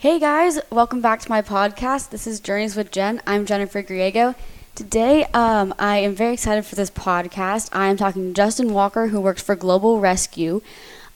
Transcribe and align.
Hey 0.00 0.18
guys, 0.18 0.58
welcome 0.70 1.02
back 1.02 1.20
to 1.20 1.28
my 1.28 1.42
podcast. 1.42 2.08
This 2.08 2.26
is 2.26 2.40
Journeys 2.40 2.74
with 2.74 2.90
Jen. 2.90 3.20
I'm 3.26 3.44
Jennifer 3.44 3.82
Griego. 3.82 4.34
Today, 4.74 5.24
um, 5.34 5.74
I 5.78 5.98
am 5.98 6.14
very 6.14 6.32
excited 6.32 6.64
for 6.64 6.74
this 6.74 6.90
podcast. 6.90 7.68
I 7.74 7.88
am 7.88 7.98
talking 7.98 8.28
to 8.28 8.32
Justin 8.32 8.72
Walker, 8.72 9.08
who 9.08 9.20
works 9.20 9.42
for 9.42 9.54
Global 9.54 10.00
Rescue. 10.00 10.62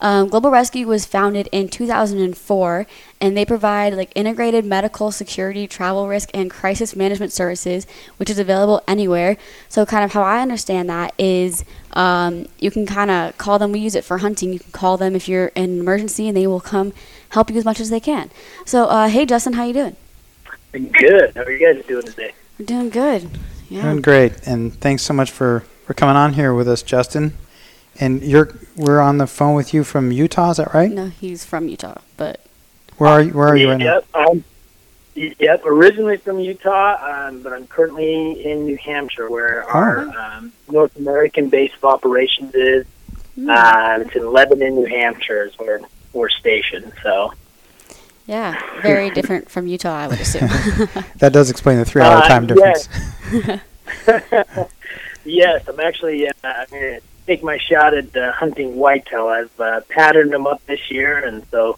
Um, 0.01 0.27
Global 0.27 0.51
Rescue 0.51 0.85
was 0.85 1.03
founded 1.03 1.49
in 1.51 1.67
2004, 1.67 2.85
and 3.25 3.35
they 3.35 3.43
provide 3.43 3.95
like 3.95 4.11
integrated 4.13 4.65
medical 4.65 5.11
security, 5.11 5.65
travel 5.65 6.07
risk, 6.07 6.29
and 6.35 6.51
crisis 6.51 6.95
management 6.95 7.33
services, 7.33 7.87
which 8.17 8.29
is 8.29 8.37
available 8.37 8.83
anywhere. 8.87 9.35
So, 9.67 9.83
kind 9.83 10.03
of 10.03 10.13
how 10.13 10.21
I 10.21 10.43
understand 10.43 10.87
that 10.91 11.11
is 11.17 11.65
um, 11.93 12.45
you 12.59 12.69
can 12.69 12.85
kind 12.85 13.09
of 13.09 13.35
call 13.39 13.57
them. 13.57 13.71
We 13.71 13.79
use 13.79 13.95
it 13.95 14.03
for 14.03 14.19
hunting. 14.19 14.53
You 14.53 14.59
can 14.59 14.71
call 14.71 14.97
them 14.97 15.15
if 15.15 15.27
you're 15.27 15.47
in 15.47 15.63
an 15.63 15.79
emergency, 15.79 16.27
and 16.27 16.37
they 16.37 16.45
will 16.45 16.61
come 16.61 16.93
help 17.29 17.49
you 17.49 17.57
as 17.57 17.65
much 17.65 17.79
as 17.79 17.89
they 17.89 17.99
can. 17.99 18.29
So, 18.63 18.85
uh, 18.85 19.07
hey, 19.07 19.25
Justin, 19.25 19.53
how 19.53 19.65
you 19.65 19.73
doing? 19.73 19.95
Good. 20.71 21.33
How 21.35 21.41
are 21.41 21.51
you 21.51 21.73
guys 21.73 21.83
doing 21.87 22.05
today? 22.05 22.33
We're 22.59 22.67
doing 22.67 22.91
good. 22.91 23.31
Yeah. 23.69 23.81
Doing 23.81 24.01
great, 24.03 24.45
and 24.45 24.71
thanks 24.71 25.01
so 25.01 25.15
much 25.15 25.31
for 25.31 25.61
for 25.87 25.95
coming 25.95 26.15
on 26.15 26.33
here 26.33 26.53
with 26.53 26.67
us, 26.67 26.83
Justin. 26.83 27.33
And 27.99 28.21
you're 28.21 28.53
we're 28.75 28.99
on 28.99 29.17
the 29.17 29.25
phone 29.25 29.55
with 29.55 29.73
you 29.73 29.83
from 29.83 30.11
Utah, 30.11 30.51
is 30.51 30.57
that 30.57 30.75
right? 30.75 30.91
No, 30.91 31.07
he's 31.07 31.43
from 31.43 31.67
Utah, 31.69 32.01
but 32.17 32.44
Where 32.97 33.09
are 33.09 33.21
you? 33.21 33.31
Where 33.33 33.47
are 33.49 33.55
you 33.55 33.69
right 33.71 33.79
yep, 33.79 34.05
I'm, 34.13 34.43
yep, 35.15 35.65
originally 35.65 36.17
from 36.17 36.39
Utah, 36.39 37.27
um, 37.27 37.41
but 37.41 37.53
I'm 37.53 37.67
currently 37.67 38.45
in 38.45 38.65
New 38.65 38.77
Hampshire, 38.77 39.29
where 39.29 39.63
our 39.69 40.07
um, 40.17 40.53
North 40.69 40.95
American 40.97 41.49
base 41.49 41.73
of 41.75 41.83
operations 41.85 42.53
is. 42.55 42.85
Hmm. 43.35 43.49
Uh, 43.49 43.97
it's 43.99 44.15
in 44.15 44.31
Lebanon, 44.31 44.75
New 44.75 44.85
Hampshire, 44.85 45.43
is 45.43 45.59
where 45.59 45.81
we're 46.13 46.29
stationed. 46.29 46.93
So, 47.03 47.33
yeah, 48.27 48.81
very 48.81 49.09
different 49.09 49.49
from 49.49 49.67
Utah, 49.67 49.93
I 49.93 50.07
would 50.07 50.21
assume. 50.21 50.47
That 51.17 51.33
does 51.33 51.49
explain 51.49 51.77
the 51.77 51.85
three-hour 51.85 52.23
Uh, 52.23 52.27
time 52.27 52.47
yes. 52.55 52.87
difference. 53.27 53.61
yes, 55.25 55.67
I'm 55.67 55.79
actually 55.81 56.27
uh, 56.27 56.31
I'm 56.43 56.67
going 56.69 56.81
to 56.95 57.01
take 57.27 57.43
my 57.43 57.57
shot 57.57 57.93
at 57.93 58.15
uh, 58.15 58.31
hunting 58.31 58.77
whitetail. 58.77 59.27
I've 59.27 59.59
uh, 59.59 59.81
patterned 59.89 60.31
them 60.31 60.47
up 60.47 60.65
this 60.65 60.89
year, 60.89 61.17
and 61.17 61.43
so 61.51 61.77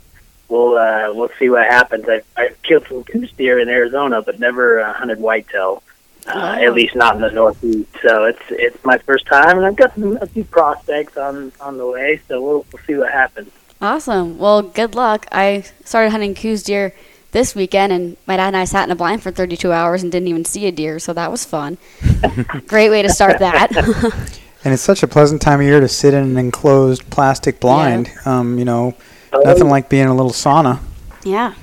we'll 0.50 0.78
uh, 0.78 1.14
we'll 1.14 1.32
see 1.40 1.50
what 1.50 1.66
happens. 1.68 2.08
I've, 2.08 2.26
I've 2.36 2.62
killed 2.64 2.86
some 2.88 3.04
Coues 3.04 3.32
deer 3.34 3.60
in 3.60 3.70
Arizona, 3.70 4.22
but 4.22 4.40
never 4.40 4.82
uh, 4.82 4.94
hunted 4.94 5.20
whitetail. 5.20 5.84
Uh, 6.26 6.34
Wow. 6.34 6.62
At 6.62 6.74
least 6.74 6.94
not 6.94 7.16
in 7.16 7.22
the 7.22 7.32
Northeast. 7.32 7.90
So 8.02 8.26
it's 8.26 8.42
it's 8.50 8.84
my 8.84 8.98
first 8.98 9.26
time, 9.28 9.56
and 9.58 9.66
I've 9.66 9.78
got 9.78 9.94
some, 9.96 10.18
a 10.18 10.28
few 10.28 10.44
prospects 10.44 11.16
on 11.16 11.54
on 11.62 11.78
the 11.78 11.88
way. 11.88 12.20
So 12.28 12.42
we'll 12.42 12.66
we'll 12.74 12.84
see 12.86 12.96
what 12.96 13.12
happens. 13.12 13.50
awesome. 13.82 14.38
Well, 14.38 14.62
good 14.62 14.94
luck. 14.94 15.26
I 15.32 15.64
started 15.86 16.10
hunting 16.10 16.36
Coues 16.36 16.64
deer 16.64 16.94
this 17.32 17.56
weekend, 17.56 17.94
and 17.94 18.18
my 18.26 18.36
dad 18.36 18.48
and 18.48 18.58
I 18.58 18.66
sat 18.66 18.84
in 18.84 18.92
a 18.92 18.96
blind 18.96 19.24
for 19.24 19.32
32 19.32 19.72
hours 19.72 20.04
and 20.04 20.12
didn't 20.12 20.28
even 20.28 20.44
see 20.44 20.66
a 20.68 20.72
deer, 20.72 21.00
so 21.00 21.14
that 21.14 21.32
was 21.32 21.46
fun. 21.46 21.78
Great 22.68 22.90
way 22.90 23.02
to 23.04 23.10
start 23.10 23.40
that. 23.40 23.72
And 24.64 24.74
it's 24.74 24.84
such 24.84 25.02
a 25.04 25.08
pleasant 25.08 25.42
time 25.42 25.62
of 25.62 25.66
year 25.66 25.80
to 25.80 25.88
sit 25.88 26.14
in 26.14 26.24
an 26.24 26.38
enclosed 26.38 27.10
plastic 27.10 27.62
blind. 27.62 28.12
Um, 28.26 28.58
you 28.60 28.66
know, 28.66 28.96
nothing 29.34 29.70
like 29.70 29.90
being 29.90 30.04
in 30.04 30.10
a 30.10 30.16
little 30.16 30.32
sauna. 30.32 30.80
yeah. 31.24 31.54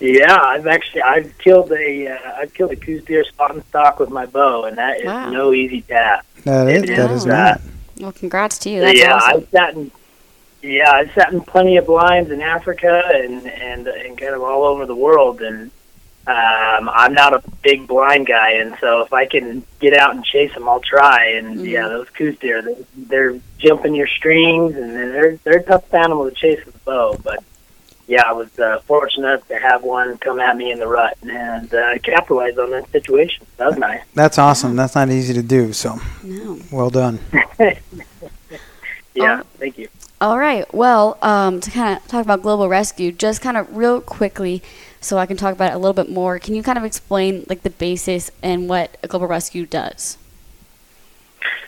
Yeah, 0.00 0.36
I've 0.36 0.66
actually 0.66 1.02
I've 1.02 1.38
killed 1.38 1.72
a 1.72 2.08
uh, 2.08 2.32
I've 2.36 2.52
killed 2.52 2.72
a 2.72 2.76
Coues 2.76 3.04
deer 3.04 3.24
spot 3.24 3.54
and 3.54 3.64
stock 3.66 4.00
with 4.00 4.10
my 4.10 4.26
bow, 4.26 4.64
and 4.64 4.76
that 4.76 4.98
is 5.00 5.06
Wow. 5.06 5.30
no 5.30 5.52
easy 5.54 5.82
task. 5.82 6.26
That 6.44 6.68
is, 6.68 6.82
It 6.82 6.96
that 6.96 7.10
is, 7.10 7.20
is 7.22 7.26
not. 7.26 7.60
Well, 7.98 8.12
congrats 8.12 8.58
to 8.58 8.70
you. 8.70 8.80
That's 8.80 8.98
yeah, 8.98 9.14
awesome. 9.14 9.40
I've 9.40 9.48
sat 9.50 9.74
in 9.74 9.90
yeah, 10.62 10.90
I've 10.90 11.12
sat 11.12 11.32
in 11.32 11.40
plenty 11.42 11.76
of 11.76 11.86
blinds 11.86 12.30
in 12.30 12.42
Africa 12.42 13.02
and 13.14 13.46
and 13.46 13.86
and 13.86 14.18
kind 14.18 14.34
of 14.34 14.42
all 14.42 14.64
over 14.64 14.84
the 14.84 14.96
world, 14.96 15.40
and 15.40 15.70
um, 16.26 16.88
I'm 16.88 17.12
not 17.12 17.34
a 17.34 17.42
big 17.62 17.86
blind 17.86 18.26
guy, 18.26 18.52
and 18.52 18.76
so 18.80 19.02
if 19.02 19.12
I 19.12 19.26
can 19.26 19.64
get 19.80 19.92
out 19.94 20.14
and 20.14 20.24
chase 20.24 20.54
them, 20.54 20.68
I'll 20.68 20.80
try. 20.80 21.26
And 21.36 21.58
Mhm. 21.60 21.68
yeah, 21.70 21.88
those 21.88 22.08
Coues 22.10 22.38
deer, 22.38 22.62
they, 22.62 22.76
they're 22.96 23.38
jumping 23.58 23.94
your 23.94 24.06
strings, 24.06 24.74
and 24.76 24.94
they're 24.94 25.36
they're 25.44 25.58
a 25.58 25.62
tough 25.62 25.92
animal 25.92 26.28
to 26.28 26.34
chase 26.34 26.64
with 26.64 26.74
a 26.76 26.78
bow, 26.80 27.18
but. 27.22 27.42
Yeah, 28.06 28.22
I 28.26 28.32
was 28.32 28.58
uh, 28.58 28.80
fortunate 28.80 29.48
to 29.48 29.58
have 29.58 29.82
one 29.82 30.18
come 30.18 30.38
at 30.38 30.58
me 30.58 30.70
in 30.70 30.78
the 30.78 30.86
rut 30.86 31.16
and 31.22 31.72
uh, 31.72 31.96
capitalize 32.02 32.58
on 32.58 32.70
that 32.72 32.92
situation. 32.92 33.46
That 33.56 33.68
was 33.68 33.78
nice. 33.78 34.02
That's 34.12 34.36
awesome. 34.36 34.76
That's 34.76 34.94
not 34.94 35.08
easy 35.08 35.32
to 35.32 35.42
do. 35.42 35.72
So 35.72 35.98
No. 36.22 36.58
well 36.70 36.90
done. 36.90 37.18
Yeah, 39.14 39.40
Oh. 39.42 39.46
thank 39.58 39.78
you. 39.78 39.88
All 40.20 40.38
right. 40.38 40.72
Well, 40.74 41.16
um, 41.22 41.60
to 41.60 41.70
kind 41.70 41.96
of 41.96 42.06
talk 42.08 42.24
about 42.24 42.42
Global 42.42 42.68
Rescue, 42.68 43.12
just 43.12 43.40
kind 43.40 43.56
of 43.56 43.74
real 43.76 44.00
quickly, 44.00 44.62
so 45.04 45.18
I 45.18 45.26
can 45.26 45.36
talk 45.36 45.52
about 45.52 45.72
it 45.72 45.74
a 45.74 45.78
little 45.78 45.92
bit 45.92 46.10
more. 46.10 46.38
Can 46.38 46.54
you 46.54 46.62
kind 46.62 46.78
of 46.78 46.84
explain 46.84 47.44
like 47.48 47.62
the 47.62 47.70
basis 47.70 48.30
and 48.42 48.68
what 48.68 48.96
a 49.02 49.08
Global 49.08 49.26
Rescue 49.26 49.66
does? 49.66 50.16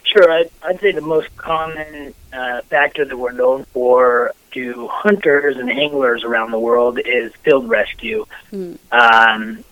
Sure, 0.04 0.30
I'd, 0.30 0.50
I'd 0.62 0.80
say 0.80 0.92
the 0.92 1.02
most 1.02 1.36
common 1.36 2.14
uh, 2.32 2.62
factor 2.62 3.04
that 3.04 3.16
we're 3.16 3.32
known 3.32 3.64
for 3.66 4.32
to 4.52 4.88
hunters 4.88 5.58
and 5.58 5.70
anglers 5.70 6.24
around 6.24 6.50
the 6.50 6.58
world 6.58 6.98
is 6.98 7.34
field 7.42 7.68
rescue. 7.68 8.24
Hmm. 8.50 8.74
Um, 8.90 9.64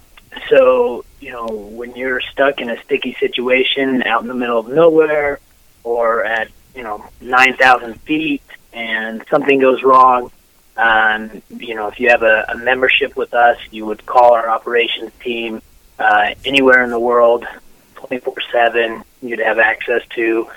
so, 0.51 1.07
you 1.21 1.33
know, 1.33 1.47
when 1.47 1.97
you're 1.97 2.21
stuck 2.21 2.61
in 2.61 2.69
a 2.69 2.83
sticky 2.83 3.15
situation 3.15 4.03
out 4.03 4.21
in 4.21 4.29
the 4.29 4.35
middle 4.35 4.59
of 4.59 4.69
nowhere 4.69 5.39
or 5.85 6.25
at, 6.25 6.49
you 6.75 6.83
know, 6.83 7.07
9,000 7.23 7.99
feet 8.03 8.43
and 8.75 9.25
something 9.31 9.59
goes 9.59 9.83
wrong, 9.83 10.31
um, 10.77 11.43
you 11.51 11.75
know, 11.75 11.89
if 11.89 12.01
you 12.01 12.09
have 12.11 12.23
a, 12.23 12.45
a 12.49 12.57
membership 12.57 13.17
with 13.17 13.35
us, 13.35 13.59
you 13.71 13.87
would 13.87 14.05
call 14.07 14.35
our 14.35 14.49
operations 14.49 15.13
team 15.21 15.63
uh, 15.99 16.35
anywhere 16.45 16.83
in 16.83 16.91
the 16.91 16.99
world, 16.99 17.47
24 17.95 18.35
7. 18.51 19.05
You'd 19.23 19.39
have 19.39 19.59
access 19.59 20.03
to 20.11 20.49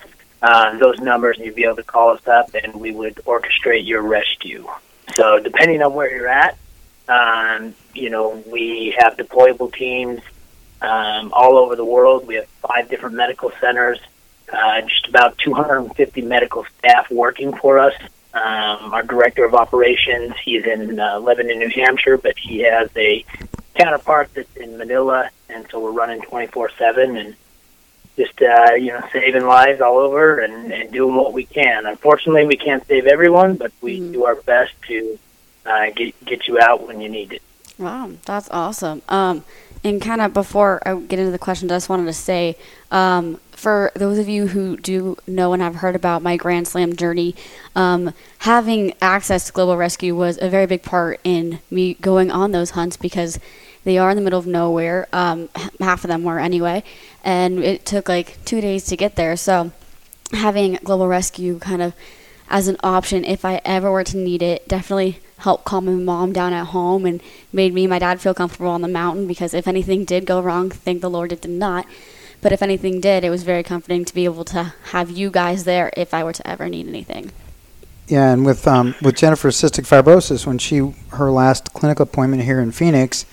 uh, 0.42 0.78
those 0.78 1.00
numbers, 1.00 1.38
and 1.38 1.46
you'd 1.46 1.56
be 1.56 1.64
able 1.64 1.78
to 1.78 1.84
call 1.84 2.10
us 2.10 2.28
up, 2.28 2.54
and 2.56 2.76
we 2.76 2.92
would 2.92 3.16
orchestrate 3.26 3.86
your 3.86 4.02
rescue. 4.02 4.68
So, 5.16 5.40
depending 5.40 5.82
on 5.82 5.94
where 5.94 6.14
you're 6.14 6.28
at, 6.28 6.58
um, 7.08 7.74
you 7.94 8.10
know, 8.10 8.44
we 8.48 8.96
have 8.98 9.18
deployable 9.18 9.74
teams 9.74 10.22
um, 10.82 11.32
all 11.34 11.58
over 11.58 11.76
the 11.76 11.86
world. 11.86 12.28
We 12.28 12.36
have 12.36 12.48
five 12.62 12.90
different 12.90 13.16
medical 13.16 13.52
centers, 13.62 14.00
uh, 14.52 14.82
just 14.82 15.08
about 15.08 15.38
250 15.38 16.22
medical 16.22 16.66
staff 16.78 17.10
working 17.10 17.56
for 17.56 17.80
us. 17.80 17.94
Um, 18.38 18.94
our 18.94 19.04
director 19.04 19.46
of 19.46 19.54
operations, 19.56 20.34
he's 20.44 20.66
in 20.66 21.00
uh, 21.00 21.20
Lebanon, 21.20 21.60
New 21.60 21.70
Hampshire, 21.70 22.18
but 22.18 22.38
he 22.38 22.60
has 22.60 22.90
a 22.96 23.26
counterpart 23.76 24.30
that's 24.34 24.56
in 24.58 24.78
Manila, 24.78 25.30
and 25.50 25.66
so 25.72 25.80
we're 25.80 25.92
running 25.92 26.22
24/7 26.22 27.20
and 27.20 27.36
just 28.16 28.40
uh, 28.42 28.74
you 28.76 28.92
know 28.92 29.02
saving 29.12 29.46
lives 29.46 29.82
all 29.82 29.98
over 29.98 30.40
and, 30.40 30.72
and 30.72 30.92
doing 30.92 31.16
what 31.16 31.34
we 31.34 31.46
can. 31.46 31.86
Unfortunately, 31.86 32.46
we 32.46 32.58
can't 32.58 32.86
save 32.88 33.06
everyone, 33.08 33.56
but 33.56 33.72
we 33.82 34.00
Mhm. 34.00 34.14
do 34.14 34.26
our 34.26 34.36
best 34.36 34.74
to 34.88 35.18
uh, 35.66 35.90
get 35.96 36.14
get 36.26 36.48
you 36.48 36.60
out 36.60 36.88
when 36.88 37.02
you 37.02 37.10
need 37.10 37.34
it. 37.34 37.42
Wow, 37.80 38.12
that's 38.26 38.50
awesome. 38.52 39.02
Um, 39.10 39.44
and 39.84 40.02
kind 40.02 40.22
of 40.22 40.34
before 40.34 40.82
I 40.86 40.96
get 40.96 41.20
into 41.20 41.32
the 41.32 41.40
questions, 41.40 41.72
I 41.72 41.76
just 41.76 41.90
wanted 41.90 42.06
to 42.06 42.14
say, 42.14 42.56
um, 42.92 43.40
for 43.52 43.92
those 43.96 44.18
of 44.18 44.30
you 44.30 44.48
who 44.48 44.78
do 44.78 45.18
know 45.26 45.54
and 45.54 45.62
have 45.62 45.76
heard 45.76 45.96
about 45.96 46.22
my 46.22 46.38
Grand 46.38 46.68
Slam 46.68 46.96
journey, 46.96 47.36
um, 47.76 48.14
having 48.40 48.94
access 49.02 49.48
to 49.48 49.54
Global 49.54 49.78
Rescue 49.78 50.16
was 50.16 50.38
a 50.42 50.50
very 50.50 50.66
big 50.66 50.84
part 50.84 51.20
in 51.24 51.60
me 51.72 51.96
going 51.96 52.32
on 52.32 52.52
those 52.52 52.72
hunts 52.72 52.98
because 52.98 53.40
they 53.84 53.98
are 53.98 54.10
in 54.10 54.18
the 54.18 54.22
middle 54.22 54.40
of 54.40 54.48
nowhere. 54.48 55.08
Um, 55.14 55.50
half 55.80 56.04
of 56.04 56.10
them 56.10 56.24
were 56.24 56.40
anyway, 56.40 56.84
and 57.24 57.64
it 57.64 57.86
took 57.86 58.10
like 58.10 58.44
two 58.46 58.62
days 58.62 58.86
to 58.86 58.98
get 58.98 59.16
there. 59.16 59.36
So 59.38 59.72
having 60.34 60.74
Global 60.84 61.08
Rescue 61.08 61.58
kind 61.60 61.82
of 61.82 61.94
as 62.50 62.68
an 62.68 62.78
option 62.84 63.26
if 63.26 63.44
I 63.44 63.62
ever 63.66 63.92
were 63.92 64.04
to 64.04 64.18
need 64.18 64.42
it 64.42 64.68
definitely 64.68 65.20
helped 65.40 65.66
calm 65.66 65.86
my 65.86 65.92
mom 65.92 66.34
down 66.34 66.54
at 66.54 66.68
home 66.68 67.06
and 67.06 67.22
made 67.54 67.74
me 67.74 67.84
and 67.84 67.90
my 67.90 68.00
dad 68.00 68.20
feel 68.20 68.34
comfortable 68.34 68.70
on 68.70 68.82
the 68.82 68.88
mountain 68.88 69.28
because 69.28 69.54
if 69.54 69.68
anything 69.68 70.06
did 70.06 70.26
go 70.26 70.42
wrong, 70.42 70.70
thank 70.70 71.02
the 71.02 71.10
Lord 71.10 71.32
it 71.32 71.42
did 71.42 71.52
not. 71.52 71.86
But 72.42 72.52
if 72.52 72.62
anything 72.62 73.02
did, 73.02 73.24
it 73.24 73.30
was 73.30 73.44
very 73.44 73.64
comforting 73.64 74.06
to 74.06 74.14
be 74.14 74.26
able 74.26 74.46
to 74.46 74.74
have 74.92 75.10
you 75.10 75.30
guys 75.30 75.64
there 75.64 75.92
if 75.98 76.14
I 76.14 76.24
were 76.24 76.34
to 76.34 76.48
ever 76.48 76.70
need 76.70 76.88
anything. 76.88 77.32
Yeah, 78.08 78.32
and 78.32 78.46
with 78.46 78.66
um, 78.68 78.96
with 79.02 79.18
Jennifer's 79.18 79.58
cystic 79.58 79.86
fibrosis, 79.86 80.46
when 80.46 80.60
she 80.60 80.94
her 81.14 81.30
last 81.30 81.74
clinical 81.74 82.04
appointment 82.04 82.44
here 82.44 82.62
in 82.62 82.72
Phoenix, 82.72 83.26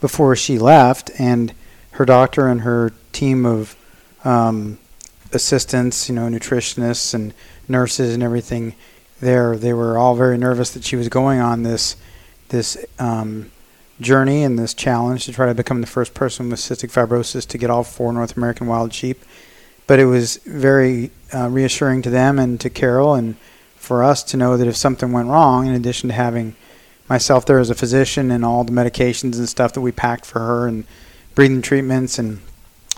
before 0.00 0.36
she 0.36 0.58
left, 0.58 1.10
and 1.18 1.52
her 1.92 2.04
doctor 2.04 2.46
and 2.46 2.60
her 2.60 2.92
team 3.12 3.44
of 3.44 3.74
um, 4.24 4.78
assistants, 5.32 6.08
you 6.08 6.14
know, 6.14 6.28
nutritionists 6.28 7.14
and 7.14 7.34
nurses 7.68 8.14
and 8.14 8.22
everything, 8.22 8.74
there 9.20 9.56
they 9.56 9.72
were 9.72 9.96
all 9.96 10.14
very 10.14 10.36
nervous 10.36 10.70
that 10.70 10.84
she 10.84 10.96
was 10.96 11.08
going 11.08 11.40
on 11.40 11.62
this 11.62 11.96
this 12.48 12.76
um, 12.98 13.50
journey 14.00 14.42
and 14.42 14.58
this 14.58 14.74
challenge 14.74 15.24
to 15.24 15.32
try 15.32 15.46
to 15.46 15.54
become 15.54 15.80
the 15.80 15.86
first 15.86 16.14
person 16.14 16.50
with 16.50 16.60
cystic 16.60 16.92
fibrosis 16.92 17.46
to 17.46 17.58
get 17.58 17.70
all 17.70 17.82
four 17.82 18.12
North 18.12 18.36
American 18.36 18.66
wild 18.66 18.92
sheep. 18.92 19.22
But 19.86 19.98
it 19.98 20.06
was 20.06 20.36
very 20.38 21.10
uh, 21.32 21.48
reassuring 21.48 22.02
to 22.02 22.10
them 22.10 22.38
and 22.38 22.60
to 22.60 22.70
Carol 22.70 23.14
and 23.14 23.36
for 23.76 24.02
us 24.02 24.22
to 24.24 24.36
know 24.36 24.56
that 24.56 24.66
if 24.66 24.76
something 24.76 25.12
went 25.12 25.28
wrong, 25.28 25.66
in 25.66 25.74
addition 25.74 26.08
to 26.08 26.14
having 26.14 26.56
myself 27.08 27.46
there 27.46 27.60
as 27.60 27.70
a 27.70 27.74
physician 27.74 28.30
and 28.32 28.44
all 28.44 28.64
the 28.64 28.72
medications 28.72 29.38
and 29.38 29.48
stuff 29.48 29.72
that 29.72 29.80
we 29.80 29.92
packed 29.92 30.26
for 30.26 30.40
her 30.40 30.66
and 30.66 30.84
breathing 31.36 31.62
treatments 31.62 32.18
and 32.18 32.40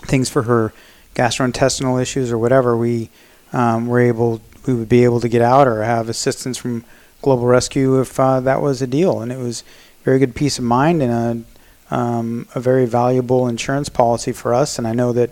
things 0.01 0.29
for 0.29 0.43
her 0.43 0.73
gastrointestinal 1.13 2.01
issues 2.01 2.31
or 2.31 2.37
whatever, 2.37 2.75
we 2.75 3.09
um, 3.53 3.87
were 3.87 3.99
able 3.99 4.41
we 4.65 4.73
would 4.73 4.89
be 4.89 5.03
able 5.03 5.19
to 5.19 5.29
get 5.29 5.41
out 5.41 5.67
or 5.67 5.83
have 5.83 6.09
assistance 6.09 6.57
from 6.57 6.83
Global 7.21 7.45
Rescue 7.45 7.99
if 7.99 8.19
uh, 8.19 8.39
that 8.41 8.61
was 8.61 8.81
a 8.81 8.87
deal, 8.87 9.21
and 9.21 9.31
it 9.31 9.37
was 9.37 9.63
very 10.03 10.19
good 10.19 10.35
peace 10.35 10.57
of 10.57 10.63
mind 10.65 11.01
and 11.01 11.11
a 11.11 11.59
um, 11.91 12.47
a 12.53 12.59
very 12.59 12.85
valuable 12.85 13.47
insurance 13.47 13.89
policy 13.89 14.31
for 14.31 14.53
us. 14.53 14.77
And 14.77 14.87
I 14.87 14.93
know 14.93 15.11
that 15.13 15.31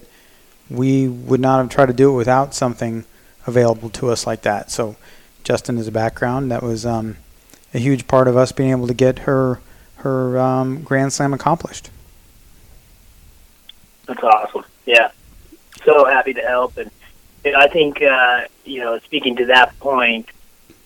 we 0.69 1.07
would 1.07 1.39
not 1.39 1.59
have 1.59 1.69
tried 1.69 1.85
to 1.87 1.93
do 1.93 2.11
it 2.11 2.17
without 2.17 2.53
something 2.53 3.05
available 3.45 3.89
to 3.91 4.09
us 4.09 4.27
like 4.27 4.41
that. 4.41 4.71
So, 4.71 4.95
Justin, 5.43 5.77
as 5.77 5.87
a 5.87 5.91
background, 5.91 6.51
that 6.51 6.63
was 6.63 6.85
um, 6.85 7.17
a 7.73 7.79
huge 7.79 8.07
part 8.07 8.27
of 8.27 8.35
us 8.35 8.51
being 8.51 8.71
able 8.71 8.87
to 8.87 8.93
get 8.93 9.19
her 9.19 9.61
her 9.97 10.37
um, 10.37 10.83
Grand 10.83 11.13
Slam 11.13 11.33
accomplished. 11.33 11.89
That's 14.05 14.23
awesome. 14.23 14.63
Yeah, 14.85 15.11
so 15.83 16.05
happy 16.05 16.33
to 16.33 16.41
help, 16.41 16.77
and 16.77 16.89
I 17.55 17.67
think 17.67 18.01
uh, 18.01 18.45
you 18.65 18.81
know, 18.81 18.99
speaking 18.99 19.35
to 19.37 19.45
that 19.47 19.77
point, 19.79 20.29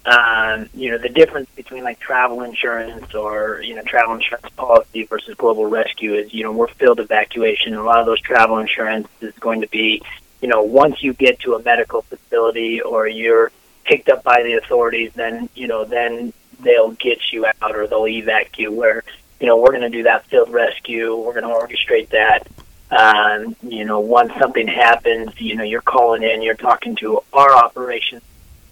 um, 0.06 0.70
you 0.74 0.92
know, 0.92 0.98
the 0.98 1.10
difference 1.10 1.50
between 1.56 1.84
like 1.84 2.00
travel 2.00 2.42
insurance 2.42 3.14
or 3.14 3.62
you 3.62 3.76
know 3.76 3.84
travel 3.84 4.16
insurance 4.16 4.50
policy 4.56 5.04
versus 5.04 5.36
global 5.36 5.66
rescue 5.68 6.16
is 6.16 6.34
you 6.34 6.44
know 6.44 6.52
we're 6.52 6.68
field 6.68 7.00
evacuation. 7.00 7.74
And 7.74 7.82
a 7.82 7.86
lot 7.86 8.00
of 8.00 8.06
those 8.06 8.22
travel 8.22 8.58
insurance 8.58 9.08
is 9.22 9.34
going 9.36 9.62
to 9.62 9.68
be, 9.68 10.02
you 10.42 10.48
know, 10.48 10.64
once 10.64 11.04
you 11.04 11.14
get 11.14 11.40
to 11.42 11.54
a 11.56 11.62
medical 11.62 12.02
facility 12.04 12.82
or 12.82 13.08
you're 13.08 13.52
picked 13.84 14.10
up 14.10 14.24
by 14.24 14.42
the 14.42 14.54
authorities, 14.54 15.12
then 15.14 15.50
you 15.54 15.68
know 15.68 15.86
then 15.86 16.34
they'll 16.62 16.92
get 16.92 17.32
you 17.32 17.46
out 17.46 17.76
or 17.76 17.86
they'll 17.88 18.04
evac 18.04 18.58
you. 18.58 18.72
Where 18.72 19.04
you 19.40 19.48
know 19.48 19.58
we're 19.58 19.72
going 19.72 19.82
to 19.82 19.90
do 19.90 20.04
that 20.04 20.26
field 20.26 20.50
rescue, 20.50 21.16
we're 21.16 21.40
going 21.40 21.44
to 21.44 21.50
orchestrate 21.50 22.10
that. 22.10 22.48
Um, 22.92 23.56
you 23.64 23.86
know, 23.86 24.02
once 24.02 24.34
something 24.38 24.68
happens, 24.68 25.40
you 25.40 25.56
know, 25.56 25.64
you're 25.64 25.82
calling 25.82 26.24
in, 26.24 26.42
you're 26.42 26.56
talking 26.56 26.96
to 26.98 27.22
our 27.32 27.56
operations 27.56 28.22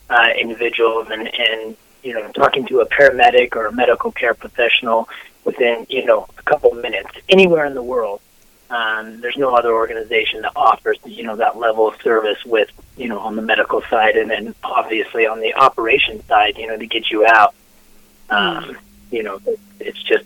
uh, 0.10 0.30
individuals, 0.38 1.08
and 1.10 1.28
and 1.34 1.78
you 2.04 2.14
know, 2.14 2.30
talking 2.32 2.66
to 2.68 2.82
a 2.82 2.86
paramedic 2.88 3.56
or 3.56 3.68
a 3.68 3.72
medical 3.72 4.12
care 4.12 4.34
professional 4.34 5.08
within 5.46 5.86
you 5.90 6.06
know 6.06 6.28
a 6.38 6.44
couple 6.44 6.72
of 6.72 6.82
minutes 6.82 7.12
anywhere 7.30 7.66
in 7.66 7.74
the 7.74 7.84
world. 7.84 8.22
Um, 8.70 9.20
there's 9.22 9.38
no 9.38 9.56
other 9.56 9.74
organization 9.74 10.42
that 10.42 10.52
offers 10.56 10.98
you 11.06 11.24
know 11.24 11.36
that 11.38 11.58
level 11.58 11.88
of 11.88 12.02
service 12.02 12.44
with 12.46 12.70
you 12.98 13.08
know 13.08 13.20
on 13.20 13.36
the 13.36 13.42
medical 13.42 13.82
side, 13.84 14.16
and 14.16 14.30
then 14.30 14.54
obviously 14.64 15.28
on 15.28 15.40
the 15.40 15.54
operation 15.56 16.26
side, 16.26 16.58
you 16.58 16.68
know, 16.68 16.78
to 16.78 16.88
get 16.88 17.10
you 17.10 17.26
out. 17.26 17.54
Um, 18.30 18.78
you 19.12 19.24
know, 19.24 19.42
it's 19.80 20.02
just 20.04 20.26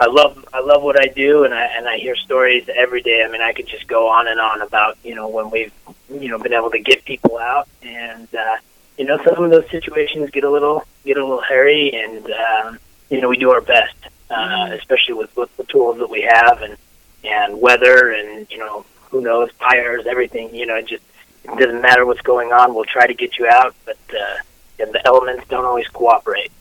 I 0.00 0.06
love 0.06 0.44
I 0.52 0.60
love 0.60 0.82
what 0.82 1.00
I 1.00 1.06
do, 1.06 1.44
and 1.44 1.52
I 1.52 1.64
and 1.76 1.88
I 1.88 1.98
hear 1.98 2.14
stories 2.14 2.68
every 2.74 3.02
day. 3.02 3.24
I 3.24 3.28
mean, 3.28 3.42
I 3.42 3.52
could 3.52 3.66
just 3.66 3.88
go 3.88 4.08
on 4.08 4.28
and 4.28 4.38
on 4.38 4.62
about 4.62 4.96
you 5.02 5.14
know 5.14 5.28
when 5.28 5.50
we've 5.50 5.72
you 6.08 6.28
know 6.28 6.38
been 6.38 6.52
able 6.52 6.70
to 6.70 6.78
get 6.78 7.04
people 7.04 7.36
out, 7.38 7.68
and 7.82 8.32
uh, 8.34 8.56
you 8.96 9.04
know 9.04 9.18
some 9.24 9.42
of 9.42 9.50
those 9.50 9.68
situations 9.70 10.30
get 10.30 10.44
a 10.44 10.50
little 10.50 10.84
get 11.04 11.16
a 11.16 11.24
little 11.24 11.40
hairy, 11.40 11.92
and 11.92 12.30
um, 12.30 12.78
you 13.10 13.20
know 13.20 13.28
we 13.28 13.36
do 13.36 13.50
our 13.50 13.60
best, 13.60 13.96
uh, 14.30 14.68
especially 14.72 15.14
with, 15.14 15.36
with 15.36 15.54
the 15.56 15.64
tools 15.64 15.98
that 15.98 16.08
we 16.08 16.22
have, 16.22 16.62
and 16.62 16.76
and 17.24 17.60
weather, 17.60 18.12
and 18.12 18.48
you 18.50 18.58
know 18.58 18.84
who 19.10 19.20
knows 19.20 19.50
fires, 19.58 20.06
everything. 20.06 20.54
You 20.54 20.66
know, 20.66 20.76
it 20.76 20.86
just 20.86 21.02
it 21.42 21.58
doesn't 21.58 21.82
matter 21.82 22.06
what's 22.06 22.20
going 22.20 22.52
on. 22.52 22.72
We'll 22.72 22.84
try 22.84 23.08
to 23.08 23.14
get 23.14 23.36
you 23.36 23.48
out, 23.48 23.74
but 23.84 23.98
uh, 24.12 24.36
and 24.78 24.92
the 24.92 25.04
elements 25.04 25.48
don't 25.48 25.64
always 25.64 25.88
cooperate. 25.88 26.52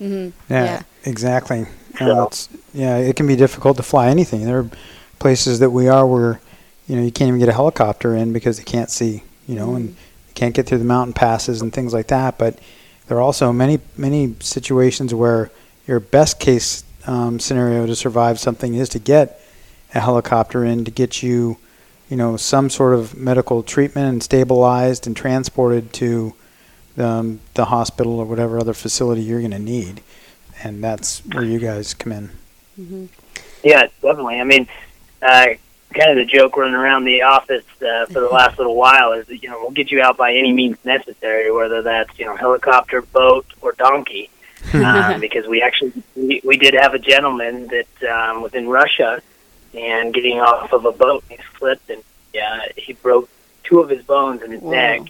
Mm-hmm. 0.00 0.52
Yeah, 0.52 0.64
Yeah. 0.64 0.82
exactly. 1.04 1.66
So- 1.98 2.04
Uh, 2.04 2.28
yeah, 2.74 2.96
it 2.98 3.16
can 3.16 3.26
be 3.26 3.36
difficult 3.36 3.76
to 3.78 3.82
fly 3.82 4.08
anything. 4.08 4.44
There 4.44 4.58
are 4.58 4.70
places 5.18 5.58
that 5.60 5.70
we 5.70 5.88
are 5.88 6.06
where 6.06 6.40
you 6.86 6.94
know 6.96 7.02
you 7.02 7.10
can't 7.10 7.28
even 7.28 7.40
get 7.40 7.48
a 7.48 7.52
helicopter 7.52 8.14
in 8.14 8.32
because 8.32 8.58
they 8.58 8.64
can't 8.64 8.90
see, 8.90 9.22
you 9.48 9.54
know, 9.56 9.74
and 9.74 9.88
you 9.90 10.34
can't 10.34 10.54
get 10.54 10.66
through 10.66 10.78
the 10.78 10.84
mountain 10.84 11.14
passes 11.14 11.62
and 11.62 11.72
things 11.72 11.92
like 11.94 12.08
that. 12.08 12.36
But 12.38 12.58
there 13.08 13.16
are 13.16 13.22
also 13.22 13.52
many 13.52 13.78
many 13.96 14.34
situations 14.40 15.14
where 15.14 15.50
your 15.86 16.00
best 16.00 16.38
case 16.38 16.84
um, 17.06 17.38
scenario 17.40 17.86
to 17.86 17.96
survive 17.96 18.38
something 18.38 18.74
is 18.74 18.88
to 18.90 18.98
get 18.98 19.40
a 19.94 20.00
helicopter 20.00 20.64
in 20.64 20.84
to 20.84 20.90
get 20.90 21.22
you, 21.22 21.56
you 22.10 22.16
know, 22.16 22.36
some 22.36 22.68
sort 22.68 22.92
of 22.94 23.16
medical 23.16 23.62
treatment 23.62 24.08
and 24.08 24.22
stabilized 24.22 25.06
and 25.06 25.16
transported 25.16 25.92
to 25.94 26.34
um, 26.98 27.40
the 27.54 27.66
hospital 27.66 28.18
or 28.18 28.24
whatever 28.24 28.58
other 28.58 28.74
facility 28.74 29.22
you're 29.22 29.40
going 29.40 29.50
to 29.52 29.58
need, 29.58 30.02
and 30.62 30.82
that's 30.82 31.20
where 31.26 31.44
you 31.44 31.58
guys 31.58 31.94
come 31.94 32.12
in. 32.12 32.30
Mm-hmm. 32.80 33.06
Yeah, 33.64 33.86
definitely. 34.02 34.40
I 34.40 34.44
mean, 34.44 34.68
uh, 35.22 35.46
kind 35.94 36.10
of 36.10 36.16
the 36.16 36.24
joke 36.24 36.56
running 36.56 36.74
around 36.74 37.04
the 37.04 37.22
office 37.22 37.64
uh, 37.82 38.06
for 38.06 38.20
the 38.20 38.28
last 38.28 38.58
little 38.58 38.76
while 38.76 39.12
is 39.12 39.26
that, 39.26 39.42
you 39.42 39.48
know, 39.48 39.58
we'll 39.60 39.70
get 39.70 39.90
you 39.90 40.00
out 40.02 40.16
by 40.16 40.34
any 40.34 40.52
means 40.52 40.76
necessary, 40.84 41.50
whether 41.50 41.82
that's, 41.82 42.16
you 42.18 42.24
know, 42.24 42.36
helicopter, 42.36 43.02
boat, 43.02 43.46
or 43.60 43.72
donkey. 43.72 44.30
um, 44.74 45.20
because 45.20 45.46
we 45.46 45.62
actually 45.62 45.92
we, 46.16 46.40
we 46.42 46.56
did 46.56 46.74
have 46.74 46.92
a 46.92 46.98
gentleman 46.98 47.68
that 47.68 48.10
um, 48.10 48.42
was 48.42 48.52
in 48.52 48.68
Russia 48.68 49.22
and 49.74 50.12
getting 50.12 50.40
off 50.40 50.72
of 50.72 50.84
a 50.86 50.90
boat 50.90 51.22
he 51.28 51.36
slipped 51.56 51.88
and 51.88 52.02
yeah 52.34 52.62
he 52.76 52.94
broke 52.94 53.28
two 53.62 53.78
of 53.78 53.88
his 53.88 54.02
bones 54.04 54.42
in 54.42 54.50
his 54.50 54.60
Wow. 54.62 54.70
neck 54.72 55.02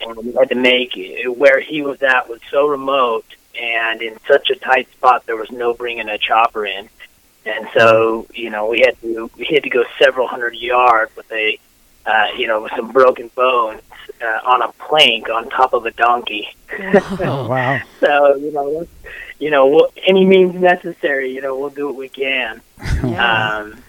and 0.00 0.16
we 0.16 0.32
had 0.32 0.48
to 0.50 0.54
make 0.54 0.96
it, 0.96 1.28
where 1.36 1.60
he 1.60 1.82
was 1.82 2.02
at 2.02 2.28
was 2.28 2.40
so 2.50 2.66
remote 2.66 3.24
and 3.60 4.02
in 4.02 4.16
such 4.26 4.50
a 4.50 4.56
tight 4.56 4.90
spot 4.92 5.24
there 5.26 5.36
was 5.36 5.50
no 5.50 5.74
bringing 5.74 6.08
a 6.08 6.18
chopper 6.18 6.64
in 6.66 6.88
and 7.46 7.68
so 7.74 8.26
you 8.34 8.50
know 8.50 8.68
we 8.68 8.80
had 8.80 9.00
to 9.00 9.30
we 9.36 9.46
had 9.46 9.62
to 9.62 9.70
go 9.70 9.84
several 9.98 10.26
hundred 10.28 10.54
yards 10.54 11.14
with 11.16 11.30
a 11.32 11.58
uh, 12.06 12.26
you 12.36 12.46
know 12.46 12.62
with 12.62 12.72
some 12.76 12.90
broken 12.92 13.28
bones 13.34 13.80
uh, 14.22 14.40
on 14.44 14.62
a 14.62 14.72
plank 14.72 15.28
on 15.28 15.48
top 15.50 15.72
of 15.72 15.84
a 15.86 15.90
donkey 15.92 16.48
Oh, 16.80 17.48
wow. 17.50 17.80
so 18.00 18.36
you 18.36 18.52
know, 18.52 18.86
you 19.38 19.50
know, 19.50 19.66
we'll, 19.68 19.92
any 20.06 20.24
means 20.24 20.54
necessary. 20.54 21.32
You 21.34 21.40
know, 21.40 21.58
we'll 21.58 21.70
do 21.70 21.86
what 21.86 21.96
we 21.96 22.08
can. 22.08 22.60
Yeah. 23.02 23.56
Um, 23.58 23.82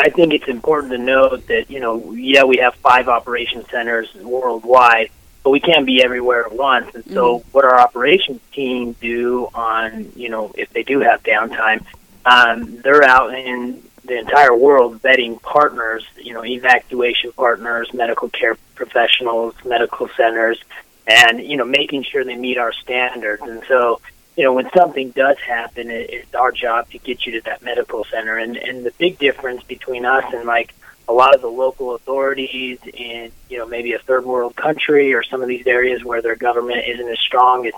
I 0.00 0.10
think 0.10 0.32
it's 0.32 0.48
important 0.48 0.92
to 0.92 0.98
note 0.98 1.46
that 1.48 1.70
you 1.70 1.80
know, 1.80 2.12
yeah, 2.12 2.44
we 2.44 2.58
have 2.58 2.74
five 2.76 3.08
operation 3.08 3.64
centers 3.70 4.14
worldwide, 4.14 5.10
but 5.42 5.50
we 5.50 5.60
can't 5.60 5.86
be 5.86 6.02
everywhere 6.02 6.46
at 6.46 6.52
once. 6.52 6.94
And 6.94 7.04
so, 7.06 7.44
what 7.52 7.64
our 7.64 7.78
operations 7.78 8.40
team 8.52 8.92
do 9.00 9.48
on, 9.54 10.12
you 10.16 10.28
know, 10.28 10.52
if 10.56 10.70
they 10.70 10.82
do 10.82 11.00
have 11.00 11.22
downtime, 11.22 11.84
um, 12.24 12.80
they're 12.82 13.04
out 13.04 13.34
in 13.34 13.82
the 14.04 14.18
entire 14.18 14.54
world 14.54 15.00
vetting 15.02 15.40
partners, 15.42 16.04
you 16.16 16.34
know, 16.34 16.44
evacuation 16.44 17.32
partners, 17.32 17.92
medical 17.94 18.28
care 18.28 18.56
professionals, 18.74 19.54
medical 19.64 20.08
centers, 20.16 20.62
and 21.06 21.40
you 21.40 21.56
know, 21.56 21.64
making 21.64 22.02
sure 22.02 22.24
they 22.24 22.36
meet 22.36 22.58
our 22.58 22.72
standards. 22.72 23.42
And 23.42 23.62
so, 23.68 24.00
you 24.36 24.44
know, 24.44 24.52
when 24.52 24.70
something 24.76 25.10
does 25.10 25.38
happen, 25.38 25.90
it, 25.90 26.10
it's 26.10 26.34
our 26.34 26.52
job 26.52 26.90
to 26.90 26.98
get 26.98 27.26
you 27.26 27.32
to 27.32 27.40
that 27.42 27.62
medical 27.62 28.04
center. 28.04 28.36
And 28.36 28.56
and 28.56 28.84
the 28.84 28.92
big 28.98 29.18
difference 29.18 29.62
between 29.64 30.04
us 30.04 30.24
and 30.32 30.46
like 30.46 30.74
a 31.08 31.12
lot 31.12 31.34
of 31.34 31.40
the 31.40 31.48
local 31.48 31.94
authorities 31.94 32.78
in 32.94 33.32
you 33.48 33.58
know 33.58 33.66
maybe 33.66 33.92
a 33.94 33.98
third 33.98 34.24
world 34.24 34.54
country 34.54 35.12
or 35.12 35.22
some 35.22 35.42
of 35.42 35.48
these 35.48 35.66
areas 35.66 36.04
where 36.04 36.22
their 36.22 36.36
government 36.36 36.84
isn't 36.86 37.08
as 37.08 37.18
strong 37.18 37.66
as 37.66 37.74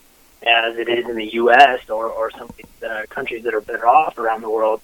as 0.47 0.77
it 0.77 0.89
is 0.89 1.09
in 1.09 1.17
the 1.17 1.33
U.S. 1.35 1.89
or 1.89 2.07
or 2.07 2.31
some 2.31 2.43
of 2.49 2.57
these 2.57 2.83
uh, 2.89 3.05
countries 3.09 3.45
that 3.45 3.55
are 3.55 3.61
better 3.61 3.87
off 3.87 4.19
around 4.19 4.43
the 4.43 4.51
world. 4.51 4.81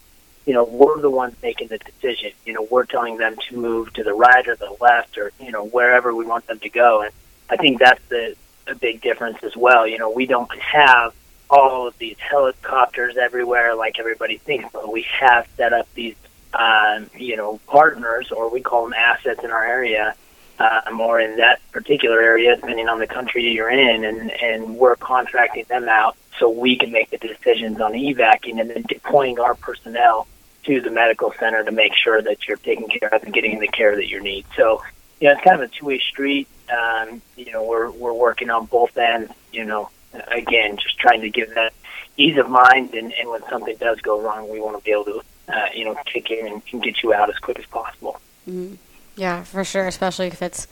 You 0.46 0.54
know, 0.54 0.64
we're 0.64 0.98
the 1.00 1.10
ones 1.10 1.34
making 1.42 1.68
the 1.68 1.76
decision. 1.76 2.32
You 2.46 2.54
know, 2.54 2.66
we're 2.70 2.86
telling 2.86 3.18
them 3.18 3.36
to 3.48 3.56
move 3.56 3.92
to 3.94 4.02
the 4.02 4.14
right 4.14 4.48
or 4.48 4.56
the 4.56 4.74
left 4.80 5.18
or 5.18 5.30
you 5.38 5.52
know 5.52 5.66
wherever 5.66 6.14
we 6.14 6.24
want 6.24 6.46
them 6.46 6.58
to 6.60 6.70
go. 6.70 7.02
And 7.02 7.12
I 7.50 7.56
think 7.56 7.78
that's 7.78 8.02
the 8.08 8.34
a 8.66 8.74
big 8.74 9.00
difference 9.00 9.38
as 9.42 9.56
well. 9.56 9.86
You 9.86 9.98
know, 9.98 10.10
we 10.10 10.26
don't 10.26 10.50
have 10.58 11.14
all 11.50 11.86
of 11.86 11.96
these 11.98 12.18
helicopters 12.18 13.16
everywhere 13.16 13.74
like 13.74 13.98
everybody 13.98 14.38
thinks, 14.38 14.68
but 14.72 14.92
we 14.92 15.06
have 15.20 15.46
set 15.56 15.72
up 15.72 15.88
these, 15.94 16.16
um, 16.54 17.08
you 17.16 17.36
know, 17.36 17.58
partners 17.66 18.30
or 18.30 18.50
we 18.50 18.60
call 18.60 18.84
them 18.84 18.94
assets 18.94 19.42
in 19.42 19.50
our 19.50 19.64
area, 19.64 20.14
um, 20.58 21.00
or 21.00 21.20
in 21.20 21.36
that 21.36 21.60
particular 21.72 22.20
area, 22.20 22.56
depending 22.56 22.88
on 22.88 22.98
the 22.98 23.06
country 23.06 23.48
you're 23.50 23.70
in, 23.70 24.04
and 24.04 24.30
and 24.30 24.76
we're 24.76 24.96
contracting 24.96 25.64
them 25.68 25.88
out 25.88 26.16
so 26.38 26.50
we 26.50 26.76
can 26.76 26.90
make 26.92 27.10
the 27.10 27.18
decisions 27.18 27.80
on 27.80 27.94
evacuating 27.94 28.60
and 28.60 28.70
then 28.70 28.82
deploying 28.88 29.38
our 29.40 29.54
personnel 29.54 30.26
to 30.64 30.80
the 30.80 30.90
medical 30.90 31.32
center 31.38 31.64
to 31.64 31.72
make 31.72 31.94
sure 31.94 32.20
that 32.20 32.46
you're 32.46 32.56
taken 32.58 32.88
care 32.88 33.12
of 33.12 33.22
and 33.22 33.32
getting 33.32 33.58
the 33.58 33.68
care 33.68 33.96
that 33.96 34.08
you 34.08 34.20
need. 34.20 34.44
So, 34.56 34.82
you 35.20 35.28
know, 35.28 35.34
it's 35.34 35.42
kind 35.42 35.62
of 35.62 35.70
a 35.70 35.72
two-way 35.72 35.98
street. 36.00 36.48
Um, 36.70 37.22
you 37.36 37.52
know, 37.52 37.64
we're 37.64 37.90
we're 37.90 38.12
working 38.12 38.50
on 38.50 38.66
both 38.66 38.96
ends. 38.96 39.32
You 39.52 39.64
know, 39.64 39.90
again, 40.28 40.76
just 40.76 40.98
trying 40.98 41.20
to 41.20 41.30
give 41.30 41.54
that 41.54 41.72
ease 42.16 42.36
of 42.36 42.48
mind, 42.48 42.94
and, 42.94 43.12
and 43.14 43.28
when 43.28 43.42
something 43.48 43.76
does 43.76 44.00
go 44.00 44.20
wrong, 44.20 44.50
we 44.50 44.60
want 44.60 44.76
to 44.76 44.84
be 44.84 44.90
able 44.90 45.04
to, 45.04 45.22
uh, 45.48 45.66
you 45.74 45.84
know, 45.84 45.96
kick 46.04 46.30
in 46.30 46.46
and, 46.46 46.62
and 46.72 46.82
get 46.82 47.02
you 47.02 47.12
out 47.12 47.28
as 47.30 47.38
quick 47.38 47.58
as 47.58 47.66
possible. 47.66 48.20
Mhm. 48.48 48.78
Yeah, 49.16 49.42
for 49.44 49.64
sure, 49.64 49.86
especially 49.86 50.28
if 50.28 50.42
it's 50.42 50.66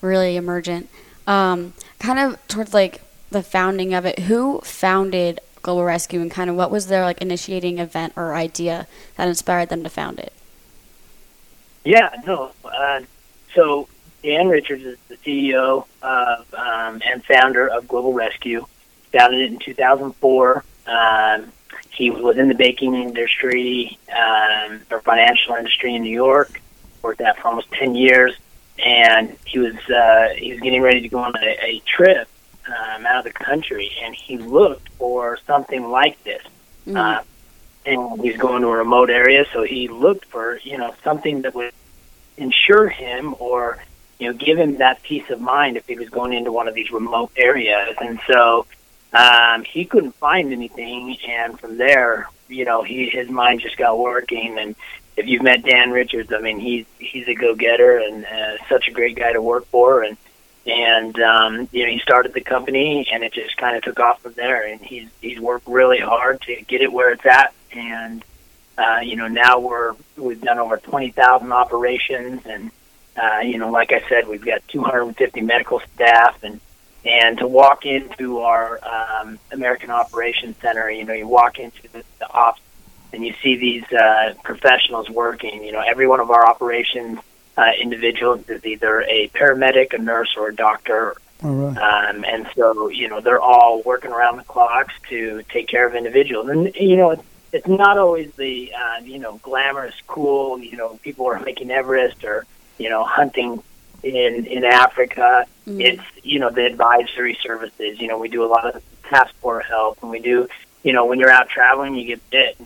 really 0.00 0.36
emergent. 0.36 0.88
Um, 1.26 1.74
kind 1.98 2.18
of 2.18 2.48
towards 2.48 2.72
like 2.72 3.00
the 3.30 3.42
founding 3.42 3.92
of 3.92 4.06
it, 4.06 4.20
who 4.20 4.60
founded 4.60 5.40
Global 5.62 5.84
Rescue 5.84 6.20
and 6.20 6.30
kind 6.30 6.48
of 6.48 6.56
what 6.56 6.70
was 6.70 6.86
their 6.86 7.02
like 7.02 7.20
initiating 7.20 7.78
event 7.78 8.12
or 8.16 8.34
idea 8.34 8.86
that 9.16 9.28
inspired 9.28 9.68
them 9.68 9.82
to 9.82 9.90
found 9.90 10.18
it? 10.18 10.32
Yeah, 11.84 12.10
no. 12.26 12.52
Uh, 12.64 13.00
so 13.54 13.88
Dan 14.22 14.48
Richards 14.48 14.84
is 14.84 14.98
the 15.08 15.16
CEO 15.16 15.86
of, 16.02 16.54
um, 16.54 17.02
and 17.04 17.24
founder 17.24 17.66
of 17.68 17.88
Global 17.88 18.12
Rescue. 18.12 18.66
Founded 19.12 19.40
it 19.40 19.52
in 19.52 19.58
2004. 19.58 20.64
Um, 20.86 21.52
he 21.90 22.10
was 22.10 22.38
in 22.38 22.48
the 22.48 22.54
baking 22.54 22.94
industry 22.94 23.98
um, 24.10 24.80
or 24.90 25.00
financial 25.00 25.54
industry 25.54 25.94
in 25.94 26.02
New 26.02 26.14
York. 26.14 26.60
Worked 27.02 27.18
that 27.18 27.38
for 27.38 27.48
almost 27.48 27.70
10 27.72 27.94
years, 27.94 28.34
and 28.78 29.36
he 29.44 29.58
was 29.58 29.76
uh, 29.88 30.28
he 30.36 30.52
was 30.52 30.60
getting 30.60 30.82
ready 30.82 31.00
to 31.00 31.08
go 31.08 31.18
on 31.18 31.34
a, 31.36 31.64
a 31.64 31.82
trip 31.86 32.28
um, 32.68 33.06
out 33.06 33.26
of 33.26 33.32
the 33.32 33.32
country, 33.32 33.90
and 34.02 34.14
he 34.14 34.38
looked 34.38 34.88
for 34.90 35.38
something 35.46 35.88
like 35.88 36.22
this. 36.24 36.42
Mm-hmm. 36.86 36.96
Uh, 36.96 37.22
and 37.86 38.20
he's 38.20 38.36
going 38.36 38.62
to 38.62 38.68
a 38.68 38.76
remote 38.76 39.10
area, 39.10 39.46
so 39.52 39.62
he 39.62 39.88
looked 39.88 40.26
for 40.26 40.58
you 40.62 40.78
know 40.78 40.94
something 41.02 41.42
that 41.42 41.54
would 41.54 41.72
insure 42.36 42.88
him 42.88 43.34
or 43.38 43.78
you 44.18 44.28
know 44.28 44.38
give 44.38 44.58
him 44.58 44.76
that 44.78 45.02
peace 45.02 45.28
of 45.30 45.40
mind 45.40 45.76
if 45.76 45.86
he 45.86 45.96
was 45.96 46.08
going 46.10 46.32
into 46.32 46.52
one 46.52 46.68
of 46.68 46.74
these 46.74 46.90
remote 46.90 47.32
areas. 47.36 47.96
And 48.00 48.20
so 48.26 48.66
um, 49.12 49.64
he 49.64 49.84
couldn't 49.84 50.12
find 50.12 50.52
anything, 50.52 51.16
and 51.26 51.58
from 51.58 51.78
there, 51.78 52.28
you 52.48 52.64
know, 52.64 52.82
he 52.82 53.08
his 53.08 53.28
mind 53.28 53.60
just 53.60 53.76
got 53.76 53.98
working. 53.98 54.58
And 54.58 54.76
if 55.16 55.26
you've 55.26 55.42
met 55.42 55.64
Dan 55.64 55.90
Richards, 55.90 56.32
I 56.32 56.40
mean, 56.40 56.58
he's 56.58 56.86
he's 56.98 57.26
a 57.28 57.34
go 57.34 57.54
getter 57.54 57.98
and 57.98 58.24
uh, 58.24 58.56
such 58.68 58.88
a 58.88 58.92
great 58.92 59.16
guy 59.16 59.32
to 59.32 59.40
work 59.40 59.66
for, 59.66 60.02
and 60.02 60.16
and 60.66 61.18
um, 61.20 61.68
you 61.72 61.86
know 61.86 61.92
he 61.92 61.98
started 62.00 62.34
the 62.34 62.42
company 62.42 63.08
and 63.10 63.24
it 63.24 63.32
just 63.32 63.56
kind 63.56 63.76
of 63.76 63.82
took 63.82 63.98
off 63.98 64.20
from 64.20 64.34
there. 64.34 64.66
And 64.66 64.80
he's 64.80 65.08
he's 65.20 65.40
worked 65.40 65.66
really 65.66 65.98
hard 65.98 66.42
to 66.42 66.60
get 66.62 66.82
it 66.82 66.92
where 66.92 67.10
it's 67.10 67.24
at. 67.24 67.54
And 67.72 68.22
uh, 68.76 69.00
you 69.02 69.16
know 69.16 69.28
now 69.28 69.58
we're 69.58 69.94
we've 70.16 70.40
done 70.40 70.58
over 70.58 70.76
20,000 70.76 71.50
operations. 71.52 72.42
And 72.44 72.70
uh, 73.16 73.38
you 73.38 73.56
know 73.56 73.70
like 73.70 73.92
I 73.92 74.06
said 74.08 74.28
we've 74.28 74.44
got 74.44 74.66
250 74.68 75.40
medical 75.40 75.80
staff 75.94 76.42
and 76.42 76.60
and 77.04 77.38
to 77.38 77.46
walk 77.46 77.86
into 77.86 78.40
our 78.40 78.80
um, 78.84 79.38
American 79.52 79.90
Operations 79.90 80.56
Center 80.60 80.90
you 80.90 81.04
know 81.04 81.14
you 81.14 81.26
walk 81.26 81.58
into 81.58 81.82
the, 81.92 82.04
the 82.18 82.30
ops 82.30 82.60
and 83.12 83.24
you 83.24 83.34
see 83.42 83.56
these 83.56 83.84
uh, 83.92 84.34
professionals 84.44 85.08
working 85.08 85.64
you 85.64 85.72
know 85.72 85.80
every 85.80 86.06
one 86.06 86.20
of 86.20 86.30
our 86.30 86.46
operations 86.46 87.18
uh, 87.58 87.72
individuals 87.80 88.48
is 88.48 88.64
either 88.64 89.02
a 89.02 89.28
paramedic, 89.34 89.92
a 89.92 89.98
nurse, 89.98 90.36
or 90.36 90.48
a 90.48 90.54
doctor. 90.54 91.16
Right. 91.42 91.76
Um, 91.76 92.24
and 92.24 92.48
so, 92.54 92.88
you 92.88 93.08
know, 93.08 93.20
they're 93.20 93.40
all 93.40 93.82
working 93.82 94.12
around 94.12 94.36
the 94.36 94.44
clocks 94.44 94.94
to 95.08 95.42
take 95.50 95.66
care 95.66 95.86
of 95.86 95.96
individuals. 95.96 96.48
And, 96.48 96.72
you 96.76 96.96
know, 96.96 97.10
it's, 97.10 97.22
it's 97.52 97.66
not 97.66 97.98
always 97.98 98.32
the, 98.34 98.72
uh, 98.72 99.00
you 99.02 99.18
know, 99.18 99.38
glamorous, 99.42 99.94
cool, 100.06 100.58
you 100.60 100.76
know, 100.76 101.00
people 101.02 101.26
are 101.26 101.34
hiking 101.34 101.70
Everest 101.72 102.22
or, 102.22 102.46
you 102.78 102.90
know, 102.90 103.02
hunting 103.02 103.62
in, 104.02 104.46
in 104.46 104.64
Africa. 104.64 105.46
Mm-hmm. 105.66 105.80
It's, 105.80 106.02
you 106.22 106.38
know, 106.38 106.50
the 106.50 106.64
advisory 106.66 107.38
services. 107.42 108.00
You 108.00 108.08
know, 108.08 108.18
we 108.18 108.28
do 108.28 108.44
a 108.44 108.46
lot 108.46 108.74
of 108.74 108.82
passport 109.02 109.64
help 109.64 109.98
and 110.02 110.10
we 110.10 110.20
do, 110.20 110.48
you 110.82 110.92
know, 110.92 111.06
when 111.06 111.18
you're 111.18 111.30
out 111.30 111.48
traveling, 111.48 111.94
you 111.94 112.04
get 112.04 112.30
bit 112.30 112.56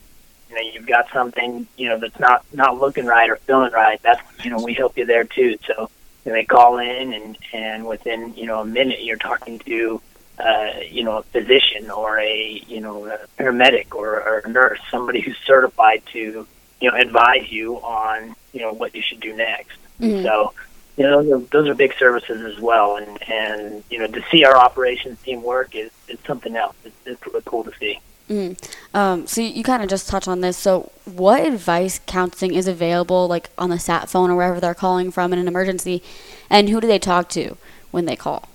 you 0.48 0.56
know 0.56 0.70
you've 0.74 0.86
got 0.86 1.10
something 1.14 1.66
you 1.78 1.88
know 1.88 1.98
that's 1.98 2.20
not 2.20 2.44
not 2.52 2.78
looking 2.78 3.06
right 3.06 3.30
or 3.30 3.36
feeling 3.36 3.72
right 3.72 4.02
that's 4.02 4.20
you 4.44 4.50
know 4.50 4.62
we 4.62 4.74
help 4.74 4.98
you 4.98 5.06
there 5.06 5.24
too 5.24 5.56
so 5.66 5.88
know, 6.26 6.32
they 6.32 6.44
call 6.44 6.78
in 6.78 7.12
and 7.12 7.38
and 7.52 7.86
within 7.86 8.34
you 8.34 8.46
know 8.46 8.60
a 8.60 8.64
minute 8.64 9.02
you're 9.02 9.16
talking 9.16 9.58
to 9.60 10.00
uh, 10.38 10.70
you 10.88 11.04
know 11.04 11.18
a 11.18 11.22
physician 11.22 11.90
or 11.90 12.18
a 12.18 12.62
you 12.66 12.80
know 12.80 13.06
a 13.06 13.18
paramedic 13.38 13.94
or, 13.94 14.20
or 14.22 14.38
a 14.38 14.48
nurse 14.48 14.80
somebody 14.90 15.20
who's 15.20 15.36
certified 15.44 16.02
to 16.06 16.46
you 16.80 16.90
know 16.90 16.96
advise 16.96 17.50
you 17.50 17.76
on 17.76 18.34
you 18.52 18.60
know 18.60 18.72
what 18.72 18.94
you 18.94 19.02
should 19.02 19.20
do 19.20 19.34
next 19.34 19.78
mm-hmm. 20.00 20.24
so 20.24 20.52
you 20.96 21.04
know 21.04 21.22
those 21.22 21.32
are, 21.32 21.46
those 21.46 21.68
are 21.68 21.74
big 21.74 21.94
services 21.94 22.42
as 22.44 22.60
well 22.60 22.96
and 22.96 23.22
and 23.30 23.84
you 23.90 23.98
know 23.98 24.06
to 24.06 24.22
see 24.30 24.44
our 24.44 24.56
operations 24.56 25.20
team 25.22 25.42
work 25.42 25.74
is, 25.74 25.90
is 26.08 26.18
something 26.26 26.56
else 26.56 26.76
it's, 26.84 26.96
it's 27.06 27.26
really 27.26 27.42
cool 27.44 27.64
to 27.64 27.72
see 27.78 27.98
Mm. 28.28 28.56
Um, 28.94 29.26
so 29.26 29.40
you, 29.40 29.48
you 29.48 29.62
kind 29.62 29.82
of 29.82 29.88
just 29.88 30.08
touched 30.08 30.28
on 30.28 30.40
this. 30.40 30.56
So, 30.56 30.90
what 31.04 31.44
advice 31.44 32.00
counseling 32.06 32.54
is 32.54 32.66
available, 32.66 33.28
like 33.28 33.50
on 33.58 33.68
the 33.68 33.78
sat 33.78 34.08
phone 34.08 34.30
or 34.30 34.36
wherever 34.36 34.60
they're 34.60 34.74
calling 34.74 35.10
from 35.10 35.32
in 35.32 35.38
an 35.38 35.48
emergency, 35.48 36.02
and 36.48 36.68
who 36.68 36.80
do 36.80 36.86
they 36.86 36.98
talk 36.98 37.28
to 37.30 37.56
when 37.90 38.06
they 38.06 38.16
call? 38.16 38.48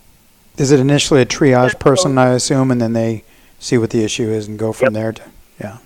Is 0.58 0.72
it 0.72 0.80
initially 0.80 1.22
a 1.22 1.26
triage 1.26 1.80
person, 1.80 2.18
I 2.18 2.30
assume, 2.30 2.72
and 2.72 2.82
then 2.82 2.94
they 2.94 3.24
see 3.60 3.78
what 3.78 3.92
the 3.92 4.04
issue 4.04 4.30
is 4.30 4.48
and 4.48 4.58
go 4.58 4.74
from 4.74 4.88
yep. 4.88 4.94
there? 4.94 5.12
To, 5.12 5.22
yeah. 5.60 5.78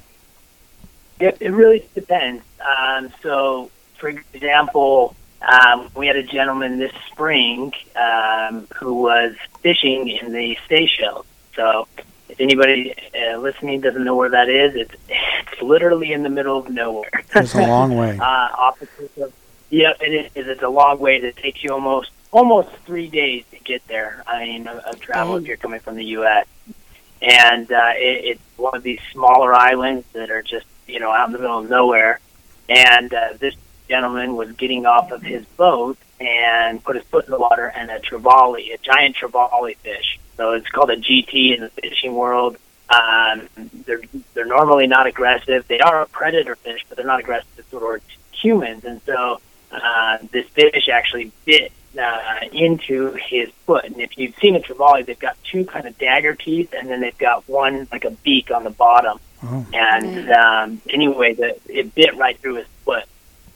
It, 1.20 1.38
it 1.41 1.51
really 1.51 1.86
depends. 1.93 2.43
Um, 2.79 3.12
so, 3.22 3.72
for 3.98 4.08
example, 4.08 5.15
um, 5.41 5.89
we 5.95 6.07
had 6.07 6.15
a 6.15 6.24
gentleman 6.24 6.77
this 6.77 6.93
spring 7.12 7.74
um, 7.95 8.67
who 8.75 8.93
was 8.95 9.36
fishing 9.62 10.07
in 10.07 10.31
the 10.31 10.57
Seychelles. 10.69 11.25
So 11.55 11.88
if 12.29 12.39
anybody 12.39 12.93
uh, 13.15 13.38
listening 13.38 13.81
doesn't 13.81 14.03
know 14.03 14.15
where 14.15 14.29
that 14.29 14.50
is, 14.50 14.75
it's 14.75 14.95
it's 15.10 15.62
literally 15.62 16.13
in 16.13 16.24
the 16.24 16.29
middle 16.29 16.57
of 16.57 16.69
nowhere. 16.69 17.10
It's 17.36 17.55
a 17.55 17.67
long 17.67 17.98
way. 17.98 18.17
uh, 18.21 18.24
opposite 18.24 19.17
of, 19.17 19.33
yeah, 19.69 19.93
it 20.00 20.31
is. 20.36 20.48
It's 20.48 20.62
a 20.62 20.69
long 20.69 21.00
way. 21.00 21.17
It 21.17 21.38
takes 21.38 21.63
you 21.63 21.71
almost 21.71 22.12
almost 22.31 22.69
three 22.86 23.07
days 23.07 23.43
to 23.51 23.60
get 23.60 23.86
there. 23.88 24.24
I 24.27 24.45
mean, 24.45 24.67
of, 24.67 24.77
of 24.79 25.00
travel 25.00 25.38
if 25.38 25.45
you're 25.45 25.57
coming 25.57 25.79
from 25.79 25.95
the 25.95 26.05
U.S. 26.05 26.45
And 27.21 27.71
uh, 27.71 27.91
it, 27.95 28.25
it's 28.25 28.57
one 28.57 28.75
of 28.75 28.83
these 28.83 29.00
smaller 29.12 29.53
islands 29.53 30.05
that 30.13 30.29
are 30.29 30.41
just 30.41 30.65
you 30.88 31.00
know 31.00 31.12
out 31.12 31.27
in 31.27 31.33
the 31.33 31.39
middle 31.39 31.60
of 31.60 31.69
nowhere. 31.69 32.19
And 32.69 33.13
uh, 33.13 33.33
this 33.39 33.55
gentleman 33.91 34.36
was 34.36 34.51
getting 34.53 34.86
off 34.86 35.12
of 35.12 35.21
his 35.21 35.45
boat 35.57 35.98
and 36.19 36.83
put 36.83 36.95
his 36.95 37.05
foot 37.05 37.25
in 37.25 37.31
the 37.31 37.39
water, 37.39 37.67
and 37.75 37.89
a 37.89 38.00
trevally, 38.00 38.74
a 38.74 38.77
giant 38.77 39.15
trevally 39.15 39.75
fish 39.77 40.19
so 40.41 40.53
it's 40.53 40.67
called 40.69 40.89
a 40.89 40.98
GT 40.98 41.55
in 41.55 41.62
the 41.62 41.69
fishing 41.69 42.15
world. 42.15 42.57
Um, 42.89 43.48
they're 43.86 44.01
they're 44.33 44.48
normally 44.48 44.88
not 44.88 45.05
aggressive. 45.05 45.67
They 45.67 45.79
are 45.79 46.01
a 46.01 46.07
predator 46.07 46.55
fish, 46.55 46.83
but 46.89 46.98
they're 46.98 47.05
not 47.05 47.19
aggressive 47.19 47.69
towards 47.69 48.03
humans. 48.31 48.83
And 48.83 49.01
so 49.05 49.39
uh, 49.71 50.17
this 50.31 50.48
fish 50.48 50.89
actually 50.91 51.31
bit 51.45 51.71
uh, 51.95 52.39
into 52.51 53.12
his 53.29 53.50
foot. 53.67 53.86
And 53.86 54.01
if 54.01 54.17
you've 54.17 54.36
seen 54.38 54.55
a 54.55 54.60
trevally, 54.60 55.05
they've 55.05 55.19
got 55.19 55.38
two 55.43 55.63
kind 55.63 55.86
of 55.86 55.95
dagger 56.00 56.33
teeth, 56.33 56.74
and 56.75 56.89
then 56.89 57.01
they've 57.01 57.17
got 57.19 57.48
one 57.48 57.88
like 57.91 58.03
a 58.03 58.12
beak 58.12 58.50
on 58.50 58.63
the 58.63 58.71
bottom. 58.71 59.19
Oh. 59.43 59.65
And 59.74 60.31
um, 60.31 60.81
anyway, 60.89 61.36
the, 61.36 61.60
it 61.67 61.93
bit 61.93 62.17
right 62.17 62.38
through 62.39 62.55
his 62.55 62.67
foot. 62.67 62.70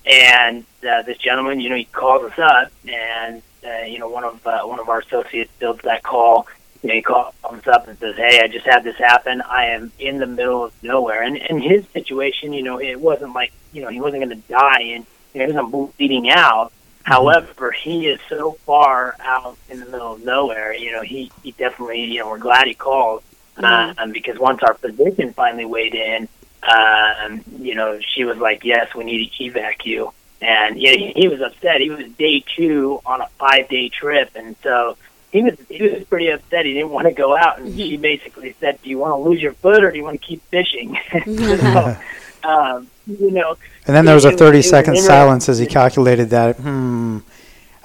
And 0.05 0.65
uh, 0.87 1.01
this 1.01 1.17
gentleman, 1.17 1.59
you 1.59 1.69
know, 1.69 1.75
he 1.75 1.85
calls 1.85 2.31
us 2.31 2.37
up, 2.37 2.71
and 2.87 3.41
uh, 3.65 3.85
you 3.85 3.97
know, 3.97 4.07
one 4.07 4.23
of 4.23 4.45
uh, 4.45 4.61
one 4.63 4.79
of 4.79 4.87
our 4.87 4.99
associates 4.99 5.51
builds 5.59 5.81
that 5.81 6.03
call 6.03 6.47
you 6.85 6.89
know, 6.89 6.95
he 6.97 7.01
calls 7.01 7.33
us 7.43 7.67
up 7.67 7.87
and 7.87 7.97
says, 7.97 8.15
"Hey, 8.15 8.41
I 8.43 8.47
just 8.47 8.67
had 8.67 8.83
this 8.83 8.97
happen. 8.97 9.41
I 9.41 9.67
am 9.67 9.91
in 9.97 10.19
the 10.19 10.27
middle 10.27 10.65
of 10.65 10.83
nowhere." 10.83 11.23
And 11.23 11.35
in 11.35 11.59
his 11.59 11.83
situation, 11.87 12.53
you 12.53 12.61
know, 12.61 12.79
it 12.79 13.01
wasn't 13.01 13.33
like 13.33 13.51
you 13.73 13.81
know 13.81 13.87
he 13.87 13.99
wasn't 13.99 14.23
going 14.23 14.39
to 14.39 14.47
die 14.47 14.81
and 14.81 15.05
you 15.33 15.39
know, 15.39 15.47
he 15.47 15.53
wasn't 15.53 15.97
bleeding 15.97 16.29
out. 16.29 16.67
Mm-hmm. 16.67 17.11
However, 17.11 17.71
he 17.71 18.05
is 18.05 18.19
so 18.29 18.51
far 18.67 19.15
out 19.19 19.57
in 19.67 19.79
the 19.79 19.87
middle 19.87 20.13
of 20.13 20.23
nowhere. 20.23 20.75
You 20.75 20.91
know, 20.91 21.01
he 21.01 21.31
he 21.41 21.53
definitely 21.53 22.03
you 22.03 22.19
know 22.19 22.29
we're 22.29 22.37
glad 22.37 22.67
he 22.67 22.75
called 22.75 23.23
mm-hmm. 23.57 23.97
um, 23.97 24.11
because 24.11 24.37
once 24.37 24.61
our 24.61 24.75
physician 24.75 25.33
finally 25.33 25.65
weighed 25.65 25.95
in, 25.95 26.27
um, 26.67 27.43
you 27.59 27.75
know, 27.75 27.99
she 27.99 28.23
was 28.23 28.37
like, 28.37 28.63
"Yes, 28.63 28.93
we 28.95 29.03
need 29.03 29.31
to 29.31 29.43
evac 29.43 29.85
you." 29.85 30.11
And 30.41 30.81
you 30.81 30.91
know, 30.91 31.05
he, 31.05 31.21
he 31.21 31.27
was 31.27 31.41
upset. 31.41 31.81
He 31.81 31.89
was 31.89 32.07
day 32.13 32.43
two 32.55 33.01
on 33.05 33.21
a 33.21 33.27
five 33.39 33.69
day 33.69 33.89
trip, 33.89 34.31
and 34.35 34.55
so 34.63 34.97
he 35.31 35.41
was 35.41 35.55
he 35.69 35.81
was 35.81 36.03
pretty 36.05 36.29
upset. 36.29 36.65
He 36.65 36.73
didn't 36.73 36.91
want 36.91 37.07
to 37.07 37.13
go 37.13 37.35
out, 37.35 37.59
and 37.59 37.75
she 37.75 37.97
basically 37.97 38.55
said, 38.59 38.79
"Do 38.81 38.89
you 38.89 38.97
want 38.97 39.11
to 39.11 39.29
lose 39.29 39.41
your 39.41 39.53
foot, 39.53 39.83
or 39.83 39.91
do 39.91 39.97
you 39.97 40.03
want 40.03 40.21
to 40.21 40.27
keep 40.27 40.41
fishing?" 40.43 40.97
so, 41.25 41.97
um, 42.43 42.87
you 43.05 43.31
know. 43.31 43.57
And 43.85 43.95
then 43.95 44.05
there 44.05 44.15
was 44.15 44.25
a 44.25 44.31
thirty-second 44.31 44.97
silence 44.97 45.49
as 45.49 45.59
he 45.59 45.65
calculated 45.65 46.29
that. 46.31 46.57
Hmm. 46.57 47.19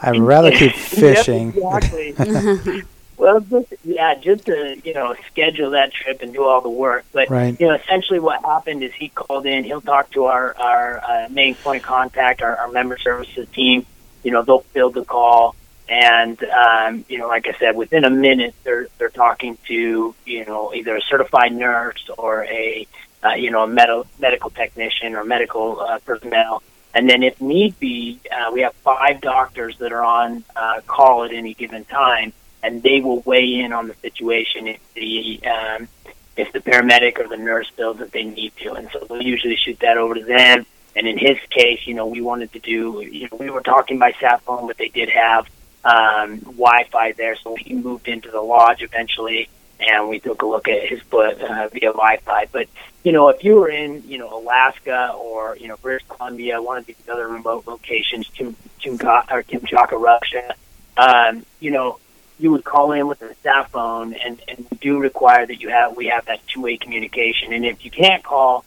I'd 0.00 0.18
rather 0.18 0.50
keep 0.50 0.72
fishing. 0.76 1.48
exactly. 1.48 2.14
well, 3.20 3.40
just, 3.40 3.74
yeah, 3.84 4.14
just 4.14 4.46
to 4.46 4.80
you 4.84 4.94
know 4.94 5.14
schedule 5.30 5.70
that 5.70 5.92
trip 5.92 6.22
and 6.22 6.32
do 6.32 6.44
all 6.44 6.60
the 6.60 6.70
work. 6.70 7.04
But 7.12 7.30
right. 7.30 7.58
you 7.58 7.68
know, 7.68 7.74
essentially 7.74 8.18
what 8.18 8.44
happened 8.44 8.82
is 8.82 8.92
he 8.94 9.08
called 9.08 9.46
in. 9.46 9.64
He'll 9.64 9.80
talk 9.80 10.10
to 10.12 10.24
our 10.24 10.56
our 10.56 11.00
uh, 11.02 11.28
main 11.30 11.54
point 11.54 11.82
of 11.82 11.86
contact, 11.86 12.42
our, 12.42 12.56
our 12.56 12.68
member 12.68 12.98
services 12.98 13.48
team. 13.50 13.86
You 14.22 14.32
know, 14.32 14.42
they'll 14.42 14.60
field 14.60 14.94
the 14.94 15.04
call 15.04 15.54
and 15.90 16.40
um, 16.44 17.04
you 17.08 17.18
know, 17.18 17.26
like 17.26 17.48
I 17.48 17.58
said, 17.58 17.76
within 17.76 18.04
a 18.04 18.10
minute, 18.10 18.54
they're 18.62 18.86
they're 18.96 19.10
talking 19.10 19.58
to 19.66 20.14
you 20.24 20.46
know 20.46 20.72
either 20.72 20.96
a 20.96 21.00
certified 21.02 21.52
nurse 21.52 22.08
or 22.16 22.44
a 22.44 22.86
uh, 23.24 23.30
you 23.30 23.50
know 23.50 23.64
a 23.64 23.66
med- 23.66 24.04
medical 24.20 24.50
technician 24.50 25.16
or 25.16 25.24
medical 25.24 25.80
uh, 25.80 25.98
personnel. 25.98 26.62
And 26.94 27.08
then, 27.08 27.22
if 27.22 27.40
need 27.40 27.78
be, 27.78 28.20
uh, 28.32 28.50
we 28.52 28.62
have 28.62 28.74
five 28.76 29.20
doctors 29.20 29.78
that 29.78 29.92
are 29.92 30.04
on 30.04 30.44
uh, 30.54 30.80
call 30.86 31.24
at 31.24 31.32
any 31.32 31.54
given 31.54 31.84
time, 31.84 32.32
and 32.62 32.82
they 32.82 33.00
will 33.00 33.20
weigh 33.20 33.60
in 33.60 33.72
on 33.72 33.88
the 33.88 33.94
situation. 33.94 34.66
If 34.66 34.94
the 34.94 35.40
um, 35.46 35.88
if 36.36 36.52
the 36.52 36.60
paramedic 36.60 37.18
or 37.18 37.28
the 37.28 37.36
nurse 37.36 37.68
feels 37.70 37.98
that 37.98 38.12
they 38.12 38.24
need 38.24 38.52
to. 38.56 38.72
And 38.72 38.88
so 38.92 39.06
we'll 39.08 39.22
usually 39.22 39.56
shoot 39.56 39.78
that 39.80 39.98
over 39.98 40.14
to 40.14 40.24
them. 40.24 40.64
And 40.96 41.06
in 41.06 41.18
his 41.18 41.38
case, 41.50 41.86
you 41.86 41.94
know, 41.94 42.06
we 42.06 42.20
wanted 42.20 42.52
to 42.52 42.58
do, 42.58 43.00
you 43.00 43.28
know, 43.30 43.36
we 43.38 43.50
were 43.50 43.60
talking 43.60 43.98
by 43.98 44.12
sat 44.20 44.42
phone, 44.42 44.66
but 44.66 44.76
they 44.76 44.88
did 44.88 45.08
have 45.10 45.46
um, 45.84 46.38
Wi-Fi 46.40 47.12
there, 47.12 47.36
so 47.36 47.54
he 47.54 47.74
moved 47.74 48.08
into 48.08 48.30
the 48.30 48.40
lodge 48.40 48.82
eventually, 48.82 49.48
and 49.78 50.08
we 50.08 50.18
took 50.18 50.42
a 50.42 50.46
look 50.46 50.68
at 50.68 50.86
his 50.86 51.00
foot 51.02 51.40
uh, 51.40 51.68
via 51.68 51.92
Wi-Fi. 51.92 52.46
But 52.52 52.68
you 53.02 53.12
know, 53.12 53.28
if 53.28 53.42
you 53.44 53.54
were 53.54 53.70
in, 53.70 54.02
you 54.06 54.18
know, 54.18 54.40
Alaska 54.40 55.12
or 55.16 55.56
you 55.56 55.68
know 55.68 55.76
British 55.76 56.06
Columbia, 56.08 56.60
one 56.60 56.76
of 56.76 56.86
these 56.86 56.96
other 57.10 57.28
remote 57.28 57.66
locations, 57.66 58.28
Kim, 58.28 58.56
Kimka, 58.80 59.30
or 59.30 59.42
Kimchaka, 59.42 59.98
Russia, 59.98 60.54
um, 60.98 61.46
you 61.60 61.70
know, 61.70 61.98
you 62.40 62.50
would 62.52 62.64
call 62.64 62.92
in 62.92 63.06
with 63.06 63.20
a 63.22 63.34
sat 63.42 63.70
phone, 63.70 64.14
and 64.14 64.40
and 64.48 64.66
we 64.70 64.76
do 64.78 64.98
require 64.98 65.46
that 65.46 65.60
you 65.60 65.68
have 65.68 65.96
we 65.96 66.06
have 66.06 66.26
that 66.26 66.40
two-way 66.48 66.76
communication. 66.76 67.52
And 67.52 67.64
if 67.64 67.84
you 67.84 67.90
can't 67.90 68.22
call, 68.22 68.64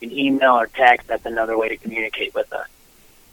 can 0.00 0.16
email 0.16 0.58
or 0.58 0.66
text. 0.66 1.08
That's 1.08 1.26
another 1.26 1.56
way 1.56 1.68
to 1.68 1.76
communicate 1.76 2.34
with 2.34 2.52
us. 2.52 2.68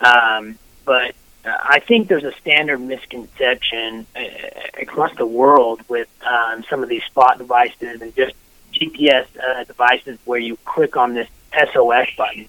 Um, 0.02 0.58
but 0.86 1.16
uh, 1.46 1.58
I 1.62 1.80
think 1.80 2.08
there's 2.08 2.24
a 2.24 2.34
standard 2.34 2.80
misconception 2.80 4.06
uh, 4.16 4.22
across 4.82 5.16
the 5.16 5.26
world 5.26 5.82
with 5.88 6.08
um, 6.26 6.64
some 6.70 6.84
of 6.84 6.90
these 6.90 7.04
spot 7.04 7.38
devices 7.38 8.02
and 8.02 8.16
just 8.16 8.36
GPS 8.74 9.28
uh, 9.38 9.64
devices 9.66 10.18
where 10.26 10.40
you 10.40 10.58
click 10.66 10.98
on 10.98 11.14
this 11.14 11.28
SOS 11.74 12.08
button. 12.18 12.48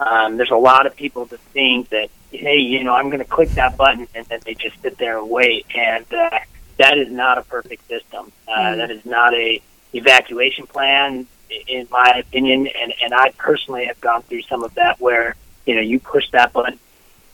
Um, 0.00 0.36
there's 0.36 0.50
a 0.50 0.56
lot 0.56 0.86
of 0.86 0.96
people 0.96 1.26
that 1.26 1.40
think 1.40 1.90
that, 1.90 2.10
hey, 2.30 2.58
you 2.58 2.82
know, 2.82 2.92
I'm 2.92 3.08
going 3.08 3.20
to 3.20 3.24
click 3.24 3.50
that 3.50 3.76
button 3.76 4.08
and 4.14 4.26
then 4.26 4.40
they 4.44 4.54
just 4.54 4.80
sit 4.82 4.98
there 4.98 5.18
and 5.18 5.30
wait. 5.30 5.66
And 5.74 6.04
uh, 6.12 6.40
that 6.78 6.98
is 6.98 7.10
not 7.10 7.38
a 7.38 7.42
perfect 7.42 7.86
system. 7.88 8.32
Uh, 8.48 8.52
mm-hmm. 8.52 8.78
That 8.78 8.90
is 8.90 9.04
not 9.04 9.34
a 9.34 9.60
evacuation 9.92 10.66
plan, 10.66 11.26
in 11.68 11.86
my 11.90 12.22
opinion. 12.26 12.68
And, 12.68 12.94
and 13.02 13.14
I 13.14 13.30
personally 13.36 13.86
have 13.86 14.00
gone 14.00 14.22
through 14.22 14.42
some 14.42 14.62
of 14.62 14.74
that 14.74 15.00
where, 15.00 15.36
you 15.66 15.74
know, 15.74 15.80
you 15.80 16.00
push 16.00 16.30
that 16.30 16.52
button 16.52 16.78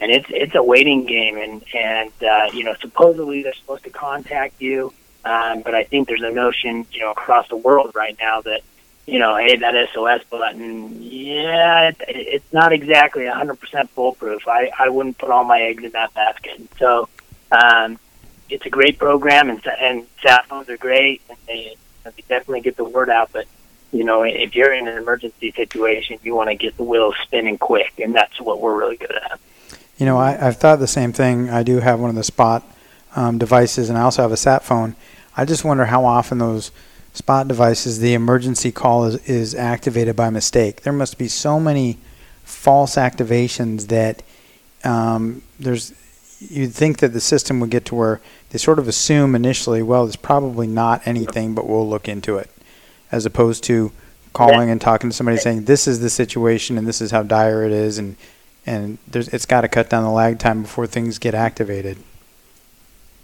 and 0.01 0.13
it's 0.13 0.27
it's 0.31 0.55
a 0.55 0.63
waiting 0.63 1.07
game, 1.07 1.37
and 1.37 1.65
and 1.75 2.13
uh, 2.23 2.51
you 2.53 2.65
know 2.65 2.75
supposedly 2.81 3.43
they're 3.43 3.55
supposed 3.55 3.85
to 3.85 3.91
contact 3.91 4.61
you, 4.61 4.93
um, 5.25 5.63
but 5.63 5.75
I 5.75 5.85
think 5.85 6.09
there's 6.09 6.23
a 6.23 6.31
notion 6.31 6.87
you 6.93 7.01
know 7.01 7.11
across 7.11 7.49
the 7.49 7.57
world 7.57 7.93
right 7.95 8.17
now 8.21 8.41
that 8.43 8.63
you 9.07 9.19
know 9.19 9.37
hey 9.37 9.57
that 9.57 9.89
SOS 9.93 10.23
button, 10.31 11.03
yeah, 11.03 11.89
it, 11.89 11.97
it's 12.09 12.53
not 12.53 12.73
exactly 12.73 13.25
100% 13.25 13.89
foolproof. 13.91 14.47
I 14.47 14.71
I 14.79 14.89
wouldn't 14.89 15.19
put 15.19 15.31
all 15.31 15.45
my 15.45 15.63
eggs 15.63 15.83
in 15.83 15.91
that 15.93 16.15
basket. 16.15 16.61
So 16.79 17.09
um, 17.51 17.99
it's 18.51 18.67
a 18.67 18.71
great 18.71 18.99
program, 18.99 19.51
and 19.51 19.67
and 19.81 20.07
sat 20.23 20.47
phones 20.47 20.69
are 20.69 20.77
great, 20.77 21.23
and 21.29 21.39
they, 21.47 21.77
they 22.05 22.23
definitely 22.29 22.61
get 22.61 22.77
the 22.77 22.85
word 22.85 23.11
out, 23.11 23.31
but 23.33 23.47
you 23.93 24.05
know, 24.05 24.23
if 24.23 24.55
you're 24.55 24.73
in 24.73 24.87
an 24.87 24.99
emergency 24.99 25.51
situation, 25.53 26.19
you 26.23 26.35
want 26.35 26.51
to 26.51 26.55
get 26.55 26.77
the 26.77 26.83
wheels 26.83 27.15
spinning 27.23 27.59
quick, 27.59 27.99
and 27.99 28.15
that's 28.15 28.41
what 28.41 28.61
we're 28.61 28.79
really 28.79 28.97
good 28.97 29.13
at. 29.13 29.41
You 29.97 30.07
know, 30.07 30.19
I, 30.19 30.33
have 30.33 30.59
thought 30.59 30.79
the 30.79 30.87
same 30.87 31.13
thing. 31.13 31.49
I 31.49 31.63
do 31.63 31.81
have 31.81 31.99
one 31.99 32.11
of 32.11 32.17
the 32.17 32.25
spot 32.25 32.65
um, 33.17 33.39
devices, 33.39 33.89
and 33.89 33.97
I 33.97 34.03
also 34.03 34.23
have 34.23 34.33
a 34.33 34.37
sat 34.37 34.63
phone. 34.63 34.95
I 35.37 35.45
just 35.45 35.65
wonder 35.65 35.87
how 35.87 36.05
often 36.05 36.39
those 36.39 36.71
spot 37.15 37.49
devices, 37.49 37.99
the 37.99 38.15
emergency 38.15 38.71
call 38.71 39.07
is, 39.07 39.17
is 39.29 39.55
activated 39.55 40.15
by 40.15 40.31
mistake. 40.31 40.83
There 40.83 40.93
must 40.93 41.17
be 41.17 41.27
so 41.27 41.59
many 41.59 41.99
false 42.45 42.97
activations 42.97 43.89
that 43.89 44.23
um, 44.85 45.43
there's. 45.59 45.93
You'd 46.41 46.75
think 46.75 46.99
that 46.99 47.13
the 47.13 47.21
system 47.21 47.59
would 47.61 47.71
get 47.71 47.85
to 47.87 47.95
where 47.95 48.21
they 48.51 48.59
sort 48.59 48.79
of 48.79 48.87
assume 48.87 49.35
initially, 49.35 49.83
well, 49.83 50.07
it's 50.07 50.17
probably 50.17 50.67
not 50.67 51.07
anything, 51.07 51.55
but 51.55 51.67
we'll 51.67 51.89
look 51.89 52.09
into 52.09 52.37
it, 52.37 52.49
as 53.11 53.27
opposed 53.27 53.65
to 53.65 53.93
calling 54.33 54.71
and 54.71 54.81
talking 54.81 55.11
to 55.11 55.17
somebody 55.17 55.37
saying, 55.39 55.65
this 55.65 55.89
is 55.89 55.99
the 56.01 56.11
situation 56.11 56.79
and 56.79 56.87
this 56.87 57.01
is 57.01 57.11
how 57.11 57.23
dire 57.23 57.65
it 57.65 57.73
is, 57.73 57.99
and 57.99 58.17
and 58.67 58.99
there's 59.09 59.29
it's 59.29 59.47
got 59.47 59.63
to 59.63 59.69
cut 59.69 59.91
down 59.91 60.05
the 60.05 60.11
lag 60.11 60.39
time 60.39 60.63
before 60.63 60.87
things 60.87 61.19
get 61.19 61.35
activated. 61.35 61.99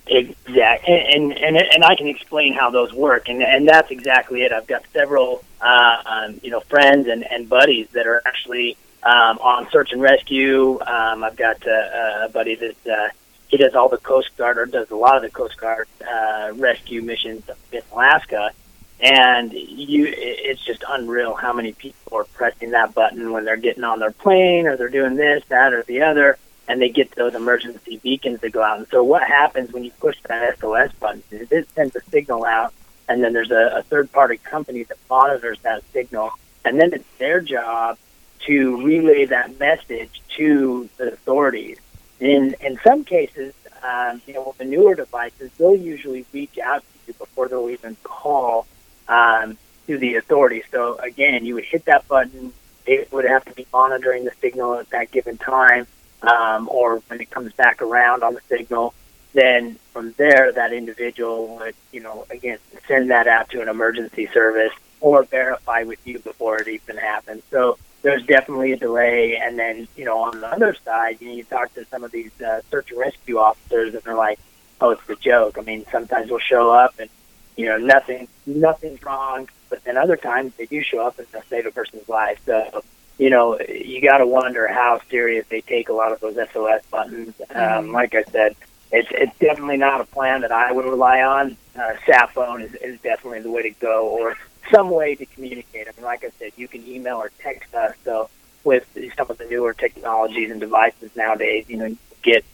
Exactly, 0.07 0.95
and, 1.15 1.33
and 1.33 1.57
and 1.57 1.85
I 1.85 1.95
can 1.95 2.09
explain 2.09 2.53
how 2.53 2.71
those 2.71 2.93
work, 2.93 3.29
and 3.29 3.43
and 3.43 3.69
that's 3.69 3.91
exactly 3.91 4.43
it. 4.43 4.53
I've 4.53 4.67
got 4.67 4.83
several, 4.93 5.45
uh, 5.61 6.03
um, 6.05 6.41
you 6.43 6.51
know, 6.51 6.61
friends 6.61 7.09
and 7.09 7.25
and 7.31 7.49
buddies 7.49 7.89
that 7.93 8.07
are 8.07 8.21
actually 8.27 8.77
um, 9.05 9.39
on 9.39 9.69
search 9.71 9.93
and 9.93 10.01
rescue. 10.01 10.81
Um, 10.81 11.25
I've 11.25 11.37
got 11.37 11.67
uh, 11.67 12.25
a 12.25 12.31
buddy 12.33 12.55
that 12.57 12.87
uh, 12.87 13.09
he 13.49 13.57
does 13.59 13.75
all 13.75 13.89
the 13.89 13.99
Coast 13.99 14.37
Guard 14.37 14.59
or 14.59 14.67
does 14.67 14.91
a 14.91 14.97
lot 14.97 15.17
of 15.17 15.23
the 15.23 15.31
Coast 15.31 15.57
Guard 15.57 15.87
uh, 16.09 16.53
rescue 16.55 17.03
missions 17.03 17.49
in 17.71 17.83
Alaska, 17.93 18.53
and 19.01 19.53
you 19.53 20.07
it's 20.09 20.65
just 20.65 20.83
unreal 20.89 21.35
how 21.35 21.53
many 21.53 21.73
people 21.73 22.19
are 22.19 22.25
pressing 22.25 22.71
that 22.71 22.95
button 22.95 23.33
when 23.33 23.45
they're 23.45 23.57
getting 23.57 23.85
on 23.85 23.99
their 23.99 24.11
plane 24.11 24.67
or 24.67 24.77
they're 24.77 24.89
doing 24.89 25.17
this 25.17 25.45
that 25.49 25.73
or 25.73 25.83
the 25.83 26.03
other 26.03 26.39
and 26.67 26.81
they 26.81 26.89
get 26.89 27.11
those 27.13 27.35
emergency 27.35 27.99
beacons 27.99 28.41
to 28.41 28.49
go 28.49 28.63
out 28.63 28.79
and 28.79 28.87
so 28.89 29.03
what 29.03 29.23
happens 29.23 29.73
when 29.73 29.85
you 29.85 29.91
push 30.01 30.17
that 30.23 30.59
sos 30.59 30.93
button 31.01 31.23
is 31.31 31.51
it 31.51 31.69
sends 31.75 31.95
a 31.97 32.01
signal 32.11 32.45
out 32.45 32.73
and 33.09 33.23
then 33.23 33.33
there's 33.33 33.51
a, 33.51 33.79
a 33.79 33.83
third 33.83 34.11
party 34.13 34.39
company 34.39 34.85
that 34.85 34.97
monitors 35.11 35.59
that 35.63 35.83
signal 35.93 36.31
and 36.65 36.81
then 36.81 36.93
it's 36.93 37.05
their 37.19 37.41
job 37.41 37.99
to 38.47 38.85
relay 38.85 39.25
that 39.27 39.59
message 39.59 40.23
to 40.37 40.89
the 40.97 41.13
authorities 41.13 41.79
in 42.21 42.55
in 42.61 42.79
some 42.85 43.05
cases 43.05 43.55
um, 43.83 44.21
you 44.27 44.35
know 44.35 44.45
with 44.47 44.59
the 44.59 44.65
newer 44.65 44.95
devices 44.95 45.51
they'll 45.59 45.77
usually 45.77 46.25
reach 46.33 46.59
out 46.59 46.81
to 46.81 46.99
you 47.07 47.15
before 47.15 47.49
they'll 47.49 47.71
even 47.71 47.97
call 48.03 48.67
um, 49.09 49.59
to 49.87 49.99
the 49.99 50.17
authorities. 50.17 50.65
So 50.71 50.97
again, 50.97 51.45
you 51.45 51.55
would 51.55 51.65
hit 51.65 51.85
that 51.87 52.07
button. 52.09 52.53
It 52.87 53.13
would 53.13 53.25
have 53.25 53.45
to 53.47 53.53
be 53.53 53.67
monitoring 53.73 54.25
the 54.25 54.33
signal 54.41 54.75
at 54.75 54.91
that 54.91 55.11
given 55.11 55.39
time, 55.39 55.87
um, 56.23 56.69
or 56.71 56.99
when 57.09 57.21
it 57.21 57.31
comes 57.31 57.53
back 57.53 57.83
around 57.83 58.23
on 58.23 58.35
the 58.35 58.41
signal. 58.49 58.95
Then 59.33 59.79
from 59.93 60.13
there, 60.13 60.53
that 60.53 60.73
individual 60.73 61.57
would, 61.57 61.75
you 61.93 62.01
know, 62.01 62.27
again 62.31 62.59
send 62.87 63.11
that 63.11 63.27
out 63.27 63.51
to 63.51 63.63
an 63.63 63.69
emergency 63.69 64.27
service 64.33 64.73
or 65.01 65.25
verify 65.25 65.83
with 65.83 66.07
you 66.07 66.19
before 66.19 66.61
it 66.61 66.69
even 66.69 66.97
happens. 66.97 67.43
So 67.51 67.79
there's 68.05 68.25
definitely 68.25 68.71
a 68.71 68.77
delay. 68.77 69.37
And 69.37 69.59
then, 69.59 69.89
you 69.97 70.05
know, 70.05 70.19
on 70.19 70.41
the 70.41 70.47
other 70.47 70.77
side, 70.85 71.21
you, 71.21 71.29
know, 71.29 71.35
you 71.35 71.45
talk 71.45 71.75
to 71.75 71.85
some 71.87 72.05
of 72.05 72.13
these 72.13 72.31
uh, 72.41 72.61
search 72.71 72.93
and 72.93 73.01
rescue 73.01 73.39
officers, 73.39 73.95
and 73.95 74.03
they're 74.05 74.15
like, 74.15 74.39
"Oh, 74.81 74.91
it's 74.91 75.03
a 75.09 75.17
joke." 75.17 75.59
I 75.59 75.63
mean, 75.63 75.85
sometimes 75.91 76.31
we'll 76.31 76.39
show 76.39 76.71
up 76.71 76.95
and 77.01 77.11
you 77.57 77.67
know, 77.67 77.77
nothing, 77.77 78.29
nothing's 78.47 79.03
wrong. 79.03 79.49
But 79.71 79.85
then 79.85 79.97
other 79.97 80.17
times 80.17 80.53
they 80.57 80.67
do 80.67 80.83
show 80.83 81.07
up 81.07 81.19
and 81.19 81.27
they'll 81.29 81.43
save 81.43 81.67
a 81.67 81.71
person's 81.71 82.09
life. 82.09 82.41
So, 82.47 82.85
you 83.19 83.31
know, 83.31 83.59
you 83.61 84.01
got 84.01 84.19
to 84.19 84.27
wonder 84.27 84.69
how 84.69 85.01
serious 85.11 85.47
they 85.49 85.61
take 85.61 85.89
a 85.89 85.93
lot 85.93 86.13
of 86.13 86.21
those 86.21 86.37
SOS 86.53 86.83
buttons. 86.91 87.35
Um, 87.51 87.57
mm-hmm. 87.57 87.93
like 87.93 88.15
I 88.15 88.25
said, 88.25 88.57
it's 88.93 89.09
it's 89.11 89.37
definitely 89.39 89.77
not 89.77 90.01
a 90.01 90.05
plan 90.05 90.43
that 90.43 90.53
I 90.53 90.71
would 90.71 90.85
rely 90.85 91.23
on. 91.23 91.57
Uh, 91.77 91.95
sat 92.07 92.33
phone 92.33 92.63
is, 92.63 92.75
is 92.77 93.01
definitely 93.01 93.41
the 93.41 93.51
way 93.51 93.63
to 93.63 93.71
go, 93.71 94.09
or 94.09 94.37
some 94.71 94.91
way 94.91 95.15
to 95.15 95.27
communicate. 95.27 95.89
I 95.89 95.93
mean, 95.97 96.05
like 96.05 96.25
I 96.25 96.31
said, 96.39 96.53
you 96.57 96.69
can 96.69 96.87
email 96.87 97.17
or 97.17 97.31
text 97.41 97.75
us. 97.75 97.95
So 98.05 98.29
with 98.63 98.87
some 99.17 99.31
of 99.31 99.39
the 99.39 99.45
newer 99.45 99.75
technologies 99.75 100.51
and 100.51 100.61
devices 100.61 101.15
nowadays, 101.17 101.67
you 101.69 101.77
know, 101.77 101.87
you 101.87 101.99
get 102.23 102.45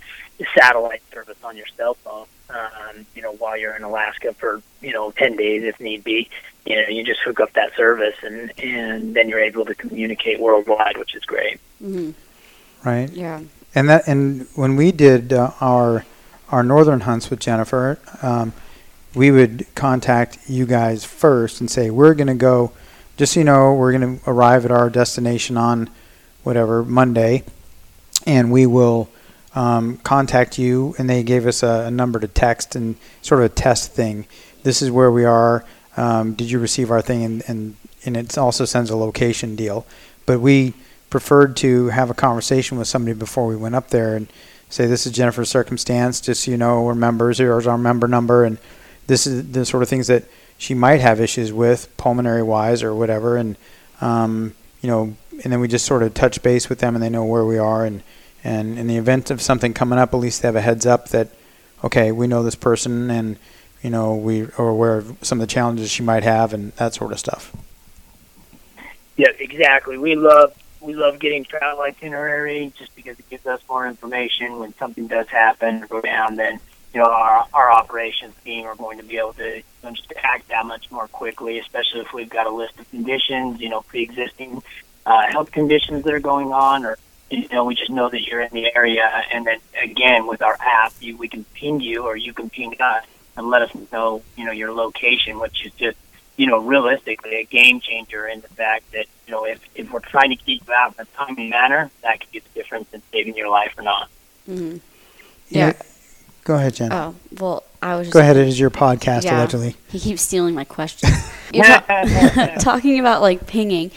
satellite 0.55 1.03
service 1.13 1.39
on 1.45 1.57
your 1.57 1.67
cell 1.77 1.95
phone 1.95 2.27
um, 2.55 3.07
you 3.15 3.23
know, 3.23 3.33
while 3.35 3.57
you're 3.57 3.75
in 3.75 3.83
Alaska 3.83 4.35
for, 4.35 4.63
you 4.81 4.93
know, 4.93 5.11
10 5.13 5.37
days 5.37 5.63
if 5.65 5.81
need 5.81 6.05
be. 6.05 6.29
You 6.67 6.77
know, 6.77 6.89
you 6.89 7.05
just 7.05 7.21
hook 7.21 7.41
up 7.41 7.53
that 7.55 7.75
service 7.77 8.17
and, 8.23 8.53
and 8.59 9.15
then 9.15 9.29
you're 9.29 9.41
able 9.41 9.65
to 9.65 9.75
communicate 9.75 10.41
worldwide, 10.41 10.97
which 10.99 11.15
is 11.15 11.25
great. 11.25 11.59
Mm-hmm. 11.83 12.11
Right. 12.87 13.11
Yeah. 13.11 13.43
And 13.75 13.89
that, 13.89 14.07
and 14.07 14.47
when 14.55 14.77
we 14.77 14.93
did 14.93 15.33
uh, 15.33 15.53
our, 15.61 16.05
our 16.51 16.63
northern 16.63 17.01
hunts 17.01 17.31
with 17.31 17.41
Jennifer, 17.41 17.99
um, 18.23 18.53
we 19.15 19.31
would 19.31 19.67
contact 19.75 20.39
you 20.49 20.67
guys 20.67 21.05
first 21.05 21.61
and 21.61 21.71
say, 21.71 21.91
we're 21.91 22.15
going 22.15 22.29
to 22.29 22.35
go, 22.35 22.73
just 23.17 23.35
so 23.35 23.41
you 23.41 23.45
know, 23.45 23.75
we're 23.75 23.93
going 23.93 24.19
to 24.19 24.31
arrive 24.31 24.65
at 24.65 24.71
our 24.71 24.89
destination 24.89 25.57
on 25.57 25.91
whatever, 26.43 26.85
Monday, 26.85 27.43
and 28.27 28.53
we 28.53 28.67
will 28.67 29.09
um, 29.55 29.97
contact 29.99 30.59
you, 30.59 30.95
and 30.99 31.11
they 31.11 31.23
gave 31.23 31.47
us 31.47 31.63
a, 31.63 31.87
a, 31.87 31.91
number 31.91 32.21
to 32.21 32.29
text 32.29 32.77
and 32.77 32.97
sort 33.21 33.41
of 33.41 33.47
a 33.47 33.55
test 33.55 33.93
thing. 33.93 34.27
This 34.63 34.81
is 34.81 34.91
where 34.91 35.11
we 35.11 35.25
are. 35.25 35.65
Um, 35.97 36.35
did 36.35 36.51
you 36.51 36.61
receive 36.61 36.91
our 36.91 37.03
thing? 37.03 37.25
And, 37.25 37.43
and 37.49 37.77
and 38.05 38.17
it 38.17 38.39
also 38.39 38.65
sends 38.65 38.91
a 38.91 38.97
location 38.97 39.57
deal. 39.57 39.87
But 40.27 40.41
we 40.41 40.75
preferred 41.11 41.57
to 41.57 41.89
have 41.89 42.11
a 42.11 42.15
conversation 42.15 42.79
with 42.79 42.89
somebody 42.89 43.19
before 43.19 43.47
we 43.47 43.57
went 43.57 43.75
up 43.75 43.89
there 43.89 44.15
and 44.15 44.33
say, 44.69 44.87
"This 44.87 45.07
is 45.07 45.13
Jennifer's 45.13 45.51
circumstance. 45.51 46.21
Just 46.21 46.45
so 46.45 46.51
you 46.51 46.57
know, 46.57 46.83
we're 46.83 46.95
members. 46.95 47.39
Here's 47.39 47.67
our 47.67 47.79
member 47.79 48.07
number, 48.07 48.45
and 48.45 48.59
this 49.11 49.27
is 49.27 49.53
the 49.53 49.67
sort 49.67 49.83
of 49.83 49.89
things 49.89 50.07
that 50.07 50.25
she 50.57 50.75
might 50.75 51.01
have 51.01 51.21
issues 51.21 51.53
with, 51.53 51.95
pulmonary 51.97 52.43
wise 52.43 52.83
or 52.83 52.95
whatever." 52.95 53.37
And 53.37 53.57
um, 54.01 54.55
you 54.81 54.89
know, 54.89 55.15
and 55.43 55.53
then 55.53 55.61
we 55.61 55.69
just 55.69 55.85
sort 55.85 56.03
of 56.03 56.15
touch 56.15 56.43
base 56.43 56.69
with 56.69 56.79
them, 56.79 56.95
and 56.95 57.03
they 57.03 57.11
know 57.11 57.25
where 57.25 57.45
we 57.45 57.59
are 57.59 57.85
and 57.85 58.03
and 58.43 58.79
in 58.79 58.87
the 58.87 58.97
event 58.97 59.31
of 59.31 59.43
something 59.43 59.75
coming 59.75 59.99
up, 59.99 60.15
at 60.15 60.17
least 60.17 60.43
they 60.43 60.49
have 60.49 60.57
a 60.57 60.61
heads 60.61 60.87
up 60.87 61.09
that, 61.09 61.29
okay, 61.85 62.11
we 62.13 62.27
know 62.27 62.43
this 62.43 62.55
person, 62.55 63.11
and 63.11 63.37
you 63.83 63.91
know, 63.91 64.15
we 64.15 64.45
are 64.59 64.69
aware 64.69 64.99
of 64.99 65.17
some 65.23 65.41
of 65.41 65.47
the 65.47 65.53
challenges 65.53 65.91
she 65.91 66.03
might 66.03 66.23
have 66.23 66.53
and 66.53 66.73
that 66.73 66.95
sort 66.95 67.13
of 67.13 67.19
stuff. 67.19 67.55
Yeah, 69.17 69.31
exactly. 69.39 69.99
We 69.99 70.17
love 70.17 70.55
we 70.81 70.95
love 70.95 71.19
getting 71.19 71.45
travel 71.45 71.83
itinerary 71.83 72.73
just 72.79 72.95
because 72.97 73.19
it 73.19 73.29
gives 73.29 73.47
us 73.47 73.61
more 73.69 73.87
information 73.87 74.59
when 74.59 74.75
something 74.77 75.07
does 75.07 75.29
happen 75.29 75.83
or 75.83 75.87
go 75.87 76.01
down. 76.01 76.37
Then 76.37 76.59
you 76.93 77.01
know 77.01 77.07
our 77.07 77.47
our 77.55 77.73
operations 77.73 78.35
team 78.45 78.67
are 78.67 78.75
going 78.77 78.99
to 78.99 79.05
be 79.05 79.19
able 79.19 79.33
to 79.35 79.57
you 79.59 79.63
know, 79.83 79.91
just 79.93 80.13
act 80.23 80.49
that 80.49 80.67
much 80.67 80.91
more 80.91 81.09
quickly, 81.09 81.59
especially 81.59 82.01
if 82.01 82.13
we've 82.13 82.31
got 82.31 82.47
a 82.47 82.51
list 82.51 82.79
of 82.79 82.91
conditions, 82.91 83.61
you 83.61 83.69
know, 83.69 83.83
pre-existing 83.83 84.63
uh, 85.07 85.31
health 85.31 85.51
conditions 85.53 86.05
that 86.05 86.13
are 86.15 86.21
going 86.21 86.53
on, 86.53 86.85
or 86.85 86.99
you 87.31 87.49
know, 87.53 87.65
we 87.65 87.75
just 87.75 87.91
know 87.91 88.09
that 88.09 88.23
you're 88.23 88.41
in 88.41 88.53
the 88.53 88.75
area, 88.75 89.09
and 89.33 89.47
then 89.47 89.59
again 89.83 90.27
with 90.27 90.43
our 90.43 90.57
app, 90.61 90.93
you, 91.01 91.17
we 91.17 91.29
can 91.29 91.45
ping 91.55 91.81
you 91.81 92.05
or 92.05 92.17
you 92.17 92.33
can 92.33 92.51
ping 92.51 92.75
us 92.81 93.05
and 93.37 93.49
let 93.49 93.63
us 93.63 93.71
know, 93.93 94.23
you 94.37 94.45
know, 94.45 94.53
your 94.53 94.73
location, 94.73 95.39
which 95.39 95.65
is 95.65 95.73
just 95.75 95.97
you 96.41 96.47
know, 96.47 96.59
realistically 96.59 97.35
a 97.37 97.45
game 97.45 97.81
changer 97.81 98.27
in 98.27 98.41
the 98.41 98.49
fact 98.49 98.91
that, 98.93 99.05
you 99.27 99.31
know, 99.31 99.45
if, 99.45 99.61
if 99.75 99.93
we're 99.93 100.01
trying 100.01 100.31
to 100.31 100.37
keep 100.37 100.67
you 100.67 100.73
out 100.73 100.95
in 100.99 101.03
a 101.03 101.05
timely 101.15 101.51
manner, 101.51 101.91
that 102.03 102.19
could 102.19 102.31
be 102.31 102.39
the 102.39 102.49
difference 102.55 102.89
in 102.95 103.03
saving 103.13 103.37
your 103.37 103.51
life 103.51 103.75
or 103.77 103.83
not. 103.83 104.09
Mm-hmm. 104.49 104.79
Yeah. 105.51 105.67
Yeah. 105.67 105.83
Go 106.51 106.57
ahead, 106.57 106.75
Jen. 106.75 106.93
Oh 106.93 107.15
well, 107.39 107.63
I 107.81 107.95
was 107.95 108.09
just 108.09 108.13
Go 108.13 108.19
ahead. 108.19 108.37
It 108.37 108.49
is 108.49 108.59
your 108.59 108.71
podcast, 108.71 109.23
Yeah. 109.23 109.39
allegedly. 109.39 109.77
He 109.89 110.01
keeps 110.01 110.21
stealing 110.23 110.53
my 110.53 110.65
questions. 110.65 111.13
You're 111.55 111.65
ta- 111.65 112.57
talking 112.61 112.99
about 112.99 113.23
like 113.23 113.47
pinging. 113.47 113.93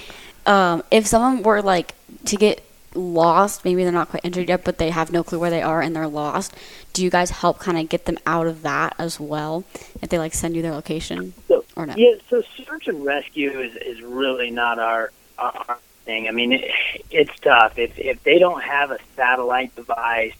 Um, 0.46 0.84
if 0.92 1.08
someone 1.08 1.42
were 1.42 1.64
like 1.64 1.96
to 2.26 2.36
get 2.36 2.64
lost, 2.94 3.66
maybe 3.66 3.82
they're 3.82 3.92
not 3.92 4.10
quite 4.10 4.24
injured 4.24 4.50
yet, 4.50 4.64
but 4.64 4.78
they 4.78 4.92
have 4.92 5.12
no 5.12 5.24
clue 5.24 5.40
where 5.40 5.50
they 5.50 5.64
are 5.64 5.82
and 5.82 5.96
they're 5.96 6.08
lost. 6.08 6.54
Do 6.94 7.04
you 7.04 7.10
guys 7.10 7.32
help 7.32 7.58
kind 7.58 7.80
of 7.80 7.90
get 7.90 8.06
them 8.06 8.20
out 8.28 8.46
of 8.46 8.62
that 8.62 8.94
as 9.00 9.20
well? 9.20 9.64
If 10.00 10.10
they 10.10 10.20
like 10.20 10.36
send 10.36 10.56
you 10.56 10.62
their 10.62 10.74
location 10.74 11.34
So, 11.48 11.66
or 11.76 11.88
no? 11.88 11.96
Yeah, 11.98 12.18
so 12.30 12.44
search 12.64 12.88
and 12.88 13.04
rescue 13.04 13.50
is, 13.62 13.76
is 13.78 14.00
really 14.04 14.52
not 14.52 14.78
our, 14.78 15.12
our, 15.40 15.66
our 15.70 15.80
thing. 16.06 16.28
I 16.28 16.32
mean, 16.32 16.52
it, 16.54 16.70
it's 17.10 17.36
tough. 17.40 17.80
If, 17.80 17.98
if 17.98 18.22
they 18.24 18.38
don't 18.38 18.62
have 18.62 18.92
a 18.92 19.00
satellite 19.16 19.76
device 19.76 20.34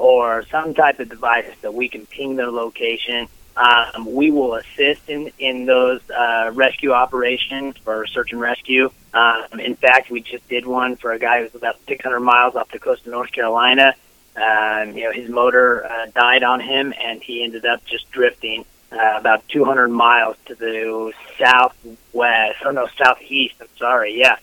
or 0.00 0.44
some 0.50 0.72
type 0.72 0.98
of 0.98 1.10
device 1.10 1.44
that 1.60 1.74
we 1.74 1.88
can 1.88 2.06
ping 2.06 2.36
their 2.36 2.50
location, 2.50 3.28
um, 3.54 4.06
we 4.06 4.30
will 4.30 4.54
assist 4.54 5.08
in, 5.08 5.30
in 5.38 5.66
those 5.66 6.00
uh, 6.08 6.50
rescue 6.54 6.92
operations 6.92 7.76
for 7.84 8.06
search 8.06 8.32
and 8.32 8.40
rescue. 8.40 8.90
Um, 9.12 9.60
in 9.60 9.76
fact, 9.76 10.10
we 10.10 10.22
just 10.22 10.48
did 10.48 10.66
one 10.66 10.96
for 10.96 11.12
a 11.12 11.18
guy 11.18 11.42
who's 11.42 11.54
about 11.54 11.76
600 11.86 12.20
miles 12.20 12.54
off 12.56 12.70
the 12.70 12.78
coast 12.78 13.04
of 13.06 13.12
North 13.12 13.30
Carolina. 13.30 13.94
Um, 14.36 14.96
you 14.96 15.04
know, 15.04 15.12
his 15.12 15.28
motor 15.28 15.84
uh, 15.84 16.06
died 16.14 16.44
on 16.44 16.60
him, 16.60 16.94
and 16.98 17.22
he 17.22 17.44
ended 17.44 17.66
up 17.66 17.84
just 17.84 18.10
drifting 18.10 18.64
uh, 18.90 19.16
about 19.18 19.46
200 19.48 19.88
miles 19.88 20.36
to 20.46 20.54
the 20.54 21.12
southwest, 21.38 22.64
or 22.64 22.72
no, 22.72 22.88
southeast. 22.96 23.56
I'm 23.60 23.68
sorry, 23.76 24.18
yeah. 24.18 24.36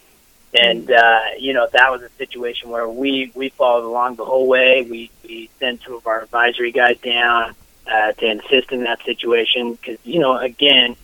And 0.53 0.89
uh, 0.89 1.21
you 1.37 1.53
know 1.53 1.67
that 1.73 1.91
was 1.91 2.01
a 2.01 2.09
situation 2.11 2.69
where 2.69 2.87
we 2.87 3.31
we 3.35 3.49
followed 3.49 3.85
along 3.85 4.15
the 4.15 4.25
whole 4.25 4.47
way. 4.47 4.87
We 4.89 5.11
we 5.23 5.49
sent 5.59 5.83
some 5.83 5.93
of 5.93 6.07
our 6.07 6.21
advisory 6.21 6.71
guys 6.71 6.97
down 6.99 7.53
uh, 7.85 8.13
to 8.13 8.39
assist 8.39 8.71
in 8.71 8.83
that 8.83 9.03
situation 9.03 9.73
because 9.73 9.97
you 10.03 10.19
know 10.19 10.37
again 10.37 10.95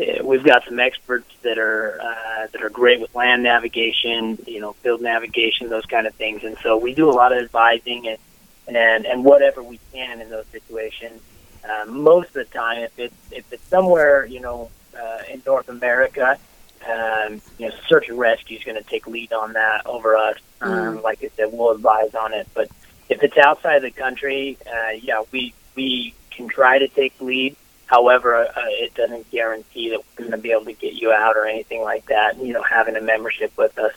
eh, 0.00 0.20
we've 0.22 0.44
got 0.44 0.64
some 0.64 0.80
experts 0.80 1.32
that 1.42 1.58
are 1.58 2.00
uh, 2.02 2.46
that 2.52 2.60
are 2.60 2.70
great 2.70 3.00
with 3.00 3.14
land 3.14 3.44
navigation, 3.44 4.38
you 4.46 4.60
know, 4.60 4.72
field 4.74 5.00
navigation, 5.00 5.68
those 5.68 5.86
kind 5.86 6.06
of 6.06 6.14
things. 6.14 6.42
And 6.42 6.56
so 6.58 6.76
we 6.76 6.92
do 6.92 7.08
a 7.08 7.12
lot 7.12 7.32
of 7.32 7.38
advising 7.38 8.08
and 8.08 8.18
and 8.66 9.06
and 9.06 9.24
whatever 9.24 9.62
we 9.62 9.78
can 9.92 10.20
in 10.20 10.28
those 10.28 10.46
situations. 10.46 11.22
Uh, 11.68 11.84
most 11.86 12.28
of 12.28 12.34
the 12.34 12.44
time, 12.46 12.82
if 12.82 12.98
it's 12.98 13.32
if 13.32 13.52
it's 13.52 13.64
somewhere 13.64 14.26
you 14.26 14.40
know 14.40 14.70
uh, 15.00 15.22
in 15.30 15.42
North 15.46 15.68
America, 15.68 16.38
um, 16.88 17.40
you 17.58 17.68
know, 17.68 17.74
search 17.88 18.08
and 18.08 18.18
rescue 18.18 18.58
is 18.58 18.64
going 18.64 18.76
to 18.82 18.88
take 18.88 19.06
lead 19.06 19.32
on 19.32 19.54
that 19.54 19.86
over 19.86 20.16
us. 20.16 20.36
Um, 20.60 21.02
Like 21.02 21.22
I 21.22 21.30
said, 21.36 21.50
we'll 21.52 21.70
advise 21.72 22.14
on 22.14 22.32
it. 22.34 22.48
But 22.54 22.68
if 23.08 23.22
it's 23.22 23.36
outside 23.38 23.76
of 23.76 23.82
the 23.82 23.90
country, 23.90 24.58
uh, 24.66 24.90
yeah, 25.00 25.22
we 25.32 25.54
we 25.74 26.14
can 26.30 26.48
try 26.48 26.78
to 26.78 26.88
take 26.88 27.18
lead. 27.20 27.56
However, 27.86 28.34
uh, 28.36 28.50
it 28.66 28.94
doesn't 28.94 29.30
guarantee 29.30 29.90
that 29.90 30.00
we're 30.00 30.24
going 30.24 30.32
to 30.32 30.38
be 30.38 30.52
able 30.52 30.66
to 30.66 30.72
get 30.74 30.94
you 30.94 31.10
out 31.12 31.36
or 31.36 31.46
anything 31.46 31.82
like 31.82 32.06
that. 32.06 32.36
You 32.38 32.52
know, 32.52 32.62
having 32.62 32.96
a 32.96 33.00
membership 33.00 33.56
with 33.56 33.78
us. 33.78 33.92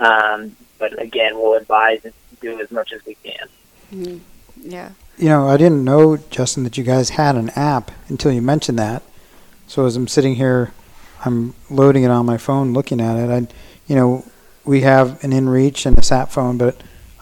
Um, 0.00 0.56
but 0.78 1.00
again, 1.00 1.34
we'll 1.36 1.54
advise 1.54 2.04
and 2.04 2.14
do 2.40 2.60
as 2.60 2.70
much 2.70 2.92
as 2.92 3.04
we 3.04 3.16
can. 3.22 3.48
Mhm. 3.92 4.20
Yeah. 4.60 4.90
You 5.18 5.28
know, 5.28 5.48
I 5.48 5.56
didn't 5.56 5.84
know, 5.84 6.16
Justin, 6.30 6.64
that 6.64 6.76
you 6.76 6.84
guys 6.84 7.10
had 7.10 7.36
an 7.36 7.50
app 7.50 7.90
until 8.08 8.32
you 8.32 8.42
mentioned 8.42 8.78
that. 8.78 9.02
So 9.68 9.86
as 9.86 9.94
I'm 9.96 10.08
sitting 10.08 10.34
here, 10.36 10.72
I'm 11.24 11.54
loading 11.70 12.04
it 12.04 12.10
on 12.10 12.26
my 12.26 12.36
phone, 12.36 12.72
looking 12.72 13.00
at 13.00 13.16
it. 13.16 13.30
I, 13.30 13.46
you 13.86 13.96
know, 13.96 14.24
we 14.64 14.82
have 14.82 15.22
an 15.24 15.30
InReach 15.30 15.86
and 15.86 15.98
a 15.98 16.02
sat 16.02 16.30
phone, 16.30 16.58
but 16.58 16.76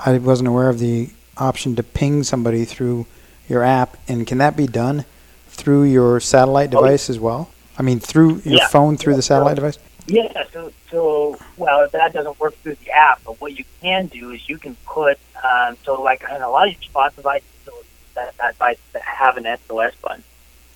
I 0.04 0.18
wasn't 0.18 0.48
aware 0.48 0.68
of 0.68 0.78
the 0.78 1.10
option 1.36 1.76
to 1.76 1.82
ping 1.82 2.22
somebody 2.24 2.64
through 2.64 3.06
your 3.48 3.62
app. 3.62 3.96
And 4.08 4.26
can 4.26 4.38
that 4.38 4.56
be 4.56 4.66
done 4.66 5.04
through 5.48 5.84
your 5.84 6.20
satellite 6.20 6.74
Oh, 6.74 6.80
device 6.80 7.08
as 7.08 7.18
well? 7.18 7.50
I 7.78 7.82
mean, 7.82 8.00
through 8.00 8.42
your 8.44 8.58
Yeah. 8.58 8.68
phone 8.68 8.96
through 8.96 9.16
the 9.16 9.22
satellite 9.22 9.56
device. 9.56 9.78
Yeah, 10.06 10.44
so 10.52 10.72
so 10.90 11.38
well 11.56 11.88
that 11.88 12.12
doesn't 12.12 12.38
work 12.40 12.56
through 12.62 12.74
the 12.84 12.90
app, 12.90 13.20
but 13.24 13.40
what 13.40 13.56
you 13.56 13.64
can 13.80 14.06
do 14.06 14.30
is 14.30 14.48
you 14.48 14.58
can 14.58 14.76
put 14.84 15.16
um, 15.44 15.76
so 15.84 16.02
like 16.02 16.28
on 16.28 16.42
a 16.42 16.50
lot 16.50 16.66
of 16.68 16.74
your 16.74 16.82
spot 16.82 17.14
devices 17.14 17.46
so 17.64 17.72
that, 18.14 18.36
that 18.38 18.54
device 18.54 18.78
that 18.92 19.02
have 19.02 19.36
an 19.36 19.44
SOS 19.68 19.94
button, 20.02 20.24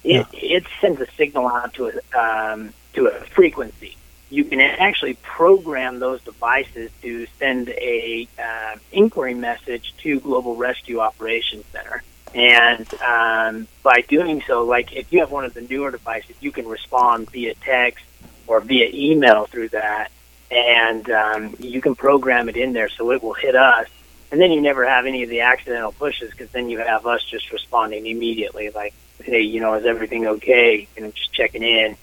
it 0.05 0.27
it 0.33 0.65
sends 0.81 1.01
a 1.01 1.09
signal 1.17 1.49
out 1.49 1.75
to 1.75 1.89
a 2.15 2.19
um, 2.53 2.73
to 2.97 3.07
a 3.07 3.21
frequency. 3.27 3.97
You 4.29 4.45
can 4.45 4.61
actually 4.61 5.15
program 5.15 6.01
those 6.01 6.21
devices 6.23 6.91
to 7.03 7.27
send 7.39 7.69
a 7.69 8.27
uh, 8.43 8.77
inquiry 8.91 9.35
message 9.35 9.95
to 9.99 10.19
Global 10.19 10.57
Rescue 10.57 10.99
Operations 10.99 11.65
Center. 11.73 12.03
And 12.35 12.93
um, 13.03 13.69
by 13.83 14.03
doing 14.09 14.43
so, 14.47 14.65
like 14.65 14.93
if 14.93 15.13
you 15.13 15.21
have 15.21 15.31
one 15.31 15.45
of 15.45 15.55
the 15.55 15.61
newer 15.61 15.93
devices, 15.93 16.35
you 16.41 16.51
can 16.51 16.67
respond 16.67 17.31
via 17.31 17.55
text 17.55 18.05
or 18.47 18.61
via 18.61 18.91
email 18.93 19.47
through 19.47 19.69
that, 19.71 20.11
and 20.51 21.09
um, 21.11 21.57
you 21.61 21.81
can 21.81 21.95
program 21.95 22.49
it 22.49 22.57
in 22.57 22.73
there 22.73 22.89
so 22.89 23.13
it 23.13 23.23
will 23.23 23.35
hit 23.35 23.55
us. 23.55 23.87
And 24.33 24.41
then 24.41 24.51
you 24.51 24.61
never 24.61 24.85
have 24.85 25.07
any 25.07 25.23
of 25.23 25.31
the 25.31 25.43
accidental 25.43 25.93
pushes 25.93 26.31
because 26.31 26.51
then 26.51 26.69
you 26.69 26.79
have 26.79 27.07
us 27.07 27.23
just 27.25 27.53
responding 27.53 28.07
immediately, 28.07 28.71
like, 28.71 28.93
hey, 29.23 29.43
you 29.43 29.61
know, 29.61 29.75
is 29.75 29.87
everything 29.87 30.27
okay? 30.27 30.89
You 30.97 31.03
know, 31.03 31.11
just 31.13 31.33
checking 31.33 31.63
in. 31.63 31.97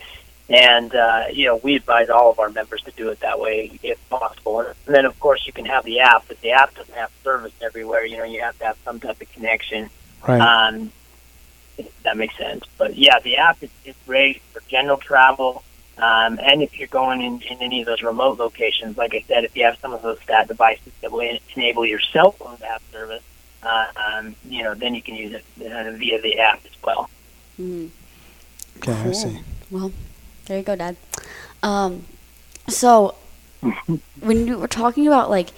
And, 0.49 0.93
uh, 0.93 1.23
you 1.32 1.45
know, 1.47 1.56
we 1.63 1.75
advise 1.75 2.10
all 2.10 2.29
of 2.29 2.38
our 2.39 2.49
members 2.49 2.82
to 2.82 2.91
do 2.91 3.10
it 3.10 3.19
that 3.21 3.39
way 3.39 3.79
if 3.82 3.97
possible. 4.10 4.60
And 4.60 4.95
then, 4.95 5.06
of 5.06 5.17
course, 5.19 5.47
you 5.47 5.53
can 5.53 5.65
have 5.65 5.86
the 5.86 6.01
app, 6.01 6.25
but 6.27 6.39
the 6.41 6.51
app 6.51 6.75
doesn't 6.75 6.93
have 6.95 7.12
service 7.23 7.53
everywhere. 7.62 8.06
You 8.06 8.17
know, 8.17 8.25
you 8.25 8.41
have 8.41 8.58
to 8.60 8.65
have 8.65 8.77
some 8.84 8.99
type 8.99 9.21
of 9.21 9.32
connection. 9.32 9.89
Right. 10.27 10.41
Um, 10.41 10.91
that 12.03 12.17
makes 12.17 12.38
sense. 12.38 12.65
But 12.77 12.95
yeah, 12.97 13.19
the 13.19 13.38
app 13.38 13.63
is, 13.63 13.69
is 13.86 13.95
great 14.06 14.41
for 14.51 14.62
general 14.67 14.97
travel. 14.97 15.63
Um, 15.97 16.39
and 16.41 16.62
if 16.62 16.77
you're 16.77 16.88
going 16.88 17.21
in, 17.21 17.41
in 17.41 17.62
any 17.62 17.82
of 17.82 17.86
those 17.86 18.01
remote 18.01 18.38
locations, 18.39 18.97
like 18.97 19.13
I 19.13 19.23
said, 19.27 19.43
if 19.43 19.56
you 19.56 19.63
have 19.65 19.77
some 19.79 19.93
of 19.93 20.01
those 20.01 20.19
stat 20.21 20.47
devices 20.47 20.91
that 21.01 21.12
will 21.12 21.21
en- 21.21 21.39
enable 21.56 21.86
your 21.86 21.99
cell 21.99 22.32
phone 22.32 22.58
to 22.58 22.65
have 22.65 22.82
service, 22.91 23.21
uh, 23.62 23.86
um, 23.95 24.36
you 24.47 24.63
know, 24.63 24.73
then 24.73 24.95
you 24.95 25.01
can 25.01 25.15
use 25.15 25.34
it 25.34 25.45
uh, 25.71 25.91
via 25.91 26.21
the 26.21 26.39
app 26.39 26.65
as 26.65 26.71
well. 26.84 27.10
Mhm. 27.60 27.89
okay, 28.77 28.91
I 28.91 29.12
see. 29.12 29.39
Well, 29.69 29.91
there 30.45 30.58
you 30.58 30.63
go, 30.63 30.75
Dad. 30.75 30.95
Um, 31.62 32.06
so 32.67 33.15
when 34.19 34.47
you 34.47 34.58
were 34.58 34.67
talking 34.67 35.08
about 35.08 35.29
like 35.29 35.49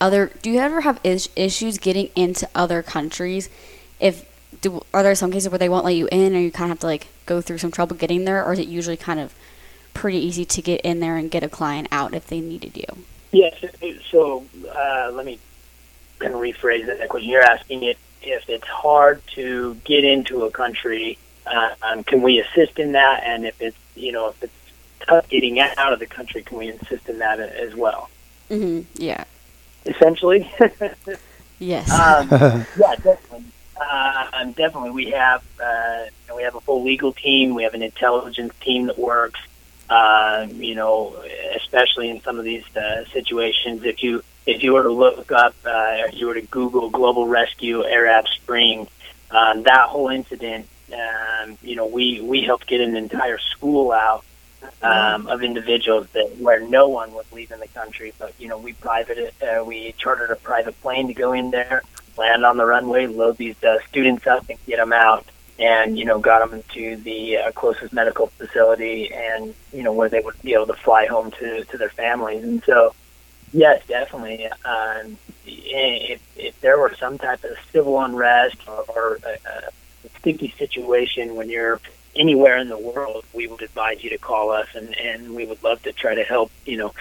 other, 0.00 0.32
do 0.42 0.50
you 0.50 0.58
ever 0.58 0.82
have 0.82 1.00
is- 1.04 1.28
issues 1.36 1.78
getting 1.78 2.10
into 2.16 2.48
other 2.54 2.82
countries? 2.82 3.48
If 3.98 4.24
do 4.60 4.82
are 4.92 5.02
there 5.02 5.14
some 5.14 5.30
cases 5.30 5.48
where 5.50 5.58
they 5.58 5.68
won't 5.68 5.84
let 5.84 5.94
you 5.94 6.08
in, 6.10 6.34
or 6.34 6.40
you 6.40 6.50
kind 6.50 6.70
of 6.70 6.76
have 6.76 6.80
to 6.80 6.86
like 6.86 7.08
go 7.26 7.40
through 7.40 7.58
some 7.58 7.70
trouble 7.70 7.96
getting 7.96 8.24
there, 8.24 8.44
or 8.44 8.52
is 8.52 8.58
it 8.58 8.68
usually 8.68 8.96
kind 8.96 9.20
of 9.20 9.34
pretty 9.94 10.18
easy 10.18 10.44
to 10.44 10.62
get 10.62 10.80
in 10.82 11.00
there 11.00 11.16
and 11.16 11.30
get 11.30 11.42
a 11.42 11.48
client 11.48 11.88
out 11.92 12.14
if 12.14 12.26
they 12.26 12.40
needed 12.40 12.76
you? 12.76 13.04
Yes. 13.32 13.54
So 14.10 14.44
uh, 14.74 15.10
let 15.12 15.24
me 15.26 15.38
kind 16.18 16.34
of 16.34 16.40
rephrase 16.40 16.86
that 16.86 17.08
question. 17.08 17.30
You're 17.30 17.42
asking 17.42 17.82
it 17.84 17.98
if 18.22 18.48
it's 18.48 18.66
hard 18.66 19.22
to 19.28 19.74
get 19.84 20.04
into 20.04 20.44
a 20.44 20.50
country, 20.50 21.18
uh, 21.50 21.74
um, 21.82 22.04
can 22.04 22.22
we 22.22 22.40
assist 22.40 22.78
in 22.78 22.92
that? 22.92 23.22
And 23.24 23.44
if 23.44 23.60
it's 23.60 23.76
you 23.94 24.12
know 24.12 24.28
if 24.28 24.42
it's 24.42 24.52
tough 25.06 25.28
getting 25.28 25.60
out 25.60 25.92
of 25.92 25.98
the 25.98 26.06
country, 26.06 26.42
can 26.42 26.58
we 26.58 26.68
assist 26.68 27.08
in 27.08 27.18
that 27.18 27.40
as 27.40 27.74
well? 27.74 28.08
hmm 28.48 28.80
Yeah. 28.94 29.24
Essentially. 29.86 30.50
Yes. 31.60 31.90
um, 31.90 32.28
yeah, 32.78 32.94
definitely. 32.96 33.44
Uh, 33.78 34.26
um, 34.32 34.52
definitely, 34.52 34.90
we 34.90 35.10
have 35.10 35.44
uh, 35.62 36.06
we 36.34 36.42
have 36.42 36.54
a 36.54 36.60
full 36.60 36.82
legal 36.82 37.12
team. 37.12 37.54
We 37.54 37.62
have 37.64 37.74
an 37.74 37.82
intelligence 37.82 38.54
team 38.60 38.86
that 38.86 38.98
works. 38.98 39.40
Uh, 39.88 40.46
you 40.52 40.74
know, 40.74 41.22
especially 41.56 42.08
in 42.10 42.22
some 42.22 42.38
of 42.38 42.44
these 42.44 42.64
uh, 42.76 43.04
situations, 43.12 43.84
if 43.84 44.02
you 44.02 44.22
if 44.46 44.62
you 44.62 44.72
were 44.72 44.82
to 44.82 44.90
look 44.90 45.30
up, 45.32 45.54
uh, 45.64 46.08
if 46.08 46.14
you 46.14 46.26
were 46.26 46.34
to 46.34 46.42
Google 46.42 46.90
Global 46.90 47.26
Rescue 47.26 47.84
Arab 47.84 48.26
Spring, 48.28 48.88
um, 49.30 49.62
that 49.64 49.88
whole 49.88 50.08
incident 50.08 50.66
um, 50.92 51.58
you 51.62 51.76
know, 51.76 51.86
we 51.86 52.20
we 52.20 52.42
helped 52.42 52.66
get 52.66 52.80
an 52.80 52.96
entire 52.96 53.38
school 53.38 53.92
out 53.92 54.24
um, 54.82 55.26
of 55.26 55.42
individuals 55.42 56.06
that 56.12 56.36
where 56.38 56.60
no 56.60 56.88
one 56.88 57.12
was 57.12 57.26
leaving 57.32 57.60
the 57.60 57.68
country. 57.68 58.12
But 58.18 58.34
you 58.38 58.48
know, 58.48 58.58
we 58.58 58.72
private 58.74 59.34
uh, 59.42 59.64
we 59.64 59.92
chartered 59.98 60.30
a 60.30 60.36
private 60.36 60.80
plane 60.80 61.08
to 61.08 61.14
go 61.14 61.32
in 61.32 61.50
there, 61.50 61.82
land 62.16 62.44
on 62.44 62.56
the 62.56 62.64
runway, 62.64 63.06
load 63.06 63.36
these 63.36 63.62
uh, 63.64 63.78
students 63.88 64.26
up, 64.26 64.48
and 64.48 64.58
get 64.66 64.76
them 64.76 64.92
out. 64.92 65.26
And 65.58 65.98
you 65.98 66.06
know, 66.06 66.18
got 66.18 66.48
them 66.48 66.62
to 66.74 66.96
the 66.96 67.36
uh, 67.36 67.52
closest 67.52 67.92
medical 67.92 68.28
facility, 68.28 69.12
and 69.12 69.54
you 69.72 69.82
know 69.82 69.92
where 69.92 70.08
they 70.08 70.20
would 70.20 70.40
be 70.42 70.54
able 70.54 70.66
to 70.68 70.74
fly 70.74 71.06
home 71.06 71.30
to 71.32 71.64
to 71.64 71.78
their 71.78 71.90
families. 71.90 72.42
And 72.42 72.62
so, 72.64 72.94
yes, 73.52 73.82
definitely. 73.86 74.48
Um, 74.64 75.18
if, 75.46 76.20
if 76.36 76.60
there 76.60 76.78
were 76.78 76.94
some 76.94 77.18
type 77.18 77.44
of 77.44 77.50
civil 77.72 78.00
unrest 78.00 78.56
or, 78.66 78.84
or 78.88 79.18
a, 79.24 79.48
a 79.48 79.70
sticky 80.20 80.54
situation 80.58 81.34
when 81.34 81.50
you're 81.50 81.80
anywhere 82.16 82.58
in 82.58 82.68
the 82.68 82.78
world, 82.78 83.24
we 83.32 83.46
would 83.46 83.62
advise 83.62 84.02
you 84.02 84.10
to 84.10 84.18
call 84.18 84.50
us, 84.50 84.68
and 84.74 84.96
and 84.98 85.34
we 85.34 85.46
would 85.46 85.62
love 85.62 85.82
to 85.82 85.92
try 85.92 86.14
to 86.14 86.24
help. 86.24 86.50
You 86.64 86.76
know, 86.78 86.94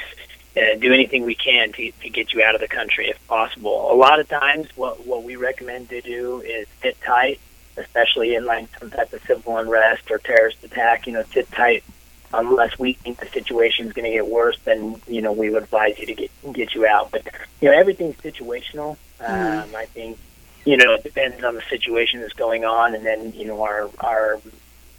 uh, 0.58 0.76
do 0.80 0.94
anything 0.94 1.24
we 1.26 1.36
can 1.36 1.72
to 1.74 1.92
to 1.92 2.10
get 2.10 2.34
you 2.34 2.44
out 2.44 2.56
of 2.56 2.62
the 2.62 2.68
country 2.68 3.10
if 3.10 3.28
possible. 3.28 3.92
A 3.92 3.96
lot 3.96 4.20
of 4.20 4.28
times, 4.28 4.68
what 4.76 5.06
what 5.06 5.24
we 5.24 5.36
recommend 5.36 5.90
to 5.90 6.02
do 6.02 6.42
is 6.42 6.68
sit 6.82 7.00
tight, 7.02 7.40
especially 7.78 8.36
in 8.36 8.46
like 8.46 8.68
some 8.80 8.90
type 8.90 9.14
of 9.14 9.22
civil 9.24 9.58
unrest 9.58 10.10
or 10.12 10.18
terrorist 10.18 10.64
attack. 10.64 11.08
You 11.08 11.14
know, 11.14 11.24
sit 11.34 11.52
tight. 11.52 11.84
Unless 12.32 12.78
we 12.78 12.94
think 12.94 13.20
the 13.20 13.26
situation 13.26 13.88
is 13.88 13.94
going 13.94 14.06
to 14.06 14.12
get 14.12 14.28
worse, 14.28 14.56
then 14.64 15.02
you 15.08 15.20
know 15.20 15.32
we 15.32 15.50
would 15.50 15.64
advise 15.64 15.98
you 15.98 16.06
to 16.06 16.14
get 16.14 16.32
get 16.54 16.76
you 16.76 16.86
out. 16.86 17.10
But 17.10 17.28
you 17.60 17.72
know 17.72 17.76
everything's 17.76 18.18
situational. 18.18 18.98
Um, 19.20 19.76
I 19.76 19.86
think 19.86 20.20
you 20.66 20.78
know 20.78 20.94
it 20.94 21.04
depends 21.04 21.44
on 21.44 21.56
the 21.56 21.62
situation 21.70 22.22
that's 22.22 22.34
going 22.34 22.66
on, 22.66 22.96
and 22.96 23.06
then 23.06 23.34
you 23.34 23.46
know 23.46 23.62
our 23.64 23.90
our 24.00 24.40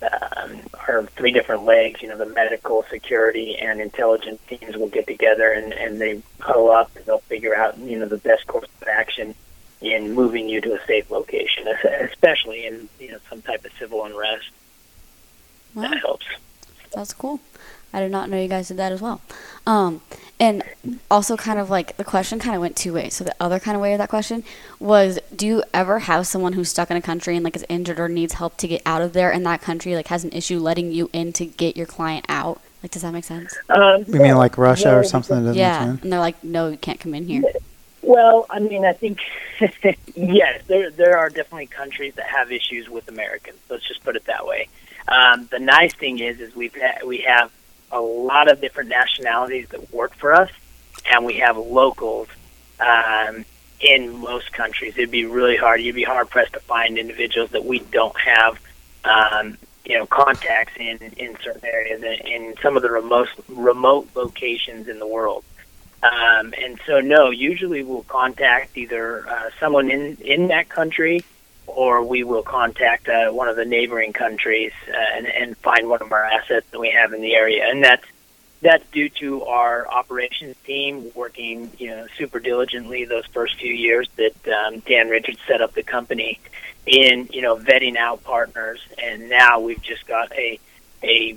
um, 0.02 0.60
our 0.88 1.04
three 1.08 1.30
different 1.30 1.64
legs, 1.64 2.00
you 2.00 2.08
know, 2.08 2.16
the 2.16 2.26
medical, 2.26 2.84
security, 2.90 3.56
and 3.58 3.80
intelligence 3.80 4.40
teams 4.48 4.76
will 4.76 4.88
get 4.88 5.06
together 5.06 5.52
and, 5.52 5.72
and 5.74 6.00
they 6.00 6.22
huddle 6.40 6.70
up 6.70 6.90
and 6.96 7.04
they'll 7.04 7.18
figure 7.18 7.54
out, 7.54 7.76
you 7.78 7.98
know, 7.98 8.06
the 8.06 8.16
best 8.16 8.46
course 8.46 8.68
of 8.80 8.88
action 8.88 9.34
in 9.80 10.12
moving 10.14 10.48
you 10.48 10.60
to 10.60 10.74
a 10.74 10.86
safe 10.86 11.10
location, 11.10 11.66
especially 12.00 12.66
in, 12.66 12.88
you 12.98 13.12
know, 13.12 13.18
some 13.28 13.42
type 13.42 13.64
of 13.64 13.72
civil 13.78 14.04
unrest. 14.04 14.50
Wow. 15.74 15.82
That 15.82 15.98
helps. 15.98 16.26
That's 16.94 17.12
cool. 17.12 17.40
I 17.92 18.00
did 18.00 18.10
not 18.10 18.30
know 18.30 18.40
you 18.40 18.48
guys 18.48 18.68
did 18.68 18.76
that 18.76 18.92
as 18.92 19.00
well. 19.00 19.20
Um, 19.66 20.00
and 20.38 20.62
also, 21.10 21.36
kind 21.36 21.58
of 21.58 21.68
like 21.68 21.96
the 21.98 22.04
question 22.04 22.38
kind 22.38 22.54
of 22.54 22.62
went 22.62 22.74
two 22.74 22.94
ways. 22.94 23.14
So 23.14 23.24
the 23.24 23.34
other 23.38 23.60
kind 23.60 23.76
of 23.76 23.82
way 23.82 23.92
of 23.92 23.98
that 23.98 24.08
question 24.08 24.42
was, 24.78 25.18
do 25.34 25.46
you 25.46 25.62
ever 25.74 26.00
have 26.00 26.26
someone 26.26 26.54
who's 26.54 26.70
stuck 26.70 26.90
in 26.90 26.96
a 26.96 27.02
country 27.02 27.36
and 27.36 27.44
like 27.44 27.56
is 27.56 27.66
injured 27.68 28.00
or 28.00 28.08
needs 28.08 28.34
help 28.34 28.56
to 28.58 28.68
get 28.68 28.80
out 28.86 29.02
of 29.02 29.12
there, 29.12 29.30
and 29.30 29.44
that 29.44 29.60
country 29.60 29.94
like 29.94 30.06
has 30.06 30.24
an 30.24 30.32
issue 30.32 30.58
letting 30.58 30.92
you 30.92 31.10
in 31.12 31.32
to 31.34 31.44
get 31.44 31.76
your 31.76 31.86
client 31.86 32.24
out? 32.28 32.60
Like, 32.82 32.92
does 32.92 33.02
that 33.02 33.12
make 33.12 33.24
sense? 33.24 33.54
Um, 33.68 34.04
you 34.06 34.18
mean 34.20 34.36
like 34.36 34.56
Russia 34.56 34.96
or 34.96 35.04
something? 35.04 35.44
That 35.44 35.54
yeah, 35.56 35.90
and 36.02 36.10
they're 36.12 36.20
like, 36.20 36.42
no, 36.42 36.68
you 36.68 36.78
can't 36.78 36.98
come 36.98 37.14
in 37.14 37.26
here. 37.26 37.42
Well, 38.00 38.46
I 38.48 38.60
mean, 38.60 38.86
I 38.86 38.94
think 38.94 39.20
yes, 40.14 40.62
there 40.66 40.90
there 40.90 41.18
are 41.18 41.28
definitely 41.28 41.66
countries 41.66 42.14
that 42.14 42.26
have 42.26 42.50
issues 42.50 42.88
with 42.88 43.08
Americans. 43.08 43.58
Let's 43.68 43.86
just 43.86 44.02
put 44.02 44.16
it 44.16 44.24
that 44.24 44.46
way. 44.46 44.68
Um, 45.08 45.48
the 45.50 45.58
nice 45.58 45.92
thing 45.94 46.18
is, 46.18 46.40
is 46.40 46.54
we've 46.54 46.74
ha- 46.74 47.04
we 47.04 47.18
have 47.18 47.50
a 47.90 48.00
lot 48.00 48.50
of 48.50 48.60
different 48.60 48.90
nationalities 48.90 49.68
that 49.70 49.92
work 49.92 50.14
for 50.14 50.32
us, 50.32 50.50
and 51.10 51.24
we 51.24 51.34
have 51.34 51.56
locals 51.56 52.28
um, 52.78 53.44
in 53.80 54.18
most 54.18 54.52
countries. 54.52 54.94
It'd 54.96 55.10
be 55.10 55.24
really 55.24 55.56
hard. 55.56 55.80
You'd 55.80 55.94
be 55.94 56.04
hard 56.04 56.30
pressed 56.30 56.52
to 56.52 56.60
find 56.60 56.98
individuals 56.98 57.50
that 57.50 57.64
we 57.64 57.80
don't 57.80 58.16
have, 58.18 58.60
um, 59.04 59.58
you 59.84 59.98
know, 59.98 60.06
contacts 60.06 60.74
in 60.78 60.98
in 61.16 61.36
certain 61.42 61.64
areas 61.64 62.02
in, 62.02 62.26
in 62.26 62.54
some 62.62 62.76
of 62.76 62.82
the 62.82 62.90
remote 62.90 63.28
remote 63.48 64.08
locations 64.14 64.88
in 64.88 64.98
the 64.98 65.06
world. 65.06 65.44
Um, 66.02 66.54
and 66.58 66.80
so, 66.86 67.00
no, 67.00 67.28
usually 67.28 67.82
we'll 67.82 68.04
contact 68.04 68.76
either 68.78 69.28
uh, 69.28 69.50
someone 69.58 69.90
in 69.90 70.16
in 70.16 70.48
that 70.48 70.68
country 70.68 71.24
or 71.76 72.04
we 72.04 72.24
will 72.24 72.42
contact 72.42 73.08
uh, 73.08 73.30
one 73.30 73.48
of 73.48 73.56
the 73.56 73.64
neighboring 73.64 74.12
countries 74.12 74.72
uh, 74.88 75.16
and, 75.16 75.26
and 75.26 75.56
find 75.58 75.88
one 75.88 76.02
of 76.02 76.12
our 76.12 76.24
assets 76.24 76.66
that 76.70 76.78
we 76.78 76.90
have 76.90 77.12
in 77.12 77.20
the 77.20 77.34
area. 77.34 77.66
And 77.68 77.84
that's 77.84 78.04
that's 78.62 78.84
due 78.90 79.08
to 79.08 79.44
our 79.44 79.88
operations 79.88 80.54
team 80.64 81.10
working, 81.14 81.70
you 81.78 81.88
know, 81.88 82.06
super 82.18 82.38
diligently 82.38 83.06
those 83.06 83.24
first 83.26 83.58
few 83.58 83.72
years 83.72 84.06
that 84.16 84.48
um, 84.48 84.80
Dan 84.80 85.08
Richards 85.08 85.38
set 85.48 85.62
up 85.62 85.72
the 85.72 85.82
company 85.82 86.38
in, 86.86 87.28
you 87.32 87.40
know, 87.40 87.56
vetting 87.56 87.96
out 87.96 88.22
partners. 88.22 88.80
And 89.02 89.30
now 89.30 89.60
we've 89.60 89.80
just 89.80 90.06
got 90.06 90.32
a 90.32 90.58
a 91.02 91.36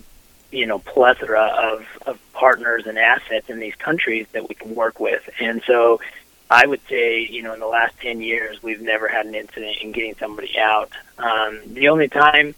you 0.51 0.65
know 0.65 0.79
plethora 0.79 1.45
of, 1.45 1.85
of 2.05 2.19
partners 2.33 2.85
and 2.85 2.97
assets 2.97 3.49
in 3.49 3.59
these 3.59 3.75
countries 3.75 4.27
that 4.33 4.47
we 4.47 4.55
can 4.55 4.75
work 4.75 4.99
with. 4.99 5.27
And 5.39 5.61
so 5.65 5.99
I 6.53 6.67
would 6.67 6.81
say, 6.87 7.27
you 7.27 7.41
know, 7.41 7.55
in 7.55 7.59
the 7.59 7.67
last 7.67 7.99
10 8.01 8.21
years, 8.21 8.61
we've 8.61 8.79
never 8.79 9.07
had 9.07 9.25
an 9.25 9.33
incident 9.33 9.77
in 9.81 9.91
getting 9.91 10.13
somebody 10.19 10.55
out. 10.59 10.91
Um, 11.17 11.59
the 11.65 11.89
only 11.89 12.07
time 12.07 12.53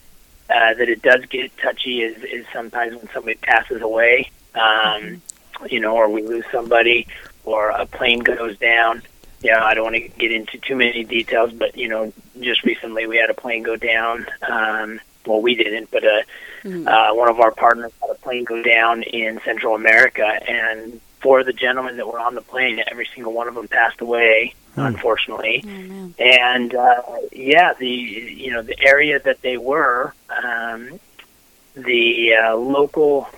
uh, 0.50 0.74
that 0.74 0.90
it 0.90 1.00
does 1.00 1.24
get 1.24 1.56
touchy 1.56 2.02
is, 2.02 2.22
is 2.22 2.44
sometimes 2.52 2.94
when 2.94 3.08
somebody 3.14 3.36
passes 3.36 3.80
away, 3.80 4.30
um, 4.54 5.22
you 5.70 5.80
know, 5.80 5.96
or 5.96 6.10
we 6.10 6.20
lose 6.20 6.44
somebody, 6.52 7.06
or 7.44 7.70
a 7.70 7.86
plane 7.86 8.18
goes 8.18 8.58
down. 8.58 9.00
Yeah, 9.40 9.64
I 9.64 9.72
don't 9.72 9.84
want 9.84 9.96
to 9.96 10.08
get 10.08 10.30
into 10.30 10.58
too 10.58 10.76
many 10.76 11.02
details, 11.04 11.52
but 11.54 11.74
you 11.74 11.88
know, 11.88 12.12
just 12.38 12.64
recently 12.64 13.06
we 13.06 13.16
had 13.16 13.30
a 13.30 13.34
plane 13.34 13.62
go 13.62 13.76
down. 13.76 14.26
Um, 14.46 15.00
well, 15.24 15.40
we 15.40 15.54
didn't, 15.54 15.90
but 15.90 16.04
uh, 16.04 16.22
mm-hmm. 16.64 16.86
uh, 16.86 17.14
one 17.14 17.30
of 17.30 17.40
our 17.40 17.50
partners 17.50 17.92
had 18.02 18.10
a 18.10 18.14
plane 18.16 18.44
go 18.44 18.62
down 18.62 19.02
in 19.04 19.40
Central 19.42 19.74
America, 19.74 20.26
and 20.26 21.00
four 21.20 21.40
of 21.40 21.46
the 21.46 21.52
gentlemen 21.52 21.96
that 21.96 22.06
were 22.06 22.20
on 22.20 22.34
the 22.34 22.42
plane, 22.42 22.82
every 22.86 23.08
single 23.14 23.32
one 23.32 23.48
of 23.48 23.54
them 23.54 23.68
passed 23.68 24.00
away, 24.00 24.54
hmm. 24.74 24.80
unfortunately. 24.80 25.64
Oh, 25.66 26.14
and 26.18 26.74
uh, 26.74 27.02
yeah, 27.32 27.74
the 27.74 27.88
you 27.88 28.52
know 28.52 28.62
the 28.62 28.78
area 28.80 29.18
that 29.20 29.42
they 29.42 29.56
were, 29.56 30.14
um, 30.30 31.00
the 31.74 32.34
uh, 32.34 32.56
local. 32.56 33.28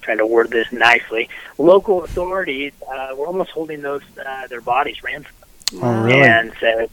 Trying 0.00 0.18
to 0.18 0.26
word 0.26 0.48
this 0.48 0.72
nicely. 0.72 1.28
Local 1.58 2.02
authorities 2.02 2.72
uh, 2.90 3.14
were 3.14 3.26
almost 3.26 3.50
holding 3.50 3.82
those 3.82 4.00
uh, 4.24 4.46
their 4.46 4.62
bodies 4.62 5.02
ransom. 5.02 5.34
Oh, 5.74 6.02
really? 6.02 6.22
And 6.22 6.52
so, 6.58 6.88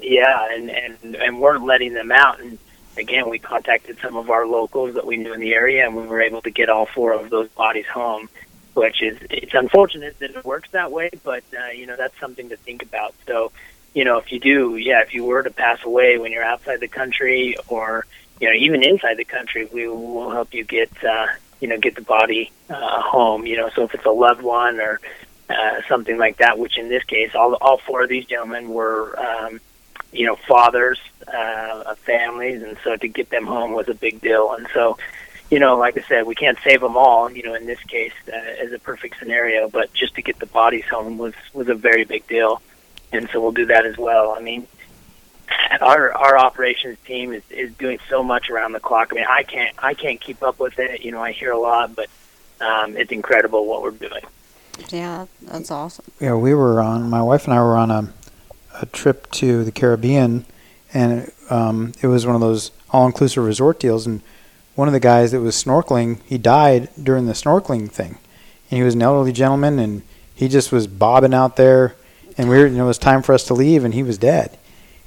yeah, 0.00 0.48
and 0.52 0.70
and 0.70 1.16
and 1.16 1.40
weren't 1.40 1.64
letting 1.64 1.94
them 1.94 2.12
out. 2.12 2.38
And 2.38 2.58
again, 2.96 3.28
we 3.28 3.40
contacted 3.40 3.98
some 3.98 4.16
of 4.16 4.30
our 4.30 4.46
locals 4.46 4.94
that 4.94 5.04
we 5.04 5.16
knew 5.16 5.32
in 5.32 5.40
the 5.40 5.52
area, 5.52 5.84
and 5.84 5.96
we 5.96 6.06
were 6.06 6.20
able 6.20 6.42
to 6.42 6.50
get 6.50 6.68
all 6.68 6.86
four 6.86 7.12
of 7.12 7.28
those 7.28 7.48
bodies 7.48 7.86
home 7.86 8.28
which 8.74 9.02
is 9.02 9.16
it's 9.30 9.54
unfortunate 9.54 10.18
that 10.18 10.30
it 10.30 10.44
works 10.44 10.70
that 10.72 10.92
way, 10.92 11.10
but 11.22 11.44
uh, 11.58 11.70
you 11.70 11.86
know 11.86 11.96
that's 11.96 12.18
something 12.18 12.48
to 12.50 12.56
think 12.56 12.82
about. 12.82 13.14
So, 13.26 13.52
you 13.94 14.04
know, 14.04 14.18
if 14.18 14.32
you 14.32 14.40
do, 14.40 14.76
yeah, 14.76 15.00
if 15.02 15.14
you 15.14 15.24
were 15.24 15.42
to 15.42 15.50
pass 15.50 15.82
away 15.84 16.18
when 16.18 16.32
you're 16.32 16.44
outside 16.44 16.80
the 16.80 16.88
country, 16.88 17.56
or 17.68 18.06
you 18.40 18.48
know 18.48 18.54
even 18.54 18.82
inside 18.82 19.16
the 19.16 19.24
country, 19.24 19.68
we 19.72 19.88
will 19.88 20.30
help 20.30 20.52
you 20.52 20.64
get 20.64 20.90
uh, 21.04 21.26
you 21.60 21.68
know 21.68 21.78
get 21.78 21.94
the 21.94 22.02
body 22.02 22.50
uh, 22.68 23.00
home. 23.00 23.46
You 23.46 23.56
know, 23.56 23.70
so 23.74 23.84
if 23.84 23.94
it's 23.94 24.06
a 24.06 24.10
loved 24.10 24.42
one 24.42 24.80
or 24.80 25.00
uh, 25.48 25.80
something 25.88 26.18
like 26.18 26.38
that, 26.38 26.58
which 26.58 26.76
in 26.78 26.88
this 26.88 27.04
case, 27.04 27.34
all 27.34 27.54
all 27.54 27.78
four 27.78 28.02
of 28.02 28.08
these 28.08 28.26
gentlemen 28.26 28.68
were. 28.68 29.18
Um, 29.18 29.60
you 30.12 30.26
know, 30.26 30.36
fathers 30.36 31.00
uh, 31.26 31.82
of 31.86 31.98
families, 31.98 32.62
and 32.62 32.76
so 32.84 32.94
to 32.94 33.08
get 33.08 33.30
them 33.30 33.46
home 33.46 33.72
was 33.72 33.88
a 33.88 33.94
big 33.94 34.20
deal. 34.20 34.52
And 34.52 34.68
so, 34.72 34.96
you 35.50 35.58
know, 35.58 35.76
like 35.76 35.96
I 35.98 36.02
said, 36.02 36.26
we 36.26 36.34
can't 36.34 36.58
save 36.64 36.80
them 36.80 36.96
all. 36.96 37.30
You 37.30 37.42
know, 37.42 37.54
in 37.54 37.66
this 37.66 37.80
case, 37.82 38.12
uh, 38.28 38.36
as 38.36 38.72
a 38.72 38.78
perfect 38.78 39.18
scenario, 39.18 39.68
but 39.68 39.92
just 39.92 40.14
to 40.16 40.22
get 40.22 40.38
the 40.38 40.46
bodies 40.46 40.84
home 40.84 41.18
was 41.18 41.34
was 41.52 41.68
a 41.68 41.74
very 41.74 42.04
big 42.04 42.26
deal, 42.26 42.62
and 43.12 43.28
so 43.30 43.40
we'll 43.40 43.52
do 43.52 43.66
that 43.66 43.86
as 43.86 43.96
well. 43.96 44.34
I 44.36 44.40
mean, 44.40 44.66
our 45.80 46.12
our 46.12 46.38
operations 46.38 46.98
team 47.06 47.32
is 47.32 47.42
is 47.50 47.72
doing 47.74 47.98
so 48.08 48.22
much 48.22 48.50
around 48.50 48.72
the 48.72 48.80
clock. 48.80 49.08
I 49.12 49.16
mean, 49.16 49.26
I 49.28 49.42
can't 49.42 49.74
I 49.78 49.94
can't 49.94 50.20
keep 50.20 50.42
up 50.42 50.58
with 50.58 50.78
it. 50.78 51.02
You 51.02 51.12
know, 51.12 51.22
I 51.22 51.32
hear 51.32 51.52
a 51.52 51.58
lot, 51.58 51.94
but 51.94 52.08
um, 52.60 52.96
it's 52.96 53.12
incredible 53.12 53.66
what 53.66 53.82
we're 53.82 53.90
doing. 53.90 54.22
Yeah, 54.88 55.26
that's 55.42 55.70
awesome. 55.70 56.06
Yeah, 56.20 56.34
we 56.34 56.54
were 56.54 56.80
on. 56.80 57.08
My 57.08 57.22
wife 57.22 57.44
and 57.44 57.54
I 57.54 57.60
were 57.60 57.76
on 57.76 57.90
a 57.90 58.12
a 58.80 58.86
trip 58.86 59.30
to 59.32 59.64
the 59.64 59.70
Caribbean, 59.72 60.46
and 60.92 61.30
um, 61.50 61.92
it 62.02 62.08
was 62.08 62.26
one 62.26 62.34
of 62.34 62.40
those 62.40 62.70
all 62.90 63.06
inclusive 63.06 63.44
resort 63.44 63.78
deals, 63.78 64.06
and 64.06 64.20
one 64.74 64.88
of 64.88 64.94
the 64.94 65.00
guys 65.00 65.32
that 65.32 65.40
was 65.40 65.62
snorkeling, 65.62 66.20
he 66.24 66.38
died 66.38 66.88
during 67.00 67.26
the 67.26 67.32
snorkeling 67.32 67.90
thing. 67.90 68.18
And 68.70 68.78
he 68.78 68.82
was 68.82 68.94
an 68.94 69.02
elderly 69.02 69.32
gentleman, 69.32 69.78
and 69.78 70.02
he 70.34 70.48
just 70.48 70.72
was 70.72 70.86
bobbing 70.86 71.34
out 71.34 71.56
there. 71.56 71.94
And 72.36 72.48
we 72.48 72.58
were, 72.58 72.66
you 72.66 72.76
know, 72.76 72.84
it 72.84 72.88
was 72.88 72.98
time 72.98 73.22
for 73.22 73.34
us 73.34 73.44
to 73.44 73.54
leave, 73.54 73.84
and 73.84 73.94
he 73.94 74.02
was 74.02 74.18
dead. 74.18 74.58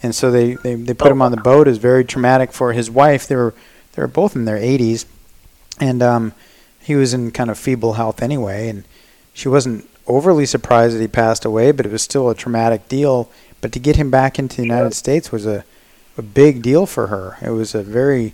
And 0.02 0.16
so 0.16 0.32
they, 0.32 0.54
they, 0.56 0.76
they 0.76 0.94
put 0.94 1.12
him 1.12 1.22
on 1.22 1.32
the 1.32 1.38
boat. 1.38 1.68
It 1.68 1.72
was 1.72 1.80
very 1.80 2.06
traumatic 2.06 2.54
for 2.54 2.74
his 2.74 2.90
wife. 2.90 3.28
They 3.28 3.36
were 3.36 3.54
they 3.94 4.04
were 4.04 4.08
both 4.08 4.36
in 4.36 4.46
their 4.46 4.60
80s, 4.60 5.06
and 5.80 6.04
um, 6.04 6.34
he 6.80 6.94
was 6.94 7.16
in 7.16 7.32
kind 7.32 7.50
of 7.50 7.58
feeble 7.58 7.94
health 7.94 8.22
anyway. 8.22 8.70
And 8.70 8.84
she 9.34 9.50
wasn't 9.50 9.90
overly 10.06 10.46
surprised 10.46 10.96
that 10.96 11.02
he 11.02 11.08
passed 11.08 11.46
away, 11.46 11.72
but 11.72 11.88
it 11.88 11.92
was 11.92 12.04
still 12.04 12.30
a 12.30 12.36
traumatic 12.36 12.88
deal. 12.88 13.32
But 13.60 13.72
to 13.72 13.80
get 13.80 13.96
him 13.96 14.12
back 14.12 14.38
into 14.38 14.58
the 14.58 14.62
United 14.62 14.94
States 14.94 15.32
was 15.32 15.48
a 15.48 15.66
a 16.18 16.22
big 16.22 16.62
deal 16.62 16.86
for 16.86 17.08
her. 17.08 17.38
It 17.42 17.52
was 17.52 17.76
a 17.76 17.84
very 17.84 18.34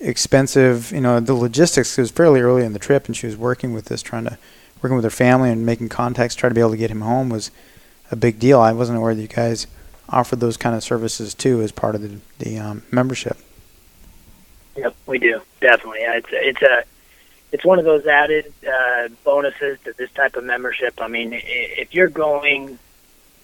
expensive, 0.00 0.92
you 0.92 1.00
know, 1.00 1.20
the 1.20 1.34
logistics 1.34 1.98
It 1.98 2.02
was 2.02 2.10
fairly 2.10 2.40
early 2.40 2.64
in 2.64 2.72
the 2.72 2.78
trip, 2.78 3.06
and 3.06 3.16
she 3.16 3.26
was 3.26 3.36
working 3.36 3.72
with 3.72 3.86
this, 3.86 4.02
trying 4.02 4.24
to 4.24 4.38
working 4.82 4.96
with 4.96 5.04
her 5.04 5.10
family 5.10 5.50
and 5.50 5.64
making 5.64 5.88
contacts, 5.88 6.34
trying 6.34 6.50
to 6.50 6.54
be 6.54 6.60
able 6.60 6.72
to 6.72 6.76
get 6.76 6.90
him 6.90 7.00
home 7.00 7.30
was 7.30 7.50
a 8.10 8.16
big 8.16 8.38
deal. 8.38 8.60
I 8.60 8.72
wasn't 8.72 8.98
aware 8.98 9.14
that 9.14 9.22
you 9.22 9.28
guys 9.28 9.66
offered 10.08 10.40
those 10.40 10.56
kind 10.58 10.76
of 10.76 10.84
services 10.84 11.34
too 11.34 11.62
as 11.62 11.72
part 11.72 11.94
of 11.94 12.02
the 12.02 12.20
the 12.38 12.58
um, 12.58 12.82
membership. 12.90 13.38
Yep, 14.76 14.94
we 15.06 15.18
do 15.18 15.40
definitely. 15.60 16.00
It's 16.00 16.28
it's 16.30 16.62
a 16.62 16.84
it's 17.52 17.64
one 17.64 17.78
of 17.78 17.84
those 17.84 18.06
added 18.06 18.52
uh, 18.66 19.08
bonuses 19.24 19.78
to 19.84 19.92
this 19.96 20.10
type 20.12 20.36
of 20.36 20.44
membership. 20.44 20.94
I 21.00 21.08
mean, 21.08 21.30
if 21.32 21.94
you're 21.94 22.08
going 22.08 22.78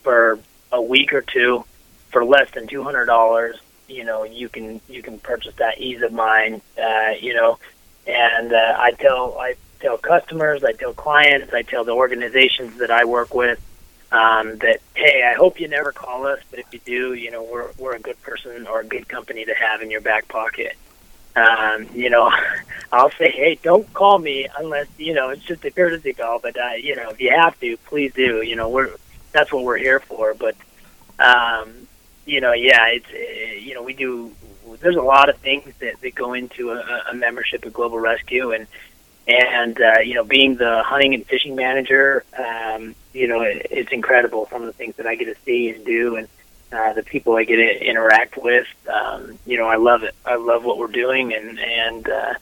for 0.03 0.39
a 0.73 0.83
week 0.83 1.13
or 1.13 1.23
two 1.23 1.65
for 2.11 2.25
less 2.25 2.51
than 2.51 2.67
two 2.67 2.83
hundred 2.83 3.07
dollars, 3.07 3.57
you 3.91 4.05
know 4.05 4.25
you 4.25 4.49
can 4.49 4.81
you 4.89 5.03
can 5.03 5.19
purchase 5.19 5.55
that 5.57 5.79
ease 5.79 6.03
of 6.03 6.13
mind. 6.13 6.63
Uh, 6.81 7.13
you 7.21 7.35
know, 7.35 7.59
and 8.07 8.53
uh, 8.53 8.77
I 8.79 8.93
tell 8.93 9.39
I 9.39 9.55
tell 9.81 9.99
customers, 9.99 10.63
I 10.65 10.73
tell 10.73 10.93
clients, 10.93 11.53
I 11.53 11.63
tell 11.63 11.85
the 11.85 11.93
organizations 11.93 12.79
that 12.79 12.91
I 12.91 13.05
work 13.05 13.35
with 13.35 13.61
um, 14.13 14.59
that 14.59 14.81
hey, 14.95 15.23
I 15.25 15.35
hope 15.35 15.61
you 15.61 15.69
never 15.69 15.93
call 15.93 16.27
us, 16.27 16.41
but 16.51 16.59
if 16.59 16.67
you 16.73 16.81
do, 16.85 17.15
you 17.15 17.31
know 17.31 17.43
we're 17.43 17.71
we're 17.79 17.95
a 17.95 18.01
good 18.01 18.21
person 18.23 18.67
or 18.67 18.81
a 18.81 18.85
good 18.85 19.09
company 19.09 19.45
to 19.45 19.55
have 19.55 19.83
in 19.83 19.91
your 19.91 20.01
back 20.01 20.29
pocket. 20.29 20.77
Um, 21.37 21.89
you 21.95 22.11
know, 22.11 22.33
I'll 22.93 23.13
say, 23.13 23.31
hey, 23.31 23.59
don't 23.63 23.93
call 23.95 24.19
me 24.19 24.49
unless 24.59 24.89
you 24.99 25.15
know 25.15 25.31
it's 25.31 25.45
just 25.45 25.65
a 25.65 25.71
courtesy 25.71 26.13
call. 26.13 26.41
But 26.41 26.57
uh, 26.59 26.73
you 26.73 26.97
know, 26.97 27.11
if 27.11 27.21
you 27.21 27.31
have 27.31 27.59
to, 27.61 27.77
please 27.77 28.13
do. 28.15 28.43
You 28.43 28.57
know, 28.57 28.69
we're 28.69 28.91
that's 29.33 29.53
what 29.53 29.65
we're 29.65 29.79
here 29.79 30.01
for. 30.01 30.35
But 30.35 30.57
um, 31.21 31.80
you 32.31 32.41
know, 32.41 32.53
yeah, 32.53 32.87
it's 32.87 33.07
uh, 33.13 33.59
you 33.59 33.75
know, 33.75 33.83
we 33.83 33.93
do. 33.93 34.33
There's 34.81 34.97
a 34.97 35.03
lot 35.03 35.29
of 35.29 35.37
things 35.39 35.73
that 35.81 36.01
that 36.01 36.15
go 36.15 36.33
into 36.33 36.71
a, 36.71 37.03
a 37.11 37.15
membership 37.15 37.67
at 37.67 37.73
Global 37.73 37.99
Rescue, 37.99 38.53
and 38.53 38.69
and 39.27 39.81
uh, 39.81 39.99
you 39.99 40.15
know, 40.15 40.25
being 40.25 40.55
the 40.57 40.83
hunting 40.85 41.13
and 41.15 41.27
fishing 41.27 41.57
manager, 41.57 42.25
um, 42.39 42.95
you 43.13 43.27
know, 43.27 43.41
it, 43.43 43.67
it's 43.71 43.93
incredible 43.93 44.47
some 44.49 44.63
of 44.63 44.67
the 44.67 44.73
things 44.73 44.95
that 44.97 45.07
I 45.07 45.17
get 45.17 45.25
to 45.25 45.43
see 45.45 45.71
and 45.71 45.85
do, 45.85 46.17
and 46.17 46.29
uh, 46.73 46.93
the 46.93 47.03
people 47.03 47.35
I 47.35 47.43
get 47.43 47.57
to 47.57 47.85
interact 47.85 48.37
with. 48.37 48.69
Um, 48.89 49.37
you 49.45 49.59
know, 49.59 49.67
I 49.67 49.77
love 49.77 50.05
it. 50.05 50.15
I 50.25 50.37
love 50.37 50.65
what 50.65 50.79
we're 50.79 50.87
doing, 50.87 51.35
and 51.35 51.59
and 51.59 52.09
uh, 52.09 52.35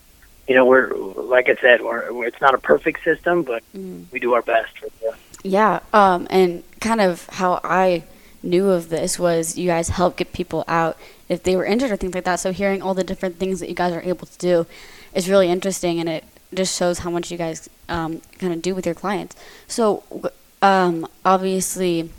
you 0.47 0.55
know, 0.55 0.67
we're 0.67 0.95
like 0.95 1.49
I 1.49 1.57
said, 1.63 1.81
we're, 1.81 2.27
it's 2.27 2.43
not 2.43 2.53
a 2.53 2.59
perfect 2.59 3.05
system, 3.05 3.43
but 3.43 3.63
mm. 3.75 4.05
we 4.13 4.21
do 4.21 4.35
our 4.35 4.43
best. 4.43 4.79
For 4.79 4.91
the, 5.01 5.17
yeah, 5.45 5.81
um, 5.95 6.27
and 6.29 6.63
kind 6.81 7.01
of 7.01 7.27
how 7.31 7.61
I 7.65 8.05
knew 8.43 8.71
of 8.71 8.89
this 8.89 9.19
was 9.19 9.59
you 9.59 9.67
guys 9.67 9.89
help 9.91 10.17
get 10.17 10.33
people 10.33 10.65
out 10.69 10.97
if 11.29 11.43
they 11.43 11.57
were 11.57 11.65
injured 11.65 11.91
or 11.91 11.97
things 11.97 12.15
like 12.15 12.25
that. 12.25 12.37
So 12.37 12.53
hearing 12.53 12.83
all 12.83 12.95
the 12.95 13.05
different 13.05 13.37
things 13.37 13.61
that 13.61 13.69
you 13.69 13.75
guys 13.75 13.93
are 13.93 14.03
able 14.03 14.27
to 14.27 14.39
do 14.39 14.67
is 15.15 15.29
really 15.29 15.49
interesting, 15.49 15.99
and 16.01 16.09
it 16.09 16.25
just 16.55 16.77
shows 16.77 17.01
how 17.01 17.11
much 17.11 17.31
you 17.31 17.39
guys 17.39 17.69
um, 17.89 18.21
kind 18.39 18.53
of 18.53 18.63
do 18.63 18.75
with 18.75 18.87
your 18.87 18.95
clients. 18.95 19.37
So 19.67 20.03
um, 20.63 21.07
obviously 21.25 22.11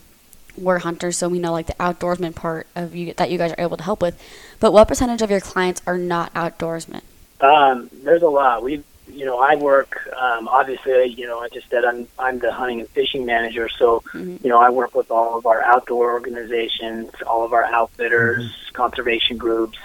we're 0.58 0.80
hunters, 0.80 1.18
so 1.18 1.30
we 1.30 1.40
know 1.40 1.52
like 1.52 1.68
the 1.68 1.74
outdoorsman 1.74 2.36
part 2.36 2.68
of 2.76 2.96
you 2.96 3.14
that 3.14 3.32
you 3.32 3.38
guys 3.38 3.52
are 3.52 3.62
able 3.62 3.78
to 3.78 3.84
help 3.84 4.02
with. 4.02 4.22
But 4.60 4.74
what 4.74 4.88
percentage 4.88 5.22
of 5.22 5.32
your 5.32 5.40
clients 5.40 5.82
are 5.88 5.98
not 5.98 6.34
outdoorsmen? 6.34 7.02
Um, 7.42 7.90
there's 8.04 8.22
a 8.22 8.28
lot. 8.28 8.64
We, 8.64 8.84
you 9.20 9.26
know, 9.26 9.38
I 9.38 9.56
work. 9.56 10.08
Um, 10.16 10.48
obviously, 10.48 11.08
you 11.08 11.28
know, 11.28 11.40
I 11.40 11.50
just 11.50 11.70
said 11.70 11.84
I'm 11.84 12.08
I'm 12.18 12.40
the 12.40 12.54
hunting 12.54 12.80
and 12.80 12.90
fishing 12.90 13.26
manager, 13.26 13.68
so 13.68 14.00
mm-hmm. 14.14 14.38
you 14.42 14.50
know, 14.50 14.60
I 14.60 14.70
work 14.70 14.96
with 14.96 15.12
all 15.12 15.38
of 15.38 15.46
our 15.46 15.62
outdoor 15.62 16.14
organizations, 16.14 17.12
all 17.28 17.44
of 17.44 17.52
our 17.52 17.66
outfitters, 17.66 18.46
mm-hmm. 18.46 18.76
conservation 18.76 19.38
groups. 19.38 19.78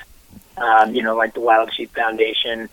Um, 0.57 0.94
you 0.94 1.03
know, 1.03 1.16
like 1.16 1.35
the 1.35 1.40
Wild 1.40 1.75
Sheep 1.75 1.92
Foundation 1.97 2.68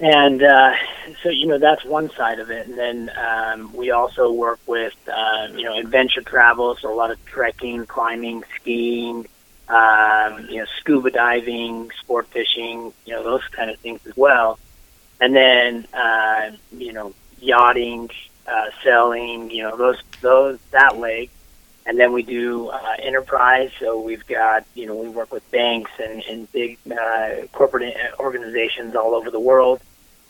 and 0.00 0.42
uh, 0.42 0.74
so 1.22 1.28
you 1.28 1.46
know 1.46 1.58
that's 1.58 1.84
one 1.84 2.08
side 2.10 2.38
of 2.38 2.50
it 2.50 2.68
and 2.68 2.78
then 2.78 3.10
um, 3.18 3.72
we 3.72 3.90
also 3.90 4.30
work 4.30 4.60
with 4.66 4.94
uh, 5.12 5.48
you 5.56 5.64
know 5.64 5.76
adventure 5.76 6.22
travel 6.22 6.76
so 6.76 6.92
a 6.92 6.94
lot 6.94 7.10
of 7.10 7.24
trekking 7.26 7.84
climbing 7.86 8.44
skiing 8.54 9.26
um, 9.68 10.46
you 10.48 10.58
know 10.58 10.66
scuba 10.78 11.10
diving 11.10 11.90
sport 12.00 12.28
fishing 12.28 12.92
you 13.06 13.12
know 13.12 13.24
those 13.24 13.42
kind 13.48 13.70
of 13.70 13.78
things 13.80 14.00
as 14.06 14.16
well 14.16 14.56
and 15.20 15.34
then 15.34 15.86
uh, 15.92 16.50
you 16.72 16.92
know 16.92 17.14
yachting 17.40 18.10
uh, 18.46 18.66
sailing 18.82 19.50
you 19.50 19.62
know 19.62 19.76
those 19.76 20.02
those 20.20 20.58
that 20.70 20.98
leg 20.98 21.30
and 21.86 21.98
then 21.98 22.12
we 22.12 22.22
do 22.22 22.68
uh, 22.68 22.96
enterprise. 23.02 23.70
So 23.80 23.98
we've 23.98 24.26
got, 24.26 24.66
you 24.74 24.84
know, 24.84 24.94
we 24.94 25.08
work 25.08 25.32
with 25.32 25.50
banks 25.50 25.90
and, 25.98 26.22
and 26.24 26.52
big 26.52 26.76
uh, 26.92 27.46
corporate 27.52 27.96
organizations 28.20 28.94
all 28.94 29.14
over 29.14 29.30
the 29.30 29.40
world 29.40 29.80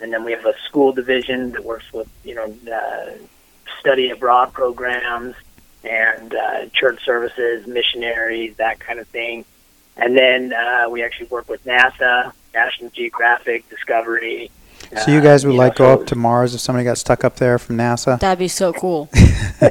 and 0.01 0.13
then 0.13 0.25
we 0.25 0.33
have 0.33 0.45
a 0.45 0.55
school 0.67 0.93
division 0.93 1.53
that 1.53 1.65
works 1.65 1.91
with 1.93 2.09
you 2.25 2.35
know 2.35 2.55
uh, 2.73 3.11
study 3.81 4.11
abroad 4.11 4.53
programs 4.53 5.35
and 5.85 6.35
uh, 6.35 6.67
church 6.73 7.05
services, 7.05 7.67
missionaries, 7.67 8.57
that 8.57 8.81
kind 8.81 8.99
of 8.99 9.07
thing. 9.09 9.45
And 9.97 10.17
then 10.17 10.53
uh, 10.53 10.89
we 10.91 11.05
actually 11.05 11.27
work 11.27 11.49
with 11.49 11.65
NASA, 11.65 12.33
National 12.53 12.91
Geographic, 12.91 13.69
Discovery. 13.71 14.51
So 15.05 15.11
you 15.11 15.21
guys 15.21 15.45
would 15.45 15.55
uh, 15.55 15.59
like 15.59 15.79
know, 15.79 15.87
go 15.87 15.97
so 15.97 16.01
up 16.01 16.07
to 16.09 16.15
Mars 16.17 16.55
if 16.55 16.61
somebody 16.61 16.85
got 16.85 16.99
stuck 16.99 17.25
up 17.25 17.37
there 17.37 17.59
from 17.59 17.77
NASA? 17.77 18.19
That'd 18.19 18.39
be 18.39 18.49
so 18.49 18.73
cool. 18.73 19.09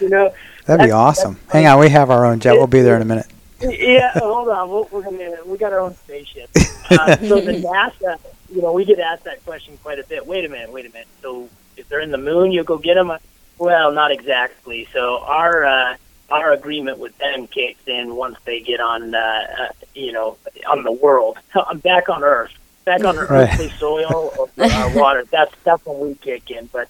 you 0.00 0.08
know, 0.08 0.32
that'd 0.64 0.84
be 0.84 0.90
awesome. 0.90 1.38
Hang 1.50 1.66
on, 1.66 1.78
we 1.78 1.88
have 1.90 2.10
our 2.10 2.24
own 2.24 2.40
jet. 2.40 2.54
We'll 2.54 2.66
be 2.66 2.82
there 2.82 2.96
in 2.96 3.02
a 3.02 3.06
minute. 3.06 3.26
yeah, 3.60 4.12
hold 4.14 4.48
on. 4.48 4.68
We're, 4.68 4.82
we're 4.90 5.02
gonna 5.02 5.36
we 5.46 5.56
got 5.56 5.72
our 5.72 5.80
own 5.80 5.94
spaceship. 5.94 6.50
Uh, 6.90 7.16
so 7.16 7.40
the 7.40 7.52
NASA 8.06 8.18
you 8.50 8.62
know, 8.62 8.72
we 8.72 8.84
get 8.84 8.98
asked 8.98 9.24
that 9.24 9.44
question 9.44 9.78
quite 9.82 9.98
a 9.98 10.04
bit. 10.04 10.26
Wait 10.26 10.44
a 10.44 10.48
minute, 10.48 10.72
wait 10.72 10.86
a 10.86 10.90
minute. 10.90 11.08
So 11.22 11.48
if 11.76 11.88
they're 11.88 12.00
in 12.00 12.10
the 12.10 12.18
moon, 12.18 12.52
you'll 12.52 12.64
go 12.64 12.78
get 12.78 12.94
them? 12.94 13.12
Well, 13.58 13.92
not 13.92 14.10
exactly. 14.10 14.88
So 14.92 15.20
our 15.20 15.64
uh, 15.64 15.96
our 16.30 16.52
agreement 16.52 16.98
with 16.98 17.16
them 17.18 17.46
kicks 17.46 17.86
in 17.86 18.14
once 18.16 18.36
they 18.44 18.60
get 18.60 18.80
on, 18.80 19.14
uh, 19.14 19.18
uh, 19.18 19.68
you 19.94 20.12
know, 20.12 20.36
on 20.66 20.82
the 20.82 20.92
world. 20.92 21.38
So 21.52 21.64
I'm 21.68 21.78
back 21.78 22.08
on 22.08 22.22
Earth, 22.22 22.52
back 22.86 23.04
on 23.04 23.16
right. 23.16 23.30
earthly 23.30 23.68
soil 23.78 24.32
or 24.38 24.48
our 24.64 24.96
water. 24.96 25.24
That's 25.30 25.54
that's 25.62 25.84
when 25.84 26.00
we 26.00 26.14
kick 26.14 26.50
in. 26.50 26.70
But 26.72 26.88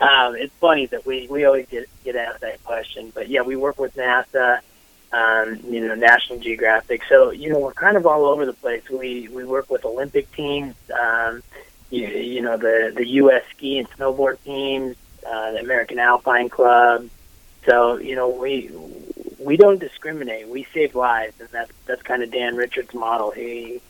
um, 0.00 0.36
it's 0.36 0.52
funny 0.56 0.84
that 0.86 1.06
we 1.06 1.26
we 1.28 1.46
always 1.46 1.66
get 1.68 1.88
get 2.04 2.16
asked 2.16 2.42
that 2.42 2.62
question. 2.64 3.10
But 3.14 3.30
yeah, 3.30 3.40
we 3.40 3.56
work 3.56 3.78
with 3.78 3.96
NASA 3.96 4.60
um, 5.12 5.60
you 5.68 5.86
know, 5.86 5.94
National 5.94 6.38
Geographic. 6.38 7.02
So, 7.08 7.30
you 7.30 7.50
know, 7.50 7.58
we're 7.58 7.72
kind 7.72 7.96
of 7.96 8.06
all 8.06 8.26
over 8.26 8.44
the 8.44 8.52
place. 8.52 8.88
We 8.90 9.28
we 9.28 9.44
work 9.44 9.70
with 9.70 9.84
Olympic 9.84 10.30
teams, 10.32 10.74
um, 10.90 11.42
you, 11.90 12.06
you 12.06 12.42
know, 12.42 12.56
the 12.56 12.92
the 12.94 13.06
U.S. 13.20 13.44
ski 13.54 13.78
and 13.78 13.88
snowboard 13.90 14.42
teams, 14.44 14.96
uh, 15.26 15.52
the 15.52 15.60
American 15.60 15.98
Alpine 15.98 16.48
Club. 16.48 17.08
So, 17.64 17.96
you 17.96 18.14
know, 18.14 18.28
we 18.28 18.70
we 19.38 19.56
don't 19.56 19.78
discriminate. 19.78 20.48
We 20.48 20.66
save 20.74 20.94
lives, 20.94 21.40
and 21.40 21.48
that's 21.50 21.72
that's 21.86 22.02
kind 22.02 22.22
of 22.22 22.30
Dan 22.30 22.56
Richards' 22.56 22.94
model. 22.94 23.30
He, 23.30 23.80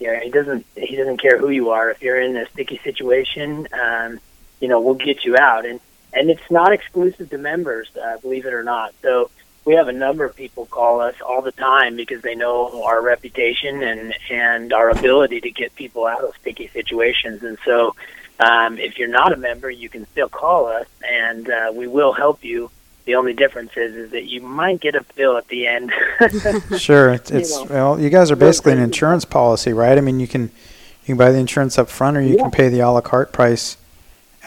you 0.00 0.06
know, 0.08 0.18
he 0.20 0.30
doesn't 0.30 0.66
he 0.76 0.96
doesn't 0.96 1.20
care 1.20 1.38
who 1.38 1.50
you 1.50 1.70
are. 1.70 1.90
If 1.90 2.02
you're 2.02 2.20
in 2.20 2.36
a 2.36 2.48
sticky 2.50 2.80
situation, 2.84 3.68
um, 3.72 4.20
you 4.60 4.68
know, 4.68 4.80
we'll 4.80 4.94
get 4.94 5.24
you 5.24 5.36
out. 5.36 5.66
And 5.66 5.80
and 6.12 6.30
it's 6.30 6.50
not 6.50 6.72
exclusive 6.72 7.30
to 7.30 7.38
members, 7.38 7.88
uh, 7.96 8.18
believe 8.18 8.46
it 8.46 8.54
or 8.54 8.62
not. 8.62 8.94
So 9.02 9.30
we 9.64 9.74
have 9.74 9.88
a 9.88 9.92
number 9.92 10.24
of 10.24 10.34
people 10.34 10.64
call 10.66 11.00
us 11.00 11.14
all 11.20 11.42
the 11.42 11.52
time 11.52 11.94
because 11.94 12.22
they 12.22 12.34
know 12.34 12.82
our 12.84 13.02
reputation 13.02 13.82
and 13.82 14.14
and 14.30 14.72
our 14.72 14.88
ability 14.90 15.42
to 15.42 15.50
get 15.50 15.74
people 15.74 16.06
out 16.06 16.24
of 16.24 16.34
sticky 16.40 16.68
situations. 16.68 17.42
And 17.42 17.58
so, 17.64 17.94
um, 18.40 18.78
if 18.78 18.98
you're 18.98 19.08
not 19.08 19.32
a 19.32 19.36
member, 19.36 19.70
you 19.70 19.90
can 19.90 20.06
still 20.06 20.28
call 20.30 20.66
us, 20.66 20.86
and 21.06 21.50
uh, 21.50 21.72
we 21.74 21.86
will 21.86 22.12
help 22.12 22.44
you. 22.44 22.70
The 23.08 23.14
only 23.14 23.32
difference 23.32 23.74
is, 23.74 23.96
is 23.96 24.10
that 24.10 24.26
you 24.26 24.42
might 24.42 24.82
get 24.82 24.94
a 24.94 25.02
bill 25.16 25.38
at 25.38 25.48
the 25.48 25.66
end. 25.66 25.90
sure, 26.78 27.08
it's, 27.08 27.30
it's 27.30 27.58
you 27.58 27.64
know, 27.64 27.70
well, 27.70 27.98
you 27.98 28.10
guys 28.10 28.30
are 28.30 28.36
basically 28.36 28.72
an 28.72 28.80
insurance 28.80 29.24
policy, 29.24 29.72
right? 29.72 29.96
I 29.96 30.02
mean, 30.02 30.20
you 30.20 30.28
can 30.28 30.42
you 30.42 31.06
can 31.06 31.16
buy 31.16 31.30
the 31.30 31.38
insurance 31.38 31.78
up 31.78 31.88
front, 31.88 32.18
or 32.18 32.20
you 32.20 32.36
yeah. 32.36 32.42
can 32.42 32.50
pay 32.50 32.68
the 32.68 32.80
a 32.80 32.90
la 32.90 33.00
carte 33.00 33.32
price 33.32 33.78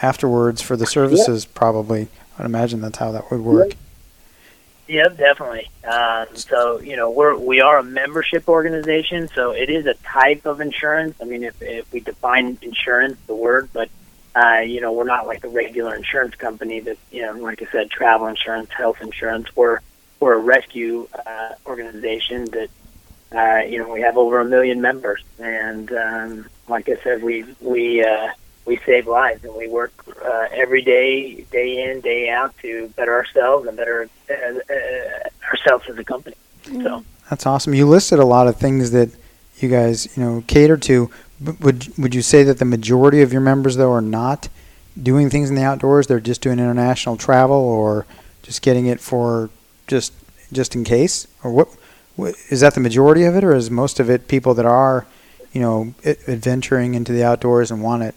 afterwards 0.04 0.62
for 0.62 0.78
the 0.78 0.86
services. 0.86 1.46
Yeah. 1.46 1.52
Probably, 1.56 2.08
I'd 2.38 2.46
imagine 2.46 2.82
that's 2.82 3.00
how 3.00 3.12
that 3.14 3.32
would 3.32 3.42
work. 3.42 3.72
Yeah, 4.88 5.08
definitely. 5.08 5.68
Um, 5.84 6.28
so 6.36 6.80
you 6.82 6.98
know, 6.98 7.10
we're 7.10 7.36
we 7.36 7.62
are 7.62 7.80
a 7.80 7.84
membership 7.84 8.48
organization, 8.48 9.28
so 9.34 9.54
it 9.54 9.72
is 9.72 9.88
a 9.88 9.96
type 10.04 10.46
of 10.46 10.62
insurance. 10.62 11.16
I 11.20 11.26
mean, 11.26 11.44
if 11.44 11.60
if 11.64 11.92
we 11.92 12.02
define 12.02 12.60
insurance, 12.62 13.18
the 13.26 13.34
word, 13.34 13.70
but 13.74 13.90
uh, 14.36 14.62
you 14.66 14.82
know, 14.82 14.94
we're 14.94 15.04
not 15.04 15.28
like 15.28 15.44
a 15.44 15.50
regular 15.50 15.96
insurance 15.96 16.36
company 16.36 16.80
that 16.82 16.98
you 17.12 17.22
know, 17.22 17.34
like 17.34 17.62
I 17.62 17.72
said, 17.72 17.90
travel 17.90 18.28
insurance, 18.28 18.70
health 18.72 19.02
insurance. 19.02 19.54
We're 19.56 19.80
we're 20.20 20.34
a 20.34 20.40
rescue 20.40 21.08
uh, 21.26 21.54
organization 21.66 22.46
that 22.46 22.70
uh, 23.34 23.66
you 23.66 23.80
know 23.80 23.92
we 23.92 24.02
have 24.02 24.18
over 24.18 24.40
a 24.40 24.46
million 24.46 24.82
members, 24.82 25.24
and 25.40 25.92
um, 25.92 26.50
like 26.68 26.88
I 26.88 26.96
said, 27.04 27.24
we 27.24 27.44
we 27.60 28.04
uh, 28.04 28.30
we 28.66 28.78
save 28.86 29.08
lives 29.08 29.44
and 29.44 29.56
we 29.56 29.68
work 29.68 29.92
uh, 30.24 30.48
every 30.52 30.82
day, 30.82 31.42
day 31.52 31.92
in, 31.92 32.02
day 32.02 32.30
out 32.30 32.58
to 32.60 32.88
better 32.96 33.14
ourselves 33.14 33.68
and 33.68 33.76
better 33.76 34.10
uh, 34.30 34.34
uh, 34.34 35.30
ourselves 35.50 35.90
as 35.90 35.98
a 35.98 36.04
company. 36.04 36.36
So 36.64 37.04
That's 37.30 37.46
awesome. 37.46 37.74
You 37.74 37.88
listed 37.88 38.20
a 38.20 38.26
lot 38.26 38.48
of 38.48 38.58
things 38.58 38.92
that 38.92 39.10
you 39.58 39.70
guys, 39.70 40.16
you 40.16 40.24
know, 40.24 40.44
cater 40.48 40.78
to. 40.78 41.10
Would 41.44 41.98
would 41.98 42.14
you 42.14 42.22
say 42.22 42.44
that 42.44 42.60
the 42.60 42.66
majority 42.66 43.22
of 43.22 43.32
your 43.32 43.42
members 43.42 43.76
though 43.76 43.92
are 43.92 44.02
not 44.02 44.50
doing 45.02 45.30
things 45.30 45.50
in 45.50 45.56
the 45.56 45.64
outdoors? 45.64 46.08
They're 46.08 46.20
just 46.20 46.42
doing 46.42 46.60
international 46.60 47.18
travel 47.18 47.58
or 47.58 48.06
just 48.44 48.62
getting 48.62 48.86
it 48.86 49.00
for 49.00 49.50
just 49.88 50.14
just 50.52 50.76
in 50.76 50.84
case, 50.84 51.28
or 51.44 51.52
what? 51.52 51.70
what 52.16 52.36
is 52.50 52.62
that 52.62 52.76
the 52.76 52.80
majority 52.80 53.24
of 53.24 53.36
it, 53.36 53.44
or 53.44 53.56
is 53.56 53.72
most 53.72 54.00
of 54.00 54.10
it 54.10 54.28
people 54.28 54.54
that 54.54 54.66
are, 54.66 55.06
you 55.54 55.62
know, 55.62 55.94
adventuring 56.06 56.94
into 56.94 57.12
the 57.12 57.24
outdoors 57.24 57.72
and 57.72 57.82
want 57.82 58.04
it 58.04 58.16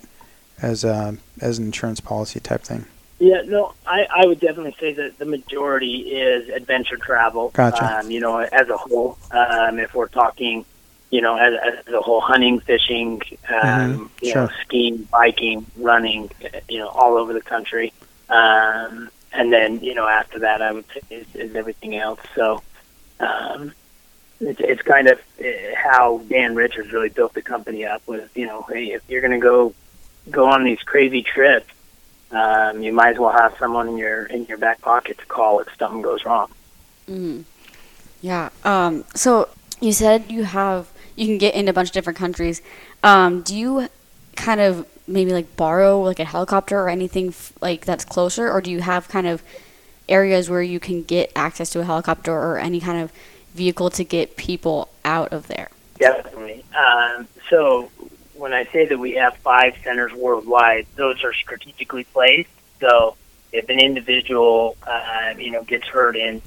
as 0.60 0.84
a 0.84 1.16
as 1.40 1.58
an 1.58 1.66
insurance 1.66 2.00
policy 2.00 2.40
type 2.40 2.62
thing? 2.62 2.86
Yeah, 3.18 3.42
no, 3.46 3.72
I, 3.86 4.06
I 4.14 4.26
would 4.26 4.40
definitely 4.40 4.76
say 4.78 4.92
that 4.94 5.18
the 5.18 5.24
majority 5.24 6.12
is 6.12 6.48
adventure 6.48 6.96
travel. 6.96 7.50
Gotcha. 7.50 8.00
Um, 8.00 8.10
you 8.10 8.20
know, 8.20 8.38
as 8.38 8.68
a 8.68 8.76
whole, 8.76 9.16
um, 9.30 9.78
if 9.78 9.94
we're 9.94 10.08
talking, 10.08 10.64
you 11.14 11.20
know, 11.20 11.36
as, 11.36 11.54
as 11.86 11.94
a 11.94 12.00
whole, 12.00 12.20
hunting, 12.20 12.58
fishing, 12.58 13.22
um, 13.48 13.60
Mhm, 13.62 14.10
you 14.20 14.32
sure. 14.32 14.42
know, 14.42 14.50
skiing, 14.62 14.96
biking, 15.12 15.64
running, 15.76 16.28
uh, 16.44 16.58
you 16.68 16.78
know, 16.78 16.88
all 16.88 17.16
over 17.16 17.32
the 17.32 17.40
country. 17.40 17.92
Um, 18.28 19.08
and 19.32 19.52
then, 19.52 19.78
you 19.78 19.94
know, 19.94 20.08
after 20.08 20.40
that, 20.40 20.60
I 20.60 20.72
would 20.72 20.86
say 20.92 21.02
is, 21.10 21.26
is 21.36 21.54
everything 21.54 21.94
else. 21.94 22.18
So, 22.34 22.64
um, 23.20 23.72
it's, 24.40 24.58
it's 24.58 24.82
kind 24.82 25.06
of 25.06 25.20
uh, 25.38 25.44
how 25.76 26.20
Dan 26.28 26.56
Richards 26.56 26.92
really 26.92 27.10
built 27.10 27.32
the 27.34 27.42
company 27.42 27.84
up. 27.84 28.02
Was 28.08 28.28
you 28.34 28.46
know, 28.46 28.62
hey, 28.62 28.86
if 28.86 29.02
you're 29.08 29.20
going 29.20 29.38
to 29.40 29.44
go 29.52 29.72
go 30.32 30.46
on 30.46 30.64
these 30.64 30.82
crazy 30.82 31.22
trips, 31.22 31.72
um, 32.32 32.82
you 32.82 32.92
might 32.92 33.10
as 33.14 33.18
well 33.20 33.30
have 33.30 33.54
someone 33.58 33.86
in 33.88 33.98
your 33.98 34.26
in 34.26 34.46
your 34.46 34.58
back 34.58 34.80
pocket 34.82 35.18
to 35.18 35.26
call 35.26 35.60
if 35.60 35.68
something 35.78 36.02
goes 36.02 36.24
wrong. 36.24 36.50
Mm. 37.08 37.44
Yeah. 38.20 38.48
Um, 38.64 39.04
so 39.14 39.48
you 39.80 39.92
said 39.92 40.28
you 40.28 40.42
have 40.42 40.88
you 41.16 41.26
can 41.26 41.38
get 41.38 41.54
into 41.54 41.70
a 41.70 41.72
bunch 41.72 41.88
of 41.88 41.94
different 41.94 42.18
countries. 42.18 42.62
Um, 43.02 43.42
do 43.42 43.56
you 43.56 43.88
kind 44.36 44.60
of 44.60 44.86
maybe 45.06 45.32
like 45.32 45.56
borrow 45.56 46.00
like 46.00 46.18
a 46.18 46.24
helicopter 46.24 46.78
or 46.78 46.88
anything 46.88 47.28
f- 47.28 47.52
like 47.60 47.84
that's 47.84 48.04
closer, 48.04 48.50
or 48.50 48.60
do 48.60 48.70
you 48.70 48.80
have 48.80 49.08
kind 49.08 49.26
of 49.26 49.42
areas 50.08 50.50
where 50.50 50.62
you 50.62 50.80
can 50.80 51.02
get 51.02 51.30
access 51.36 51.70
to 51.70 51.80
a 51.80 51.84
helicopter 51.84 52.32
or 52.32 52.58
any 52.58 52.80
kind 52.80 53.00
of 53.00 53.12
vehicle 53.54 53.90
to 53.90 54.04
get 54.04 54.36
people 54.36 54.88
out 55.04 55.32
of 55.32 55.46
there? 55.46 55.70
Definitely. 55.98 56.64
Um, 56.76 57.28
so 57.48 57.90
when 58.34 58.52
I 58.52 58.64
say 58.64 58.86
that 58.86 58.98
we 58.98 59.12
have 59.12 59.36
five 59.38 59.74
centers 59.82 60.12
worldwide, 60.12 60.86
those 60.96 61.22
are 61.24 61.32
strategically 61.32 62.04
placed. 62.04 62.50
So 62.80 63.16
if 63.52 63.68
an 63.68 63.78
individual, 63.78 64.76
uh, 64.86 65.34
you 65.38 65.52
know, 65.52 65.62
gets 65.62 65.86
hurt 65.86 66.16
in 66.16 66.42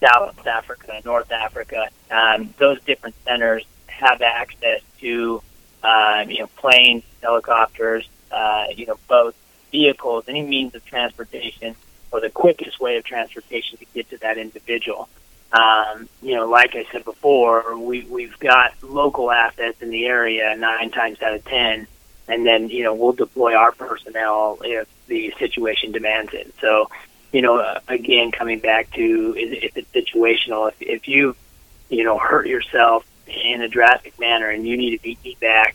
South 0.00 0.46
Africa, 0.46 1.00
North 1.04 1.30
Africa, 1.30 1.88
um, 2.10 2.54
those 2.58 2.80
different 2.82 3.14
centers 3.24 3.64
have 3.98 4.22
access 4.22 4.80
to, 5.00 5.42
um, 5.82 6.30
you 6.30 6.40
know, 6.40 6.46
planes, 6.56 7.04
helicopters, 7.22 8.08
uh, 8.30 8.66
you 8.74 8.86
know, 8.86 8.98
boats, 9.08 9.36
vehicles, 9.70 10.24
any 10.28 10.42
means 10.42 10.74
of 10.74 10.84
transportation, 10.84 11.74
or 12.10 12.20
the 12.20 12.30
quickest 12.30 12.80
way 12.80 12.96
of 12.96 13.04
transportation 13.04 13.78
to 13.78 13.84
get 13.94 14.08
to 14.10 14.18
that 14.18 14.38
individual. 14.38 15.08
Um, 15.52 16.08
you 16.22 16.36
know, 16.36 16.48
like 16.48 16.74
I 16.74 16.84
said 16.92 17.04
before, 17.04 17.76
we 17.76 18.02
we've 18.02 18.38
got 18.38 18.74
local 18.82 19.30
assets 19.30 19.80
in 19.80 19.90
the 19.90 20.04
area 20.06 20.54
nine 20.56 20.90
times 20.90 21.22
out 21.22 21.34
of 21.34 21.44
ten, 21.44 21.86
and 22.28 22.46
then 22.46 22.68
you 22.68 22.84
know 22.84 22.94
we'll 22.94 23.12
deploy 23.12 23.54
our 23.54 23.72
personnel 23.72 24.58
if 24.62 24.86
the 25.06 25.32
situation 25.38 25.92
demands 25.92 26.34
it. 26.34 26.54
So, 26.60 26.90
you 27.32 27.40
know, 27.40 27.58
uh, 27.58 27.80
again, 27.88 28.30
coming 28.30 28.58
back 28.58 28.90
to 28.92 29.34
if 29.38 29.74
it's 29.74 29.90
situational, 29.92 30.68
if 30.68 30.82
if 30.82 31.08
you 31.08 31.34
you 31.88 32.04
know 32.04 32.18
hurt 32.18 32.46
yourself 32.46 33.06
in 33.28 33.62
a 33.62 33.68
drastic 33.68 34.18
manner 34.18 34.48
and 34.48 34.66
you 34.66 34.76
need 34.76 34.96
to 34.96 35.02
be 35.02 35.36
back, 35.40 35.74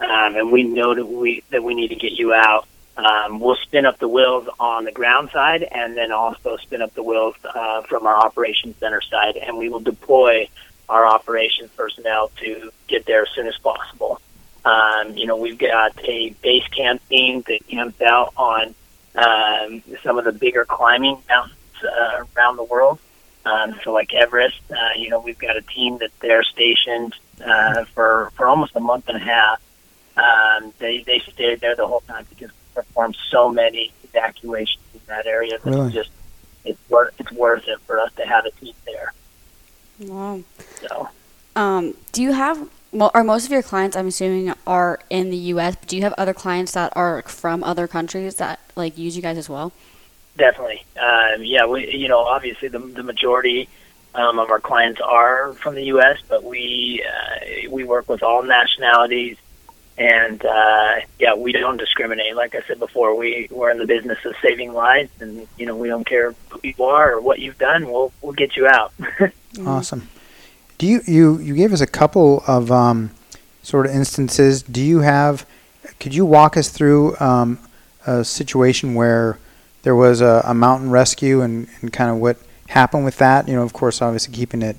um, 0.00 0.36
and 0.36 0.52
we 0.52 0.62
know 0.62 0.94
that 0.94 1.06
we 1.06 1.42
that 1.50 1.62
we 1.62 1.74
need 1.74 1.88
to 1.88 1.96
get 1.96 2.12
you 2.12 2.32
out, 2.32 2.66
um, 2.96 3.40
we'll 3.40 3.56
spin 3.56 3.86
up 3.86 3.98
the 3.98 4.08
wheels 4.08 4.48
on 4.60 4.84
the 4.84 4.92
ground 4.92 5.30
side 5.30 5.62
and 5.62 5.96
then 5.96 6.12
also 6.12 6.56
spin 6.58 6.82
up 6.82 6.94
the 6.94 7.02
wheels 7.02 7.34
uh, 7.44 7.82
from 7.82 8.06
our 8.06 8.16
operations 8.16 8.76
center 8.78 9.00
side, 9.00 9.36
and 9.36 9.56
we 9.56 9.68
will 9.68 9.80
deploy 9.80 10.48
our 10.88 11.06
operations 11.06 11.70
personnel 11.76 12.30
to 12.36 12.70
get 12.88 13.06
there 13.06 13.22
as 13.22 13.28
soon 13.34 13.46
as 13.46 13.56
possible. 13.58 14.20
Um, 14.64 15.16
you 15.16 15.26
know, 15.26 15.36
we've 15.36 15.58
got 15.58 15.98
a 16.04 16.30
base 16.42 16.66
camp 16.68 17.00
team 17.08 17.42
that 17.48 17.66
camps 17.66 18.00
out 18.00 18.32
on 18.36 18.74
um, 19.14 19.82
some 20.02 20.18
of 20.18 20.24
the 20.24 20.32
bigger 20.32 20.64
climbing 20.64 21.22
mountains 21.28 21.58
uh, 21.84 22.24
around 22.36 22.56
the 22.56 22.64
world. 22.64 22.98
Um, 23.44 23.78
so, 23.82 23.92
like 23.92 24.14
Everest, 24.14 24.60
uh, 24.70 24.76
you 24.96 25.10
know, 25.10 25.18
we've 25.18 25.38
got 25.38 25.56
a 25.56 25.62
team 25.62 25.98
that's 25.98 26.16
there 26.20 26.42
stationed 26.42 27.14
uh, 27.44 27.84
for 27.86 28.30
for 28.36 28.46
almost 28.46 28.76
a 28.76 28.80
month 28.80 29.08
and 29.08 29.16
a 29.16 29.20
half. 29.20 29.60
Um, 30.16 30.72
they 30.78 31.02
they 31.02 31.18
stayed 31.18 31.60
there 31.60 31.74
the 31.74 31.86
whole 31.86 32.02
time 32.06 32.26
because 32.30 32.50
we 32.50 32.82
performed 32.82 33.16
so 33.30 33.48
many 33.48 33.92
evacuations 34.04 34.82
in 34.94 35.00
that 35.06 35.26
area 35.26 35.58
that 35.58 35.70
Really? 35.70 35.86
it's 35.86 35.94
just 35.94 36.10
it's 36.64 36.78
worth 36.88 37.14
it's 37.18 37.32
worth 37.32 37.66
it 37.66 37.80
for 37.80 37.98
us 37.98 38.12
to 38.14 38.26
have 38.26 38.44
a 38.44 38.50
team 38.52 38.74
there. 38.84 39.12
Wow. 40.00 40.42
So. 40.80 41.08
Um, 41.54 41.94
do 42.12 42.22
you 42.22 42.32
have 42.32 42.68
well, 42.92 43.10
are 43.14 43.24
most 43.24 43.46
of 43.46 43.50
your 43.50 43.62
clients 43.62 43.96
I'm 43.96 44.06
assuming 44.06 44.54
are 44.66 45.00
in 45.08 45.30
the 45.30 45.36
U.S. 45.36 45.76
But 45.76 45.88
do 45.88 45.96
you 45.96 46.02
have 46.02 46.14
other 46.18 46.34
clients 46.34 46.72
that 46.72 46.92
are 46.94 47.22
from 47.22 47.64
other 47.64 47.88
countries 47.88 48.36
that 48.36 48.60
like 48.76 48.98
use 48.98 49.16
you 49.16 49.22
guys 49.22 49.38
as 49.38 49.48
well? 49.48 49.72
Definitely. 50.36 50.84
Um, 50.98 51.42
yeah, 51.42 51.66
we, 51.66 51.94
you 51.94 52.08
know, 52.08 52.20
obviously 52.20 52.68
the, 52.68 52.78
the 52.78 53.02
majority 53.02 53.68
um, 54.14 54.38
of 54.38 54.50
our 54.50 54.60
clients 54.60 55.00
are 55.00 55.52
from 55.54 55.74
the 55.74 55.84
U.S., 55.84 56.18
but 56.28 56.44
we 56.44 57.04
uh, 57.06 57.70
we 57.70 57.84
work 57.84 58.08
with 58.08 58.22
all 58.22 58.42
nationalities, 58.42 59.36
and 59.98 60.44
uh, 60.44 60.94
yeah, 61.18 61.34
we 61.34 61.52
don't 61.52 61.76
discriminate. 61.76 62.34
Like 62.34 62.54
I 62.54 62.62
said 62.62 62.78
before, 62.78 63.16
we 63.16 63.48
we're 63.50 63.70
in 63.70 63.78
the 63.78 63.86
business 63.86 64.18
of 64.24 64.34
saving 64.42 64.72
lives, 64.72 65.10
and 65.20 65.46
you 65.58 65.66
know, 65.66 65.76
we 65.76 65.88
don't 65.88 66.06
care 66.06 66.34
who 66.50 66.60
you 66.62 66.84
are 66.84 67.14
or 67.14 67.20
what 67.20 67.38
you've 67.38 67.58
done. 67.58 67.90
We'll 67.90 68.12
we'll 68.22 68.32
get 68.32 68.56
you 68.56 68.66
out. 68.66 68.92
Awesome. 69.66 70.08
Do 70.78 70.86
you 70.86 71.02
you 71.06 71.38
you 71.38 71.54
gave 71.54 71.74
us 71.74 71.82
a 71.82 71.86
couple 71.86 72.42
of 72.46 72.72
um, 72.72 73.10
sort 73.62 73.84
of 73.84 73.92
instances? 73.92 74.62
Do 74.62 74.82
you 74.82 75.00
have? 75.00 75.46
Could 76.00 76.14
you 76.14 76.24
walk 76.24 76.56
us 76.56 76.70
through 76.70 77.18
um, 77.20 77.58
a 78.06 78.24
situation 78.24 78.94
where 78.94 79.38
there 79.82 79.94
was 79.96 80.20
a, 80.20 80.42
a 80.44 80.54
mountain 80.54 80.90
rescue 80.90 81.40
and, 81.40 81.68
and 81.80 81.92
kind 81.92 82.10
of 82.10 82.16
what 82.18 82.38
happened 82.68 83.04
with 83.04 83.18
that? 83.18 83.48
You 83.48 83.54
know, 83.54 83.62
of 83.62 83.72
course, 83.72 84.00
obviously 84.02 84.34
keeping 84.34 84.62
it 84.62 84.76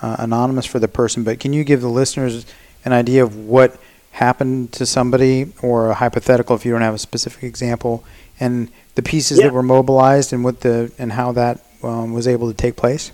uh, 0.00 0.16
anonymous 0.18 0.66
for 0.66 0.78
the 0.78 0.88
person, 0.88 1.24
but 1.24 1.40
can 1.40 1.52
you 1.52 1.64
give 1.64 1.80
the 1.80 1.88
listeners 1.88 2.46
an 2.84 2.92
idea 2.92 3.22
of 3.22 3.36
what 3.36 3.78
happened 4.12 4.72
to 4.72 4.84
somebody 4.84 5.52
or 5.62 5.90
a 5.90 5.94
hypothetical 5.94 6.54
if 6.54 6.64
you 6.66 6.72
don't 6.72 6.82
have 6.82 6.94
a 6.94 6.98
specific 6.98 7.42
example 7.44 8.04
and 8.38 8.70
the 8.94 9.02
pieces 9.02 9.38
Yeah. 9.38 9.46
that 9.46 9.54
were 9.54 9.62
mobilized 9.62 10.32
and 10.32 10.44
what 10.44 10.60
the 10.60 10.92
and 10.98 11.12
how 11.12 11.32
that 11.32 11.60
um, 11.82 12.12
was 12.12 12.28
able 12.28 12.48
to 12.50 12.56
take 12.56 12.76
place? 12.76 13.10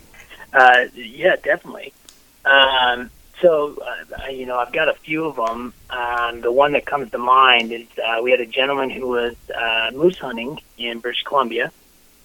Uh, 0.52 0.86
yeah, 0.94 1.36
definitely. 1.36 1.92
Um, 2.44 3.10
so, 3.40 3.76
uh, 3.82 4.28
you 4.28 4.46
know, 4.46 4.58
I've 4.58 4.72
got 4.72 4.88
a 4.88 4.94
few 4.94 5.26
of 5.26 5.36
them. 5.36 5.72
Um, 5.90 6.40
the 6.40 6.52
one 6.52 6.72
that 6.72 6.86
comes 6.86 7.10
to 7.12 7.18
mind 7.18 7.72
is 7.72 7.86
uh, 8.04 8.20
we 8.22 8.30
had 8.30 8.40
a 8.40 8.46
gentleman 8.46 8.90
who 8.90 9.08
was 9.08 9.36
uh, 9.54 9.90
moose 9.94 10.18
hunting 10.18 10.60
in 10.76 10.98
British 10.98 11.22
Columbia, 11.22 11.72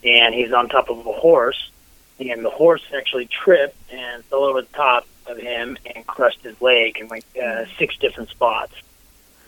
and 0.03 0.33
he's 0.33 0.53
on 0.53 0.69
top 0.69 0.89
of 0.89 0.99
a 1.05 1.13
horse, 1.13 1.71
and 2.19 2.43
the 2.43 2.49
horse 2.49 2.83
actually 2.95 3.27
tripped 3.27 3.77
and 3.91 4.23
fell 4.25 4.43
over 4.43 4.61
the 4.61 4.67
top 4.67 5.05
of 5.27 5.37
him 5.37 5.77
and 5.95 6.05
crushed 6.05 6.41
his 6.43 6.59
leg 6.61 6.97
in 6.99 7.07
like 7.07 7.25
uh, 7.41 7.65
six 7.77 7.97
different 7.97 8.29
spots 8.29 8.73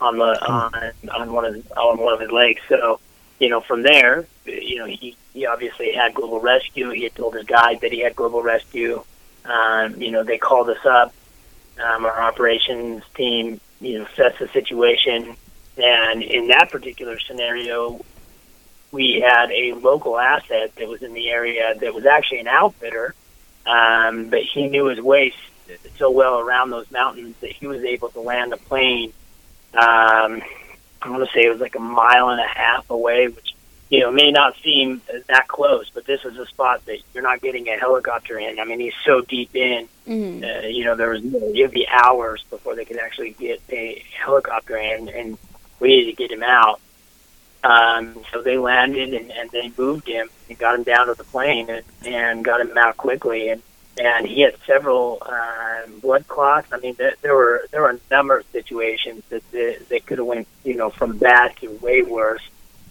on 0.01 0.18
the 0.18 0.45
on 0.45 0.91
on 1.13 1.34
one 1.34 1.45
of 1.45 1.72
on 1.78 1.97
one 1.97 2.13
of 2.13 2.20
his 2.20 2.32
legs. 2.32 2.61
So, 2.70 2.99
you 3.39 3.49
know, 3.49 3.61
from 3.61 3.82
there, 3.82 4.26
you 4.45 4.78
know, 4.78 4.86
he 4.86 5.16
he 5.34 5.45
obviously 5.45 5.91
had 5.93 6.13
global 6.13 6.39
rescue. 6.39 6.89
He 6.89 7.03
had 7.03 7.16
told 7.16 7.36
his 7.36 7.45
guide 7.45 7.82
that 7.82 7.91
he 7.91 7.99
had 7.99 8.16
global 8.16 8.41
rescue. 8.41 9.03
Um, 9.45 10.01
you 10.01 10.11
know, 10.11 10.24
they 10.24 10.38
called 10.38 10.70
us 10.70 10.86
up. 10.86 11.13
Um, 11.84 12.05
our 12.05 12.21
operations 12.21 13.03
team, 13.15 13.59
you 13.82 13.99
know, 13.99 14.05
assessed 14.05 14.39
the 14.39 14.47
situation, 14.49 15.36
and 15.78 16.23
in 16.23 16.47
that 16.47 16.71
particular 16.71 17.19
scenario, 17.19 18.03
we 18.91 19.19
had 19.19 19.51
a 19.51 19.73
local 19.73 20.17
asset 20.17 20.73
that 20.76 20.88
was 20.88 21.01
in 21.03 21.13
the 21.13 21.30
area 21.30 21.76
that 21.76 21.93
was 21.93 22.05
actually 22.05 22.39
an 22.39 22.47
outfitter, 22.47 23.13
um, 23.65 24.30
but 24.30 24.41
he 24.41 24.67
knew 24.67 24.86
his 24.86 25.01
way 25.01 25.34
so 25.97 26.11
well 26.11 26.39
around 26.39 26.69
those 26.69 26.89
mountains 26.91 27.36
that 27.41 27.51
he 27.51 27.67
was 27.67 27.84
able 27.84 28.09
to 28.09 28.21
land 28.21 28.53
a 28.53 28.57
plane. 28.57 29.11
Um, 29.73 30.41
I 31.01 31.09
want 31.09 31.28
to 31.28 31.34
say 31.34 31.45
it 31.45 31.51
was 31.51 31.59
like 31.59 31.76
a 31.76 31.80
mile 31.80 32.30
and 32.30 32.39
a 32.39 32.47
half 32.47 32.89
away, 32.89 33.28
which 33.28 33.55
you 33.90 34.00
know 34.00 34.12
may 34.12 34.32
not 34.32 34.56
seem 34.64 35.02
that 35.28 35.48
close, 35.48 35.90
but 35.94 36.06
this 36.06 36.24
is 36.26 36.38
a 36.38 36.46
spot 36.48 36.86
that 36.86 37.00
you're 37.14 37.24
not 37.24 37.42
getting 37.42 37.68
a 37.68 37.78
helicopter 37.78 38.40
in. 38.40 38.60
I 38.60 38.66
mean, 38.66 38.80
he's 38.80 38.96
so 39.06 39.22
deep 39.22 39.56
in. 39.56 39.88
Mm-hmm. 40.08 40.44
Uh, 40.44 40.68
you 40.68 40.86
know, 40.86 40.96
there 40.96 41.10
was 41.10 41.24
it'd 41.24 41.72
be 41.72 41.88
hours 41.88 42.44
before 42.50 42.76
they 42.76 42.86
could 42.86 42.98
actually 42.98 43.32
get 43.32 43.62
a 43.70 44.04
helicopter 44.18 44.78
in, 44.78 45.10
and 45.10 45.38
we 45.80 45.90
needed 45.90 46.12
to 46.12 46.16
get 46.16 46.32
him 46.32 46.44
out. 46.44 46.80
Um, 47.64 48.24
so 48.32 48.44
they 48.44 48.60
landed 48.60 49.16
and, 49.16 49.32
and 49.32 49.50
they 49.50 49.72
moved 49.76 50.08
him 50.08 50.30
and 50.50 50.58
got 50.58 50.76
him 50.76 50.84
down 50.84 51.08
to 51.08 51.16
the 51.16 51.24
plane 51.24 51.68
and, 51.70 51.84
and 52.06 52.46
got 52.46 52.62
him 52.62 52.78
out 52.78 52.96
quickly. 52.96 53.50
And 53.50 53.62
and 53.98 54.28
he 54.28 54.42
had 54.42 54.56
several 54.66 55.20
uh, 55.22 55.88
blood 56.02 56.28
clots. 56.28 56.68
I 56.72 56.80
mean, 56.80 56.96
there, 56.96 57.16
there 57.22 57.34
were 57.36 57.66
there 57.72 57.82
were 57.82 57.92
a 57.92 58.00
number 58.12 58.40
of 58.40 58.46
situations 58.52 59.24
that 59.30 59.50
that, 59.52 59.90
that 59.90 60.06
could 60.06 60.18
have 60.18 60.28
went 60.28 60.48
you 60.64 60.76
know 60.76 60.90
from 60.90 61.18
bad 61.18 61.56
to 61.58 61.70
way 61.82 62.02
worse, 62.02 62.42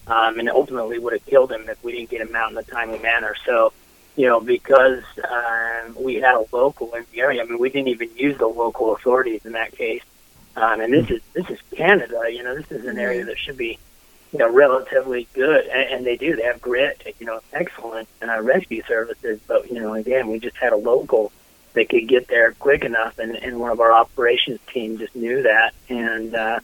um, 0.07 0.39
and 0.39 0.49
ultimately 0.49 0.99
would 0.99 1.13
have 1.13 1.25
killed 1.25 1.51
him 1.51 1.67
if 1.69 1.83
we 1.83 1.91
didn't 1.93 2.09
get 2.09 2.21
him 2.21 2.35
out 2.35 2.51
in 2.51 2.57
a 2.57 2.63
timely 2.63 2.99
manner. 2.99 3.35
So, 3.45 3.73
you 4.15 4.27
know, 4.27 4.39
because 4.39 5.03
um, 5.29 5.95
we 6.01 6.15
had 6.15 6.35
a 6.35 6.45
local 6.51 6.93
in 6.95 7.05
the 7.11 7.19
area, 7.19 7.41
I 7.41 7.45
mean, 7.45 7.59
we 7.59 7.69
didn't 7.69 7.89
even 7.89 8.09
use 8.15 8.37
the 8.37 8.47
local 8.47 8.95
authorities 8.95 9.45
in 9.45 9.53
that 9.53 9.71
case. 9.71 10.03
Um, 10.55 10.79
and 10.79 10.93
this 10.93 11.09
is 11.09 11.21
this 11.33 11.49
is 11.49 11.59
Canada. 11.75 12.21
You 12.29 12.43
know, 12.43 12.55
this 12.55 12.71
is 12.71 12.85
an 12.85 12.97
area 12.97 13.25
that 13.25 13.37
should 13.37 13.57
be 13.57 13.77
you 14.35 14.39
know, 14.39 14.51
relatively 14.51 15.27
good, 15.33 15.65
and, 15.67 15.89
and 15.89 16.05
they 16.05 16.17
do. 16.17 16.35
They 16.35 16.43
have 16.43 16.61
grit, 16.61 17.01
you 17.19 17.25
know, 17.25 17.39
excellent 17.53 18.09
uh, 18.21 18.41
rescue 18.41 18.83
services. 18.85 19.39
But 19.47 19.71
you 19.71 19.79
know, 19.79 19.93
again, 19.93 20.27
we 20.27 20.39
just 20.39 20.57
had 20.57 20.73
a 20.73 20.77
local 20.77 21.31
that 21.71 21.87
could 21.87 22.07
get 22.07 22.27
there 22.27 22.51
quick 22.53 22.83
enough, 22.83 23.17
and, 23.17 23.35
and 23.37 23.59
one 23.59 23.71
of 23.71 23.79
our 23.79 23.93
operations 23.93 24.59
team 24.73 24.97
just 24.97 25.15
knew 25.15 25.43
that, 25.43 25.73
and 25.87 26.35
uh, 26.35 26.59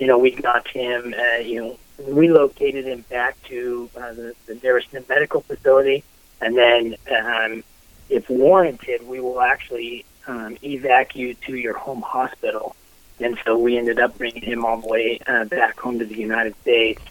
you 0.00 0.08
know, 0.08 0.18
we 0.18 0.32
got 0.32 0.66
him, 0.66 1.14
uh, 1.16 1.38
you 1.38 1.60
know, 1.60 1.78
relocated 1.98 2.86
him 2.86 3.02
back 3.08 3.40
to 3.44 3.88
uh, 3.96 4.12
the, 4.12 4.34
the 4.46 4.54
nearest 4.56 4.88
medical 5.08 5.40
facility, 5.40 6.04
and 6.40 6.56
then, 6.56 6.96
um, 7.10 7.64
if 8.08 8.28
warranted, 8.28 9.06
we 9.06 9.20
will 9.20 9.40
actually 9.40 10.04
um, 10.26 10.56
evac 10.56 11.14
you 11.14 11.34
to 11.34 11.56
your 11.56 11.76
home 11.76 12.02
hospital 12.02 12.76
and 13.20 13.38
so 13.44 13.56
we 13.58 13.78
ended 13.78 13.98
up 13.98 14.16
bringing 14.18 14.42
him 14.42 14.64
all 14.64 14.80
the 14.80 14.88
way 14.88 15.18
uh, 15.26 15.44
back 15.44 15.78
home 15.78 15.98
to 15.98 16.04
the 16.04 16.16
United 16.16 16.54
States, 16.60 17.02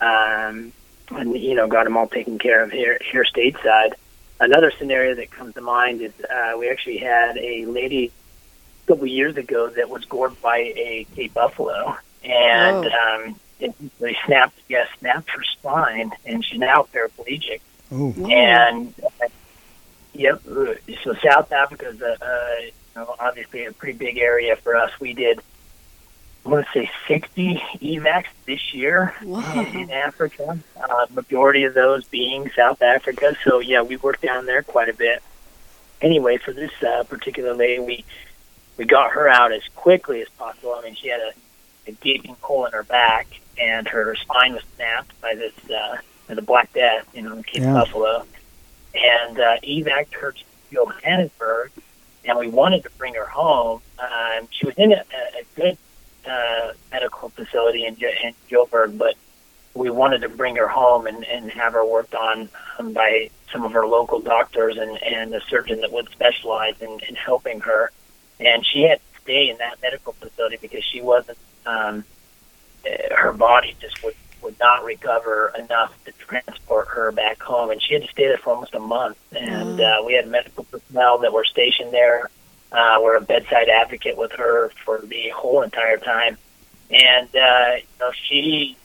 um, 0.00 0.72
and 1.10 1.36
you 1.36 1.54
know 1.54 1.68
got 1.68 1.86
him 1.86 1.96
all 1.96 2.08
taken 2.08 2.38
care 2.38 2.62
of 2.62 2.72
here 2.72 2.98
here 3.10 3.24
stateside. 3.24 3.92
Another 4.40 4.72
scenario 4.78 5.14
that 5.14 5.30
comes 5.30 5.54
to 5.54 5.60
mind 5.60 6.00
is 6.00 6.12
uh, 6.28 6.54
we 6.58 6.68
actually 6.68 6.98
had 6.98 7.38
a 7.38 7.66
lady 7.66 8.10
a 8.84 8.86
couple 8.88 9.06
years 9.06 9.36
ago 9.36 9.68
that 9.70 9.88
was 9.88 10.04
gored 10.06 10.40
by 10.42 10.58
a, 10.58 11.06
a 11.16 11.28
buffalo, 11.28 11.96
and 12.24 12.86
oh. 12.86 13.24
um, 13.24 13.40
they 13.58 14.16
snapped 14.26 14.58
yes 14.68 14.88
snapped 14.98 15.30
her 15.30 15.42
spine, 15.42 16.12
and 16.24 16.44
she's 16.44 16.58
now 16.58 16.86
paraplegic. 16.92 17.60
Ooh. 17.92 18.14
And 18.30 18.94
uh, 19.02 19.28
yep, 20.12 20.42
so 21.02 21.14
South 21.22 21.52
Africa 21.52 21.88
is 21.88 22.00
a, 22.00 22.16
a 22.20 22.70
know, 22.96 23.14
obviously 23.18 23.64
a 23.64 23.72
pretty 23.72 23.98
big 23.98 24.18
area 24.18 24.56
for 24.56 24.76
us. 24.76 24.90
We 25.00 25.12
did, 25.14 25.40
I 26.44 26.48
want 26.48 26.66
to 26.66 26.72
say, 26.72 26.90
60 27.08 27.62
evacs 27.80 28.26
this 28.46 28.74
year 28.74 29.14
in, 29.22 29.66
in 29.76 29.90
Africa. 29.90 30.58
Uh, 30.80 31.06
majority 31.10 31.64
of 31.64 31.74
those 31.74 32.06
being 32.06 32.50
South 32.56 32.82
Africa. 32.82 33.36
So 33.44 33.60
yeah, 33.60 33.82
we 33.82 33.96
worked 33.96 34.22
down 34.22 34.46
there 34.46 34.62
quite 34.62 34.88
a 34.88 34.94
bit. 34.94 35.22
Anyway, 36.00 36.36
for 36.38 36.52
this 36.52 36.72
uh, 36.82 37.04
particular 37.04 37.54
lady, 37.54 37.80
we 37.80 38.04
we 38.76 38.84
got 38.84 39.12
her 39.12 39.28
out 39.28 39.52
as 39.52 39.62
quickly 39.76 40.20
as 40.20 40.28
possible. 40.30 40.74
I 40.76 40.82
mean, 40.82 40.96
she 40.96 41.08
had 41.08 41.20
a, 41.20 41.32
a 41.90 41.92
gaping 41.92 42.36
hole 42.40 42.66
in 42.66 42.72
her 42.72 42.82
back, 42.82 43.40
and 43.58 43.86
her 43.88 44.14
spine 44.16 44.54
was 44.54 44.62
snapped 44.76 45.20
by 45.20 45.34
this 45.34 45.52
uh, 45.70 45.96
the 46.28 46.42
Black 46.42 46.72
Death, 46.72 47.06
you 47.14 47.22
know, 47.22 47.36
in 47.36 47.42
Cape 47.42 47.62
yeah. 47.62 47.72
Buffalo, 47.72 48.24
and 48.94 49.38
uh, 49.38 49.56
evac 49.62 50.12
her 50.14 50.32
to 50.32 50.44
Johannesburg 50.72 51.70
and 52.24 52.38
we 52.38 52.48
wanted 52.48 52.82
to 52.84 52.90
bring 52.98 53.14
her 53.14 53.26
home. 53.26 53.80
Um, 53.98 54.48
she 54.50 54.66
was 54.66 54.74
in 54.76 54.92
a, 54.92 54.96
a 54.96 55.44
good 55.54 55.78
uh, 56.26 56.72
medical 56.90 57.28
facility 57.30 57.84
in, 57.84 57.94
in 57.96 58.34
Joburg, 58.50 58.96
but 58.96 59.14
we 59.74 59.90
wanted 59.90 60.22
to 60.22 60.28
bring 60.28 60.56
her 60.56 60.68
home 60.68 61.06
and, 61.06 61.24
and 61.24 61.50
have 61.50 61.72
her 61.74 61.84
worked 61.84 62.14
on 62.14 62.48
um, 62.78 62.92
by 62.92 63.30
some 63.52 63.64
of 63.64 63.72
her 63.72 63.86
local 63.86 64.20
doctors 64.20 64.76
and, 64.76 65.02
and 65.02 65.34
a 65.34 65.40
surgeon 65.42 65.80
that 65.80 65.92
would 65.92 66.08
specialize 66.10 66.80
in, 66.80 67.00
in 67.08 67.14
helping 67.14 67.60
her. 67.60 67.90
And 68.40 68.64
she 68.64 68.82
had 68.82 68.98
to 68.98 69.20
stay 69.22 69.50
in 69.50 69.58
that 69.58 69.80
medical 69.82 70.12
facility 70.14 70.58
because 70.60 70.84
she 70.84 71.00
wasn't, 71.00 71.38
um, 71.66 72.04
her 73.16 73.32
body 73.32 73.74
just 73.80 74.02
would 74.02 74.14
would 74.44 74.58
not 74.60 74.84
recover 74.84 75.52
enough 75.58 75.92
to 76.04 76.12
transport 76.12 76.86
her 76.88 77.10
back 77.10 77.42
home, 77.42 77.70
and 77.70 77.82
she 77.82 77.94
had 77.94 78.02
to 78.02 78.08
stay 78.08 78.28
there 78.28 78.36
for 78.36 78.52
almost 78.54 78.74
a 78.74 78.78
month. 78.78 79.16
And 79.32 79.78
mm. 79.78 80.00
uh, 80.00 80.04
we 80.04 80.12
had 80.12 80.28
medical 80.28 80.64
personnel 80.64 81.18
that 81.18 81.32
were 81.32 81.44
stationed 81.44 81.92
there. 81.92 82.30
Uh, 82.70 82.98
we're 83.02 83.16
a 83.16 83.20
bedside 83.20 83.68
advocate 83.68 84.16
with 84.16 84.32
her 84.32 84.70
for 84.84 85.00
the 85.00 85.30
whole 85.30 85.62
entire 85.62 85.96
time, 85.96 86.36
and 86.90 87.28
uh, 87.34 87.76
you 87.76 87.98
know 88.00 88.12
she 88.12 88.76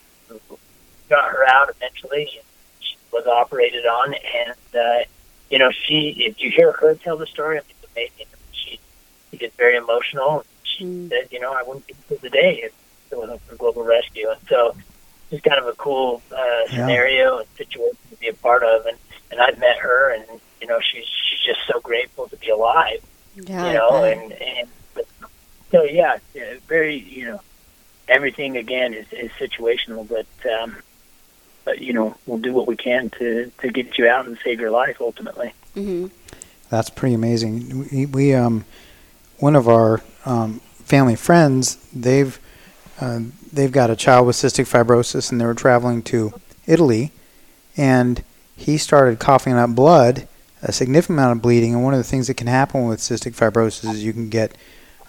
got 1.10 1.30
her 1.30 1.48
out 1.48 1.70
eventually. 1.70 2.30
She 2.80 2.96
was 3.12 3.28
operated 3.28 3.86
on, 3.86 4.14
and 4.14 4.80
uh, 4.80 5.04
you 5.50 5.60
know 5.60 5.72
she. 5.72 6.16
If 6.18 6.40
you 6.40 6.52
hear 6.52 6.72
her 6.72 6.96
tell 6.96 7.18
the 7.18 7.28
story, 7.28 7.58
I 7.58 7.62
mean, 7.62 7.72
it's 7.82 7.92
amazing. 7.92 8.26
She 8.52 8.80
she 9.32 9.38
gets 9.38 9.56
very 9.56 9.76
emotional. 9.76 10.46
She 10.64 10.86
mm. 10.86 11.10
said, 11.10 11.30
"You 11.32 11.40
know, 11.40 11.52
I 11.52 11.64
wouldn't 11.64 11.88
be 11.88 11.96
here 12.08 12.20
today 12.20 12.62
if 12.64 12.74
it 13.12 13.18
wasn't 13.18 13.42
for 13.42 13.56
Global 13.56 13.84
Rescue." 13.84 14.30
And 14.30 14.40
so 14.48 14.76
just 15.30 15.44
kind 15.44 15.60
of 15.60 15.68
a 15.68 15.74
cool 15.74 16.22
uh, 16.32 16.68
scenario 16.70 17.36
yeah. 17.36 17.40
and 17.40 17.50
situation 17.58 17.98
to 18.10 18.16
be 18.18 18.28
a 18.28 18.34
part 18.34 18.64
of. 18.64 18.86
And 18.86 18.98
and 19.32 19.40
I've 19.40 19.60
met 19.60 19.78
her, 19.78 20.14
and 20.14 20.26
you 20.62 20.68
know 20.68 20.80
she's 20.80 21.06
she's 21.06 21.40
just 21.40 21.60
so 21.68 21.80
grateful 21.80 22.28
to 22.30 22.38
be 22.38 22.50
alive. 22.50 23.02
Yeah, 23.36 23.68
you 23.68 23.74
know, 23.74 24.04
and 24.04 24.34
and 24.34 24.68
but, 24.94 25.06
so 25.72 25.84
yeah, 25.84 26.18
very 26.68 26.96
you 26.98 27.26
know 27.26 27.42
everything 28.08 28.58
again 28.58 28.94
is, 28.94 29.06
is 29.14 29.32
situational, 29.32 30.08
but 30.08 30.52
um, 30.52 30.78
but 31.64 31.80
you 31.80 31.94
know 31.94 32.16
we'll 32.26 32.40
do 32.40 32.54
what 32.54 32.68
we 32.68 32.76
can 32.76 33.10
to 33.12 33.52
to 33.60 33.70
get 33.70 33.98
you 33.98 34.08
out 34.08 34.26
and 34.26 34.38
save 34.44 34.60
your 34.60 34.72
life 34.72 34.98
ultimately. 35.00 35.54
Mm-hmm. 35.76 36.08
That's 36.70 36.90
pretty 36.90 37.16
amazing. 37.16 37.88
We, 37.92 38.06
we 38.06 38.34
um 38.34 38.66
one 39.38 39.56
of 39.56 39.68
our 39.68 40.02
um, 40.26 40.60
family 40.84 41.16
friends 41.16 41.76
they've 41.94 42.40
uh, 43.00 43.20
they've 43.52 43.72
got 43.72 43.90
a 43.90 43.96
child 43.96 44.28
with 44.28 44.36
cystic 44.36 44.68
fibrosis, 44.70 45.32
and 45.32 45.40
they 45.40 45.46
were 45.46 45.54
traveling 45.54 46.02
to 46.04 46.34
Italy, 46.68 47.12
and 47.78 48.24
he 48.56 48.78
started 48.78 49.20
coughing 49.20 49.54
up 49.54 49.72
blood, 49.72 50.28
a 50.62 50.74
significant 50.74 51.18
amount 51.18 51.38
of 51.38 51.42
bleeding. 51.42 51.74
And 51.74 51.84
one 51.84 51.94
of 51.94 52.00
the 52.00 52.04
things 52.04 52.28
that 52.28 52.36
can 52.36 52.48
happen 52.48 52.88
with 52.88 53.00
cystic 53.00 53.36
fibrosis 53.36 53.90
is 53.90 54.04
you 54.04 54.14
can 54.14 54.30
get 54.30 54.56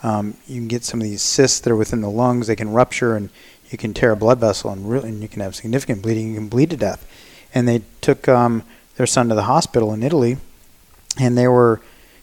um, 0.03 0.35
you 0.47 0.57
can 0.57 0.69
get 0.69 0.85
some 0.85 1.01
of 1.01 1.05
these 1.05 1.21
cysts 1.21 1.61
that 1.61 1.71
are 1.71 1.77
within 1.77 2.01
the 2.01 2.11
lungs. 2.11 2.47
They 2.47 2.57
can 2.57 2.73
rupture, 2.73 3.17
and 3.17 3.29
you 3.71 3.77
can 3.77 3.93
tear 3.93 4.13
a 4.13 4.17
blood 4.17 4.39
vessel, 4.39 4.71
and 4.71 4.89
really, 4.89 5.11
and 5.11 5.21
you 5.21 5.29
can 5.29 5.43
have 5.43 5.55
significant 5.55 6.03
bleeding. 6.03 6.31
You 6.31 6.37
can 6.37 6.49
bleed 6.49 6.71
to 6.71 6.77
death. 6.77 7.07
And 7.53 7.69
they 7.69 7.83
took 8.01 8.29
um, 8.29 8.63
their 8.97 9.07
son 9.07 9.29
to 9.29 9.35
the 9.35 9.43
hospital 9.43 9.93
in 9.93 10.03
Italy, 10.03 10.39
and 11.19 11.37
they 11.37 11.49
were 11.49 11.81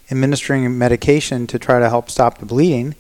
administering 0.10 0.78
medication 0.78 1.46
to 1.48 1.60
try 1.60 1.80
to 1.80 1.90
help 1.90 2.10
stop 2.10 2.38
the 2.40 2.46
bleeding. 2.46 2.96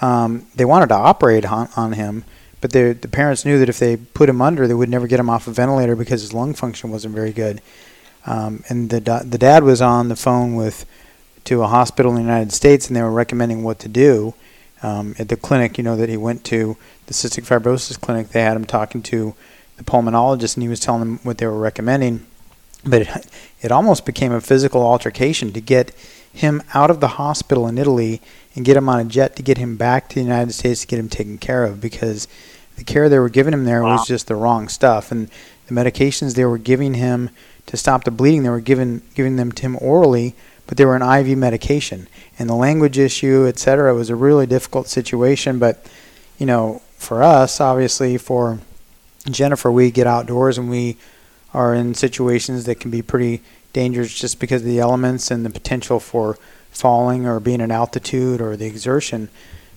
Um, 0.00 0.46
they 0.54 0.64
wanted 0.64 0.88
to 0.88 0.94
operate 0.94 1.44
on, 1.44 1.68
on 1.76 1.92
him, 1.92 2.24
but 2.60 2.72
the 2.72 2.92
the 3.00 3.08
parents 3.08 3.44
knew 3.44 3.58
that 3.58 3.68
if 3.68 3.78
they 3.78 3.96
put 3.96 4.28
him 4.28 4.40
under, 4.40 4.66
they 4.66 4.74
would 4.74 4.88
never 4.88 5.06
get 5.06 5.20
him 5.20 5.30
off 5.30 5.46
a 5.46 5.50
ventilator 5.50 5.96
because 5.96 6.20
his 6.20 6.32
lung 6.32 6.54
function 6.54 6.90
wasn't 6.90 7.14
very 7.14 7.32
good. 7.32 7.60
Um, 8.26 8.62
and 8.68 8.90
the 8.90 9.00
the 9.00 9.38
dad 9.38 9.64
was 9.64 9.80
on 9.80 10.08
the 10.08 10.16
phone 10.16 10.54
with 10.54 10.84
to 11.44 11.62
a 11.62 11.66
hospital 11.66 12.12
in 12.12 12.16
the 12.16 12.22
United 12.22 12.52
States, 12.52 12.86
and 12.86 12.96
they 12.96 13.02
were 13.02 13.10
recommending 13.10 13.62
what 13.64 13.78
to 13.80 13.88
do. 13.88 14.34
Um, 14.82 15.16
at 15.18 15.28
the 15.28 15.36
clinic, 15.36 15.76
you 15.76 15.82
know, 15.82 15.96
that 15.96 16.08
he 16.08 16.16
went 16.16 16.44
to, 16.44 16.76
the 17.06 17.14
cystic 17.14 17.46
fibrosis 17.46 18.00
clinic, 18.00 18.28
they 18.28 18.42
had 18.42 18.56
him 18.56 18.64
talking 18.64 19.02
to 19.04 19.34
the 19.76 19.82
pulmonologist, 19.82 20.56
and 20.56 20.62
he 20.62 20.68
was 20.68 20.78
telling 20.78 21.00
them 21.00 21.20
what 21.22 21.38
they 21.38 21.46
were 21.46 21.58
recommending. 21.58 22.26
But 22.84 23.02
it, 23.02 23.26
it 23.62 23.72
almost 23.72 24.06
became 24.06 24.30
a 24.30 24.40
physical 24.40 24.82
altercation 24.82 25.52
to 25.52 25.60
get 25.60 25.92
him 26.32 26.62
out 26.74 26.90
of 26.90 27.00
the 27.00 27.08
hospital 27.08 27.66
in 27.66 27.78
Italy 27.78 28.20
and 28.58 28.64
get 28.64 28.76
him 28.76 28.88
on 28.88 28.98
a 28.98 29.04
jet 29.04 29.36
to 29.36 29.42
get 29.42 29.56
him 29.56 29.76
back 29.76 30.08
to 30.08 30.16
the 30.16 30.20
United 30.20 30.52
States 30.52 30.80
to 30.80 30.86
get 30.88 30.98
him 30.98 31.08
taken 31.08 31.38
care 31.38 31.62
of 31.62 31.80
because 31.80 32.26
the 32.74 32.82
care 32.82 33.08
they 33.08 33.20
were 33.20 33.28
giving 33.28 33.54
him 33.54 33.64
there 33.64 33.84
wow. 33.84 33.92
was 33.92 34.06
just 34.08 34.26
the 34.26 34.34
wrong 34.34 34.68
stuff. 34.68 35.12
And 35.12 35.30
the 35.68 35.74
medications 35.74 36.34
they 36.34 36.44
were 36.44 36.58
giving 36.58 36.94
him 36.94 37.30
to 37.66 37.76
stop 37.76 38.02
the 38.02 38.10
bleeding 38.10 38.42
they 38.42 38.48
were 38.50 38.60
giving 38.60 39.02
giving 39.14 39.36
them 39.36 39.52
to 39.52 39.62
him 39.62 39.78
orally 39.80 40.34
but 40.66 40.76
they 40.76 40.84
were 40.84 40.96
an 40.96 41.02
IV 41.02 41.38
medication. 41.38 42.08
And 42.36 42.50
the 42.50 42.54
language 42.54 42.98
issue 42.98 43.46
etc 43.46 43.94
was 43.94 44.10
a 44.10 44.16
really 44.16 44.46
difficult 44.46 44.88
situation. 44.88 45.60
But 45.60 45.86
you 46.36 46.44
know 46.44 46.82
for 46.96 47.22
us 47.22 47.60
obviously 47.60 48.18
for 48.18 48.58
Jennifer 49.30 49.70
we 49.70 49.92
get 49.92 50.08
outdoors 50.08 50.58
and 50.58 50.68
we 50.68 50.96
are 51.54 51.74
in 51.74 51.94
situations 51.94 52.64
that 52.64 52.80
can 52.80 52.90
be 52.90 53.02
pretty 53.02 53.40
dangerous 53.72 54.18
just 54.18 54.40
because 54.40 54.62
of 54.62 54.66
the 54.66 54.80
elements 54.80 55.30
and 55.30 55.46
the 55.46 55.50
potential 55.50 56.00
for 56.00 56.36
falling 56.70 57.26
or 57.26 57.40
being 57.40 57.60
at 57.60 57.70
altitude 57.70 58.40
or 58.40 58.56
the 58.56 58.66
exertion. 58.66 59.28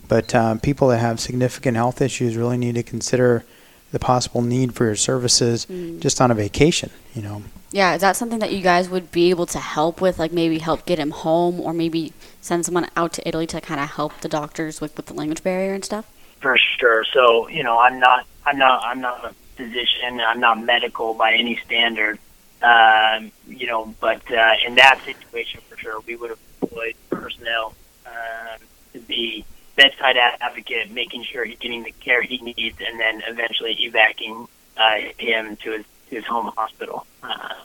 But 0.08 0.36
uh, 0.36 0.56
people 0.56 0.90
that 0.90 1.00
have 1.00 1.20
significant 1.20 1.78
health 1.78 2.02
issues 2.02 2.36
really 2.36 2.58
need 2.58 2.76
to 2.76 2.84
consider 2.84 3.46
the 3.92 4.00
possible 4.00 4.42
need 4.42 4.74
for 4.74 4.86
your 4.86 4.96
services 4.96 5.66
mm. 5.66 6.00
just 6.00 6.22
on 6.22 6.32
a 6.32 6.36
vacation, 6.36 6.90
you 7.14 7.22
know. 7.22 7.44
Yeah, 7.72 7.96
is 7.96 8.02
that 8.02 8.18
something 8.18 8.40
that 8.40 8.52
you 8.52 8.62
guys 8.62 8.90
would 8.90 9.12
be 9.12 9.30
able 9.30 9.46
to 9.48 9.60
help 9.60 10.02
with, 10.02 10.20
like 10.20 10.34
maybe 10.34 10.60
help 10.60 10.86
get 10.86 11.00
him 11.00 11.12
home 11.12 11.60
or 11.60 11.74
maybe 11.74 12.12
send 12.42 12.66
someone 12.66 12.88
out 12.98 13.14
to 13.14 13.28
Italy 13.28 13.48
to 13.48 13.62
kind 13.62 13.80
of 13.80 13.92
help 13.92 14.20
the 14.20 14.28
doctors 14.28 14.82
with, 14.82 14.96
with 14.98 15.06
the 15.06 15.14
language 15.14 15.44
barrier 15.44 15.74
and 15.74 15.86
stuff? 15.86 16.12
For 16.42 16.58
sure. 16.58 17.06
So, 17.14 17.48
you 17.48 17.64
know, 17.64 17.80
I'm 17.80 18.00
not 18.00 18.26
I'm 18.46 18.58
not 18.58 18.84
I'm 18.84 19.00
not 19.00 19.24
a 19.24 19.34
physician, 19.56 20.20
I'm 20.20 20.40
not 20.40 20.62
medical 20.62 21.14
by 21.14 21.34
any 21.34 21.58
standard. 21.66 22.20
Um, 22.62 23.32
you 23.48 23.68
know, 23.68 23.94
but 24.00 24.22
uh, 24.32 24.54
in 24.66 24.76
that 24.76 25.00
situation, 25.06 25.62
for 25.70 25.78
sure, 25.78 26.00
we 26.02 26.16
would 26.16 26.30
have 26.32 26.40
deployed 26.62 26.96
personnel 27.10 27.74
um, 28.06 28.60
to 28.94 29.00
be 29.00 29.46
bedside 29.76 30.18
advocate, 30.18 30.92
making 30.92 31.24
sure 31.24 31.44
he's 31.44 31.60
getting 31.60 31.84
the 31.84 31.92
care 31.92 32.22
he 32.22 32.38
needs, 32.38 32.78
and 32.86 33.00
then 33.00 33.22
eventually 33.28 33.74
evacuating 33.84 34.48
uh, 34.78 34.98
him 35.18 35.58
to 35.58 35.72
his 35.72 35.86
his 36.08 36.26
home 36.26 36.52
hospital. 36.58 37.06
Uh, 37.24 37.56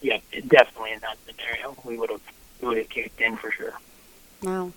yeah, 0.00 0.18
definitely 0.46 0.92
in 0.92 1.00
that 1.00 1.16
scenario, 1.26 1.76
we 1.84 1.98
would 1.98 2.10
have 2.10 2.20
we 2.60 2.68
would 2.68 2.78
have 2.78 2.88
kicked 2.88 3.20
in 3.20 3.36
for 3.36 3.50
sure. 3.50 3.74
Wow. 4.42 4.72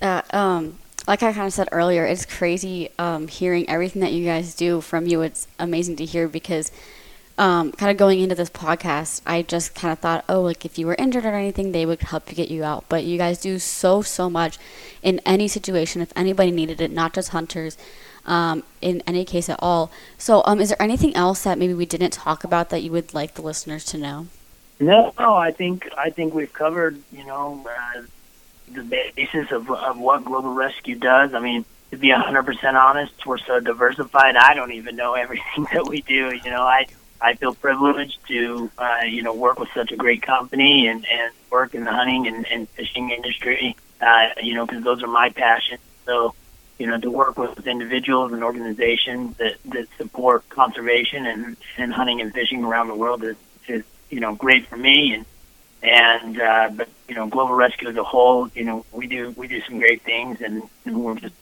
Uh, 0.00 0.22
um, 0.30 0.78
like 1.06 1.22
I 1.22 1.32
kind 1.32 1.46
of 1.46 1.52
said 1.52 1.68
earlier, 1.72 2.04
it's 2.04 2.26
crazy 2.26 2.90
um, 2.98 3.28
hearing 3.28 3.68
everything 3.68 4.02
that 4.02 4.12
you 4.12 4.24
guys 4.24 4.54
do 4.54 4.80
from 4.80 5.06
you. 5.06 5.22
It's 5.22 5.46
amazing 5.58 5.96
to 5.96 6.04
hear 6.04 6.28
because 6.28 6.70
um, 7.38 7.72
kind 7.72 7.90
of 7.90 7.96
going 7.96 8.20
into 8.20 8.34
this 8.34 8.50
podcast, 8.50 9.20
I 9.26 9.42
just 9.42 9.74
kind 9.74 9.92
of 9.92 9.98
thought, 9.98 10.24
oh, 10.28 10.40
like 10.40 10.64
if 10.64 10.78
you 10.78 10.86
were 10.86 10.94
injured 10.98 11.24
or 11.24 11.34
anything, 11.34 11.72
they 11.72 11.84
would 11.84 12.00
help 12.00 12.26
get 12.26 12.50
you 12.50 12.64
out. 12.64 12.84
But 12.88 13.04
you 13.04 13.18
guys 13.18 13.38
do 13.38 13.58
so, 13.58 14.02
so 14.02 14.30
much 14.30 14.58
in 15.02 15.20
any 15.26 15.48
situation 15.48 16.00
if 16.00 16.12
anybody 16.16 16.50
needed 16.50 16.80
it, 16.80 16.90
not 16.90 17.12
just 17.12 17.30
hunters. 17.30 17.76
Um, 18.24 18.64
in 18.82 19.04
any 19.06 19.24
case 19.24 19.48
at 19.48 19.60
all. 19.62 19.88
So, 20.18 20.42
um, 20.46 20.60
is 20.60 20.70
there 20.70 20.82
anything 20.82 21.14
else 21.14 21.44
that 21.44 21.60
maybe 21.60 21.74
we 21.74 21.86
didn't 21.86 22.10
talk 22.10 22.42
about 22.42 22.70
that 22.70 22.82
you 22.82 22.90
would 22.90 23.14
like 23.14 23.34
the 23.34 23.42
listeners 23.42 23.84
to 23.84 23.98
know? 23.98 24.26
No, 24.80 25.14
no, 25.16 25.36
I 25.36 25.52
think 25.52 25.88
I 25.96 26.10
think 26.10 26.34
we've 26.34 26.52
covered, 26.52 27.00
you 27.12 27.24
know, 27.24 27.64
uh, 27.70 28.02
the 28.72 28.82
basis 29.14 29.52
of 29.52 29.70
of 29.70 30.00
what 30.00 30.24
Global 30.24 30.52
Rescue 30.54 30.96
does. 30.96 31.34
I 31.34 31.38
mean, 31.38 31.64
to 31.92 31.96
be 31.96 32.08
100% 32.08 32.74
honest, 32.74 33.24
we're 33.24 33.38
so 33.38 33.60
diversified. 33.60 34.34
I 34.34 34.54
don't 34.54 34.72
even 34.72 34.96
know 34.96 35.14
everything 35.14 35.68
that 35.72 35.86
we 35.86 36.02
do. 36.02 36.34
You 36.34 36.50
know, 36.50 36.62
I 36.62 36.86
I 37.20 37.34
feel 37.34 37.54
privileged 37.54 38.18
to 38.28 38.70
uh, 38.78 39.00
you 39.06 39.22
know 39.22 39.34
work 39.34 39.58
with 39.58 39.68
such 39.74 39.92
a 39.92 39.96
great 39.96 40.22
company 40.22 40.86
and 40.88 41.06
and 41.06 41.32
work 41.50 41.74
in 41.74 41.84
the 41.84 41.92
hunting 41.92 42.26
and, 42.26 42.46
and 42.50 42.68
fishing 42.70 43.10
industry. 43.10 43.76
Uh, 44.00 44.28
you 44.42 44.54
know, 44.54 44.66
because 44.66 44.84
those 44.84 45.02
are 45.02 45.08
my 45.08 45.30
passions. 45.30 45.80
So 46.04 46.34
you 46.78 46.86
know, 46.86 46.98
to 47.00 47.10
work 47.10 47.38
with 47.38 47.66
individuals 47.66 48.32
and 48.32 48.44
organizations 48.44 49.36
that, 49.38 49.56
that 49.66 49.88
support 49.96 50.48
conservation 50.48 51.26
and, 51.26 51.56
and 51.78 51.92
hunting 51.92 52.20
and 52.20 52.32
fishing 52.32 52.64
around 52.64 52.88
the 52.88 52.94
world 52.94 53.24
is, 53.24 53.36
is 53.66 53.84
you 54.10 54.20
know, 54.20 54.34
great 54.34 54.66
for 54.66 54.76
me. 54.76 55.14
And, 55.14 55.26
and, 55.82 56.40
uh, 56.40 56.70
but, 56.74 56.88
you 57.08 57.14
know, 57.14 57.28
Global 57.28 57.54
Rescue 57.54 57.88
as 57.88 57.96
a 57.96 58.04
whole, 58.04 58.48
you 58.54 58.64
know, 58.64 58.84
we 58.92 59.06
do, 59.06 59.30
we 59.36 59.48
do 59.48 59.60
some 59.62 59.78
great 59.78 60.02
things 60.02 60.40
and, 60.40 60.62
and 60.84 61.02
we're 61.02 61.14
just 61.14 61.34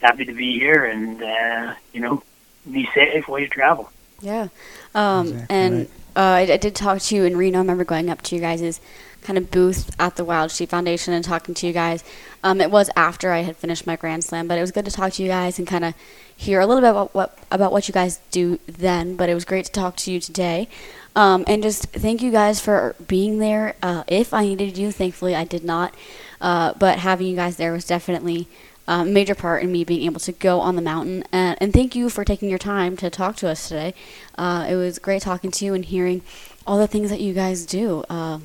happy 0.00 0.24
to 0.24 0.32
be 0.32 0.58
here 0.58 0.84
and, 0.84 1.22
uh, 1.22 1.74
you 1.92 2.00
know, 2.00 2.22
be 2.70 2.88
safe 2.94 3.28
while 3.28 3.40
you 3.40 3.48
travel. 3.48 3.90
Yeah. 4.22 4.48
Um, 4.94 5.28
exactly 5.28 5.56
and, 5.56 5.86
uh, 6.14 6.20
I, 6.20 6.40
I 6.52 6.56
did 6.56 6.74
talk 6.74 7.00
to 7.00 7.16
you 7.16 7.24
in 7.24 7.36
Reno. 7.36 7.58
I 7.58 7.60
remember 7.62 7.84
going 7.84 8.08
up 8.08 8.22
to 8.22 8.34
you 8.34 8.40
guys' 8.40 8.80
kind 9.22 9.38
of 9.38 9.50
booth 9.50 9.94
at 10.00 10.16
the 10.16 10.24
Wild 10.24 10.50
Sheep 10.50 10.70
Foundation 10.70 11.14
and 11.14 11.24
talking 11.24 11.54
to 11.54 11.66
you 11.66 11.72
guys. 11.72 12.04
Um, 12.42 12.60
it 12.60 12.70
was 12.70 12.90
after 12.96 13.32
I 13.32 13.40
had 13.40 13.56
finished 13.56 13.86
my 13.86 13.96
Grand 13.96 14.24
Slam, 14.24 14.48
but 14.48 14.58
it 14.58 14.60
was 14.60 14.72
good 14.72 14.84
to 14.84 14.90
talk 14.90 15.12
to 15.14 15.22
you 15.22 15.28
guys 15.28 15.58
and 15.58 15.66
kind 15.66 15.84
of 15.84 15.94
hear 16.36 16.60
a 16.60 16.66
little 16.66 16.82
bit 16.82 16.90
about 16.90 17.14
what 17.14 17.38
about 17.50 17.72
what 17.72 17.88
you 17.88 17.94
guys 17.94 18.20
do 18.30 18.58
then. 18.66 19.16
But 19.16 19.28
it 19.28 19.34
was 19.34 19.44
great 19.44 19.64
to 19.66 19.72
talk 19.72 19.96
to 19.98 20.12
you 20.12 20.20
today, 20.20 20.68
um, 21.16 21.44
and 21.46 21.62
just 21.62 21.84
thank 21.88 22.20
you 22.22 22.30
guys 22.30 22.60
for 22.60 22.94
being 23.06 23.38
there. 23.38 23.74
Uh, 23.82 24.04
if 24.06 24.34
I 24.34 24.44
needed 24.44 24.76
you, 24.76 24.92
thankfully 24.92 25.34
I 25.34 25.44
did 25.44 25.64
not, 25.64 25.94
uh, 26.40 26.74
but 26.78 26.98
having 26.98 27.26
you 27.26 27.36
guys 27.36 27.56
there 27.56 27.72
was 27.72 27.84
definitely. 27.84 28.48
A 28.88 29.04
major 29.04 29.34
part 29.34 29.62
in 29.62 29.70
me 29.70 29.84
being 29.84 30.02
able 30.02 30.20
to 30.20 30.32
go 30.32 30.60
on 30.60 30.76
the 30.76 30.82
mountain. 30.82 31.24
And, 31.30 31.56
and 31.60 31.72
thank 31.72 31.94
you 31.94 32.10
for 32.10 32.24
taking 32.24 32.48
your 32.48 32.58
time 32.58 32.96
to 32.96 33.10
talk 33.10 33.36
to 33.36 33.48
us 33.48 33.68
today. 33.68 33.94
Uh, 34.36 34.66
it 34.68 34.74
was 34.74 34.98
great 34.98 35.22
talking 35.22 35.50
to 35.52 35.64
you 35.64 35.74
and 35.74 35.84
hearing 35.84 36.22
all 36.66 36.78
the 36.78 36.88
things 36.88 37.10
that 37.10 37.20
you 37.20 37.32
guys 37.32 37.64
do. 37.64 38.04
Uh, 38.10 38.40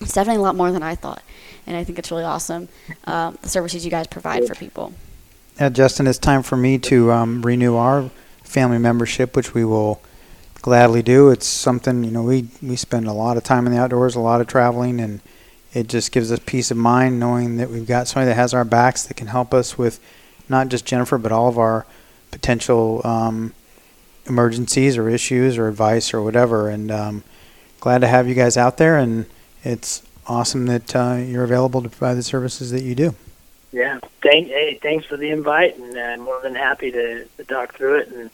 it's 0.00 0.14
definitely 0.14 0.38
a 0.38 0.42
lot 0.42 0.56
more 0.56 0.72
than 0.72 0.82
I 0.82 0.94
thought, 0.94 1.22
and 1.66 1.76
I 1.76 1.84
think 1.84 1.98
it's 1.98 2.10
really 2.10 2.24
awesome 2.24 2.68
uh, 3.04 3.32
the 3.42 3.48
services 3.48 3.84
you 3.84 3.90
guys 3.90 4.06
provide 4.06 4.46
for 4.46 4.54
people. 4.54 4.94
Yeah, 5.58 5.68
Justin, 5.68 6.06
it's 6.06 6.18
time 6.18 6.42
for 6.42 6.56
me 6.56 6.78
to 6.78 7.12
um, 7.12 7.42
renew 7.42 7.76
our 7.76 8.10
family 8.42 8.78
membership, 8.78 9.36
which 9.36 9.52
we 9.52 9.64
will 9.64 10.00
gladly 10.62 11.02
do. 11.02 11.28
It's 11.28 11.46
something 11.46 12.02
you 12.02 12.10
know 12.10 12.22
we 12.22 12.48
we 12.62 12.76
spend 12.76 13.06
a 13.06 13.12
lot 13.12 13.36
of 13.36 13.44
time 13.44 13.66
in 13.66 13.72
the 13.72 13.78
outdoors, 13.78 14.14
a 14.14 14.20
lot 14.20 14.40
of 14.40 14.46
traveling, 14.46 15.00
and 15.00 15.20
it 15.72 15.88
just 15.88 16.12
gives 16.12 16.32
us 16.32 16.40
peace 16.44 16.70
of 16.70 16.76
mind 16.76 17.20
knowing 17.20 17.56
that 17.56 17.70
we've 17.70 17.86
got 17.86 18.08
somebody 18.08 18.28
that 18.28 18.34
has 18.34 18.52
our 18.54 18.64
backs 18.64 19.04
that 19.04 19.14
can 19.14 19.28
help 19.28 19.54
us 19.54 19.78
with 19.78 20.00
not 20.48 20.68
just 20.68 20.84
Jennifer, 20.84 21.18
but 21.18 21.30
all 21.32 21.48
of 21.48 21.58
our 21.58 21.86
potential 22.30 23.00
um, 23.04 23.54
emergencies 24.26 24.96
or 24.96 25.08
issues 25.08 25.56
or 25.56 25.68
advice 25.68 26.12
or 26.12 26.22
whatever. 26.22 26.68
And 26.68 26.90
um, 26.90 27.24
glad 27.78 28.00
to 28.00 28.08
have 28.08 28.28
you 28.28 28.34
guys 28.34 28.56
out 28.56 28.78
there 28.78 28.98
and 28.98 29.26
it's 29.62 30.02
awesome 30.26 30.66
that 30.66 30.94
uh, 30.94 31.14
you're 31.14 31.44
available 31.44 31.82
to 31.82 31.88
provide 31.88 32.14
the 32.14 32.22
services 32.22 32.70
that 32.70 32.82
you 32.82 32.94
do. 32.94 33.14
Yeah, 33.72 34.00
thank, 34.22 34.48
hey, 34.48 34.78
thanks 34.82 35.06
for 35.06 35.16
the 35.16 35.30
invite, 35.30 35.78
and 35.78 35.96
uh, 35.96 36.22
more 36.22 36.40
than 36.42 36.56
happy 36.56 36.90
to, 36.90 37.24
to 37.24 37.44
talk 37.44 37.74
through 37.74 37.98
it. 37.98 38.08
And 38.08 38.30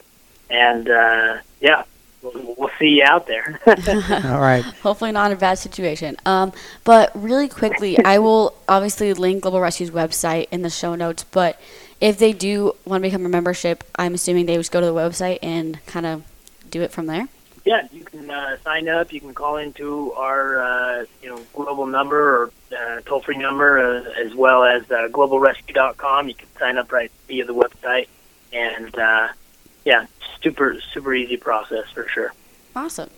and 0.48 0.88
uh, 0.88 1.38
yeah, 1.60 1.82
we'll, 2.34 2.54
we'll 2.56 2.70
see 2.78 2.98
you 2.98 3.04
out 3.04 3.26
there. 3.26 3.60
All 3.66 4.40
right. 4.40 4.64
Hopefully 4.82 5.12
not 5.12 5.32
a 5.32 5.36
bad 5.36 5.58
situation. 5.58 6.16
Um, 6.26 6.52
but 6.84 7.10
really 7.14 7.48
quickly, 7.48 8.02
I 8.04 8.18
will 8.18 8.54
obviously 8.68 9.12
link 9.14 9.42
Global 9.42 9.60
Rescue's 9.60 9.90
website 9.90 10.48
in 10.50 10.62
the 10.62 10.70
show 10.70 10.94
notes. 10.94 11.24
But 11.24 11.60
if 12.00 12.18
they 12.18 12.32
do 12.32 12.74
want 12.84 13.02
to 13.02 13.08
become 13.08 13.24
a 13.24 13.28
membership, 13.28 13.84
I'm 13.96 14.14
assuming 14.14 14.46
they 14.46 14.56
just 14.56 14.72
go 14.72 14.80
to 14.80 14.86
the 14.86 14.94
website 14.94 15.38
and 15.42 15.84
kind 15.86 16.06
of 16.06 16.24
do 16.70 16.82
it 16.82 16.90
from 16.90 17.06
there 17.06 17.28
yeah, 17.66 17.88
you 17.92 18.04
can 18.04 18.30
uh, 18.30 18.56
sign 18.62 18.88
up. 18.88 19.12
You 19.12 19.20
can 19.20 19.34
call 19.34 19.56
into 19.56 20.12
our 20.12 20.62
uh, 20.62 21.04
you 21.20 21.28
know 21.28 21.40
global 21.52 21.86
number 21.86 22.16
or 22.16 22.50
uh, 22.72 23.00
toll 23.04 23.20
free 23.20 23.36
number, 23.36 23.78
uh, 23.78 24.24
as 24.24 24.34
well 24.34 24.62
as 24.62 24.84
uh, 24.84 25.08
globalrescue.com. 25.10 26.28
You 26.28 26.34
can 26.34 26.46
sign 26.60 26.78
up 26.78 26.92
right 26.92 27.10
via 27.26 27.44
the 27.44 27.54
website, 27.54 28.06
and 28.52 28.96
uh, 28.96 29.28
yeah, 29.86 30.06
super 30.42 30.78
super 30.92 31.14
easy 31.14 31.38
process 31.38 31.88
for 31.94 32.06
sure. 32.08 32.34
Awesome. 32.74 33.08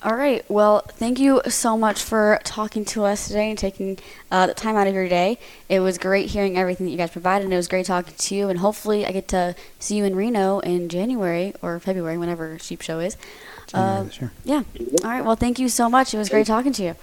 All 0.00 0.14
right. 0.14 0.48
Well, 0.48 0.80
thank 0.80 1.18
you 1.18 1.40
so 1.48 1.76
much 1.76 2.02
for 2.02 2.38
talking 2.44 2.84
to 2.84 3.04
us 3.04 3.26
today 3.26 3.50
and 3.50 3.58
taking 3.58 3.98
uh, 4.30 4.46
the 4.46 4.54
time 4.54 4.76
out 4.76 4.86
of 4.86 4.94
your 4.94 5.08
day. 5.08 5.38
It 5.68 5.80
was 5.80 5.98
great 5.98 6.30
hearing 6.30 6.56
everything 6.56 6.86
that 6.86 6.92
you 6.92 6.98
guys 6.98 7.10
provided, 7.10 7.44
and 7.44 7.52
it 7.52 7.56
was 7.56 7.66
great 7.66 7.86
talking 7.86 8.14
to 8.16 8.34
you. 8.34 8.48
And 8.48 8.60
hopefully, 8.60 9.04
I 9.06 9.10
get 9.10 9.26
to 9.28 9.56
see 9.80 9.96
you 9.96 10.04
in 10.04 10.14
Reno 10.14 10.60
in 10.60 10.88
January 10.88 11.52
or 11.62 11.80
February, 11.80 12.16
whenever 12.16 12.58
Sheep 12.60 12.82
Show 12.82 13.00
is. 13.00 13.16
Uh, 13.74 14.08
sure. 14.10 14.30
Yeah. 14.44 14.62
All 15.02 15.10
right. 15.10 15.24
Well, 15.24 15.36
thank 15.36 15.58
you 15.58 15.68
so 15.68 15.88
much. 15.88 16.14
It 16.14 16.18
was 16.18 16.28
great 16.28 16.46
talking 16.46 16.72
to 16.74 16.82
you. 16.82 16.94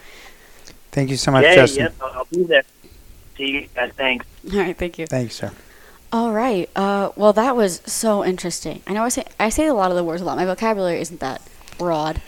Thank 0.91 1.09
you 1.09 1.17
so 1.17 1.31
much, 1.31 1.43
yeah, 1.43 1.55
Justin. 1.55 1.83
Yep, 1.83 1.95
I'll 2.01 2.25
be 2.31 2.43
there. 2.43 2.63
See 3.35 3.51
you 3.51 3.67
guys. 3.75 3.91
Thanks. 3.97 4.25
All 4.53 4.59
right. 4.59 4.77
Thank 4.77 4.97
you. 4.99 5.07
Thanks, 5.07 5.35
sir. 5.35 5.51
All 6.15 6.31
right. 6.31 6.69
Uh, 6.77 7.09
well, 7.17 7.33
that 7.33 7.57
was 7.57 7.81
so 7.85 8.23
interesting. 8.23 8.81
I 8.87 8.93
know 8.93 9.03
I 9.03 9.09
say 9.09 9.25
I 9.37 9.49
say 9.49 9.67
a 9.67 9.73
lot 9.73 9.91
of 9.91 9.97
the 9.97 10.03
words 10.05 10.21
a 10.21 10.25
lot. 10.25 10.37
My 10.37 10.45
vocabulary 10.45 11.01
isn't 11.01 11.19
that 11.19 11.41
broad. 11.77 12.21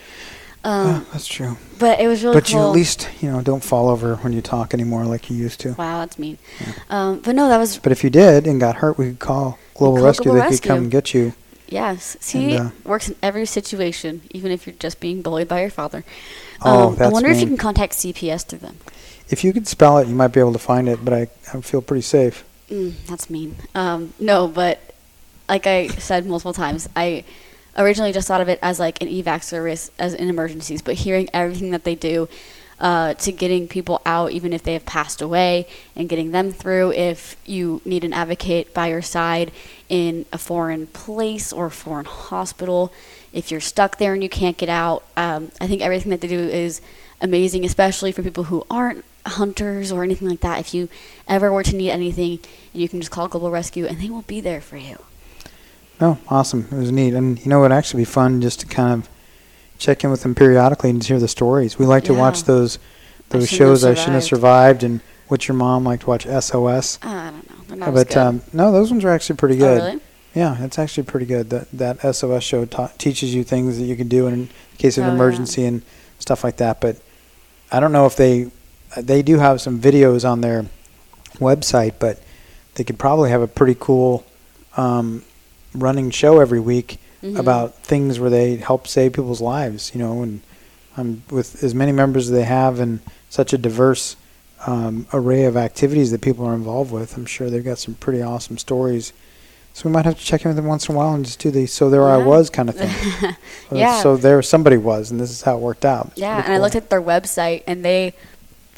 Um, 0.66 0.88
oh, 0.88 1.10
that's 1.14 1.26
true. 1.26 1.56
But 1.80 2.02
it 2.02 2.10
was 2.10 2.22
really 2.22 2.36
but 2.36 2.48
cool. 2.48 2.60
you 2.60 2.68
at 2.68 2.72
least 2.74 3.08
you 3.22 3.32
know 3.32 3.42
don't 3.42 3.64
fall 3.64 3.88
over 3.88 4.18
when 4.18 4.34
you 4.34 4.42
talk 4.42 4.74
anymore 4.74 5.06
like 5.06 5.30
you 5.30 5.38
used 5.38 5.62
to. 5.62 5.72
Wow, 5.76 6.00
that's 6.00 6.20
mean. 6.20 6.38
Yeah. 6.60 6.74
Um, 6.90 7.20
but 7.20 7.34
no, 7.34 7.48
that 7.48 7.58
was. 7.58 7.78
But 7.78 7.94
if 7.94 8.04
you 8.04 8.10
did 8.10 8.46
and 8.46 8.60
got 8.60 8.76
hurt, 8.76 8.98
we 8.98 9.06
could 9.06 9.20
call 9.20 9.58
Global 9.74 10.00
call 10.00 10.06
Rescue. 10.06 10.24
Global 10.26 10.42
they 10.42 10.48
Rescue. 10.48 10.58
could 10.60 10.68
come 10.68 10.78
and 10.80 10.92
get 10.92 11.14
you. 11.14 11.34
Yes, 11.70 12.18
see, 12.20 12.56
and, 12.56 12.68
uh, 12.68 12.72
works 12.84 13.08
in 13.08 13.16
every 13.24 13.46
situation, 13.46 14.22
even 14.32 14.52
if 14.52 14.68
you're 14.68 14.76
just 14.76 15.00
being 15.00 15.22
bullied 15.22 15.48
by 15.48 15.62
your 15.62 15.70
father. 15.70 16.04
Oh, 16.62 16.90
um, 16.90 16.96
that's 16.98 17.10
I 17.10 17.14
wonder 17.14 17.30
mean. 17.30 17.38
if 17.38 17.42
you 17.42 17.48
can 17.48 17.58
contact 17.58 17.94
CPS 17.94 18.46
through 18.46 18.60
them. 18.60 18.80
If 19.30 19.46
you 19.46 19.54
could 19.54 19.66
spell 19.66 19.98
it, 20.00 20.10
you 20.10 20.16
might 20.16 20.34
be 20.34 20.42
able 20.42 20.54
to 20.54 20.60
find 20.60 20.90
it, 20.90 21.06
but 21.06 21.14
I, 21.14 21.28
I 21.54 21.62
feel 21.62 21.82
pretty 21.82 22.02
safe. 22.02 22.44
Mm, 22.70 22.94
that's 23.06 23.30
mean. 23.30 23.56
Um, 23.76 24.14
no, 24.20 24.48
but 24.48 24.80
like 25.48 25.68
I 25.68 25.88
said 25.88 26.26
multiple 26.26 26.54
times, 26.54 26.90
I 26.96 27.24
originally 27.78 28.12
just 28.12 28.28
thought 28.28 28.42
of 28.42 28.50
it 28.50 28.60
as 28.62 28.80
like 28.80 29.02
an 29.02 29.08
evac 29.08 29.44
service 29.44 29.92
as 29.98 30.14
in 30.14 30.30
emergencies, 30.30 30.82
but 30.82 30.96
hearing 30.96 31.30
everything 31.34 31.72
that 31.72 31.84
they 31.84 31.96
do 31.96 32.28
uh, 32.80 33.14
to 33.16 33.32
getting 33.32 33.68
people 33.68 34.02
out, 34.06 34.32
even 34.32 34.54
if 34.54 34.64
they 34.64 34.74
have 34.74 34.86
passed 34.86 35.22
away, 35.22 35.68
and 35.96 36.10
getting 36.10 36.32
them 36.32 36.52
through. 36.52 36.92
If 36.92 37.36
you 37.46 37.82
need 37.86 38.04
an 38.04 38.14
advocate 38.14 38.74
by 38.74 38.88
your 38.88 39.02
side 39.02 39.52
in 39.90 40.26
a 40.32 40.38
foreign 40.38 40.88
place 40.88 41.52
or 41.54 41.70
foreign 41.70 42.06
hospital, 42.06 42.92
if 43.34 43.52
you're 43.52 43.62
stuck 43.62 43.98
there 43.98 44.14
and 44.14 44.22
you 44.22 44.30
can't 44.30 44.58
get 44.58 44.70
out, 44.70 45.04
um, 45.16 45.52
I 45.60 45.68
think 45.68 45.82
everything 45.82 46.12
that 46.12 46.22
they 46.22 46.28
do 46.28 46.40
is 46.40 46.82
amazing, 47.22 47.66
especially 47.66 48.12
for 48.12 48.22
people 48.22 48.46
who 48.46 48.66
aren't 48.70 49.04
hunters 49.28 49.92
or 49.92 50.04
anything 50.04 50.30
like 50.30 50.42
that. 50.42 50.60
If 50.60 50.74
you 50.74 50.90
ever 51.28 51.52
were 51.52 51.64
to 51.64 51.76
need 51.76 51.92
anything, 51.92 52.40
you 52.74 52.88
can 52.90 53.00
just 53.00 53.12
call 53.12 53.28
Global 53.28 53.52
Rescue 53.52 53.86
and 53.86 54.00
they 54.00 54.10
will 54.10 54.24
be 54.24 54.42
there 54.42 54.62
for 54.62 54.78
you. 54.78 54.98
Oh, 56.00 56.18
awesome. 56.30 56.68
It 56.72 56.78
was 56.78 56.92
neat. 56.92 57.14
And 57.14 57.40
you 57.40 57.50
know, 57.50 57.60
it 57.60 57.62
would 57.64 57.72
actually 57.72 58.02
be 58.02 58.06
fun 58.06 58.42
just 58.42 58.60
to 58.62 58.66
kind 58.68 58.94
of 58.94 59.10
check 59.78 60.04
in 60.04 60.12
with 60.12 60.24
them 60.24 60.36
periodically 60.36 60.90
and 60.90 61.04
hear 61.04 61.20
the 61.20 61.28
stories. 61.28 61.80
We 61.80 61.86
like 61.86 62.04
to 62.06 62.14
watch 62.14 62.44
those 62.44 62.80
those 63.30 63.52
I 63.52 63.56
shows. 63.56 63.84
I 63.84 63.94
shouldn't 63.94 64.16
have 64.16 64.24
survived 64.24 64.84
and 64.84 65.02
what's 65.28 65.48
your 65.48 65.56
mom 65.56 65.84
like 65.84 66.02
to 66.02 66.08
watch 66.08 66.26
SOS. 66.26 67.00
Uh, 67.04 67.08
I 67.08 67.34
don't 67.68 67.80
know. 67.80 67.92
but 67.92 68.16
um, 68.16 68.42
no, 68.54 68.72
those 68.72 68.92
ones 68.92 69.04
are 69.04 69.10
actually 69.10 69.38
pretty 69.38 69.58
good. 69.58 69.82
Oh, 69.82 69.86
really? 69.86 70.02
Yeah, 70.34 70.64
it's 70.64 70.78
actually 70.78 71.04
pretty 71.04 71.26
good. 71.26 71.50
That 71.50 71.72
that 71.72 72.16
SOS 72.16 72.44
show 72.44 72.66
ta- 72.66 72.92
teaches 72.98 73.34
you 73.34 73.44
things 73.44 73.78
that 73.80 73.86
you 73.86 73.96
can 73.96 74.08
do 74.08 74.28
in 74.28 74.50
case 74.78 74.98
of 74.98 75.04
oh, 75.04 75.08
an 75.08 75.16
emergency 75.16 75.62
yeah. 75.62 75.70
and 75.70 75.82
stuff 76.20 76.44
like 76.44 76.58
that. 76.58 76.80
But 76.80 76.98
I 77.72 77.80
don't 77.80 77.92
know 77.92 78.06
if 78.06 78.16
they. 78.16 78.52
They 79.02 79.22
do 79.22 79.38
have 79.40 79.62
some 79.62 79.80
videos 79.80 80.28
on 80.30 80.42
their 80.42 80.66
website, 81.40 81.94
but 82.00 82.22
they 82.76 82.84
could 82.84 83.00
probably 83.00 83.30
have 83.30 83.42
a 83.42 83.48
pretty 83.48 83.76
cool 83.80 84.26
um, 84.76 85.24
running 85.74 86.10
show 86.12 86.40
every 86.40 86.60
week 86.60 87.00
Mhm. 87.24 87.40
about 87.40 87.74
things 87.80 88.20
where 88.20 88.30
they 88.30 88.58
help 88.58 88.88
save 88.88 89.14
people's 89.14 89.42
lives. 89.42 89.92
You 89.94 90.00
know, 90.00 90.22
and 90.22 90.42
um, 90.96 91.24
with 91.32 91.64
as 91.64 91.74
many 91.74 91.92
members 91.92 92.28
as 92.28 92.32
they 92.32 92.44
have 92.44 92.80
and 92.80 93.00
such 93.30 93.54
a 93.54 93.58
diverse 93.58 94.16
um, 94.68 95.08
array 95.14 95.46
of 95.46 95.58
activities 95.58 96.12
that 96.12 96.22
people 96.22 96.46
are 96.46 96.54
involved 96.56 96.92
with, 96.92 97.16
I'm 97.18 97.26
sure 97.26 97.50
they've 97.50 97.64
got 97.64 97.78
some 97.80 97.96
pretty 97.96 98.22
awesome 98.22 98.58
stories. 98.58 99.14
So 99.74 99.88
we 99.88 99.92
might 99.94 100.06
have 100.06 100.18
to 100.18 100.24
check 100.26 100.44
in 100.44 100.50
with 100.50 100.56
them 100.58 100.66
once 100.66 100.90
in 100.90 100.96
a 100.96 100.98
while 100.98 101.14
and 101.14 101.24
just 101.26 101.38
do 101.40 101.52
the 101.52 101.66
"so 101.68 101.90
there 101.92 102.04
I 102.08 102.18
was" 102.18 102.50
kind 102.50 102.70
of 102.70 102.76
thing. 102.76 103.36
Yeah. 103.72 104.02
So 104.02 104.16
there 104.18 104.42
somebody 104.42 104.78
was, 104.78 105.12
and 105.12 105.20
this 105.20 105.30
is 105.30 105.42
how 105.42 105.58
it 105.58 105.62
worked 105.62 105.86
out. 105.86 106.08
It's 106.12 106.20
Yeah, 106.22 106.42
and 106.44 106.54
I 106.54 106.58
looked 106.60 106.76
at 106.76 106.90
their 106.90 107.02
website, 107.02 107.64
and 107.68 107.84
they 107.84 108.14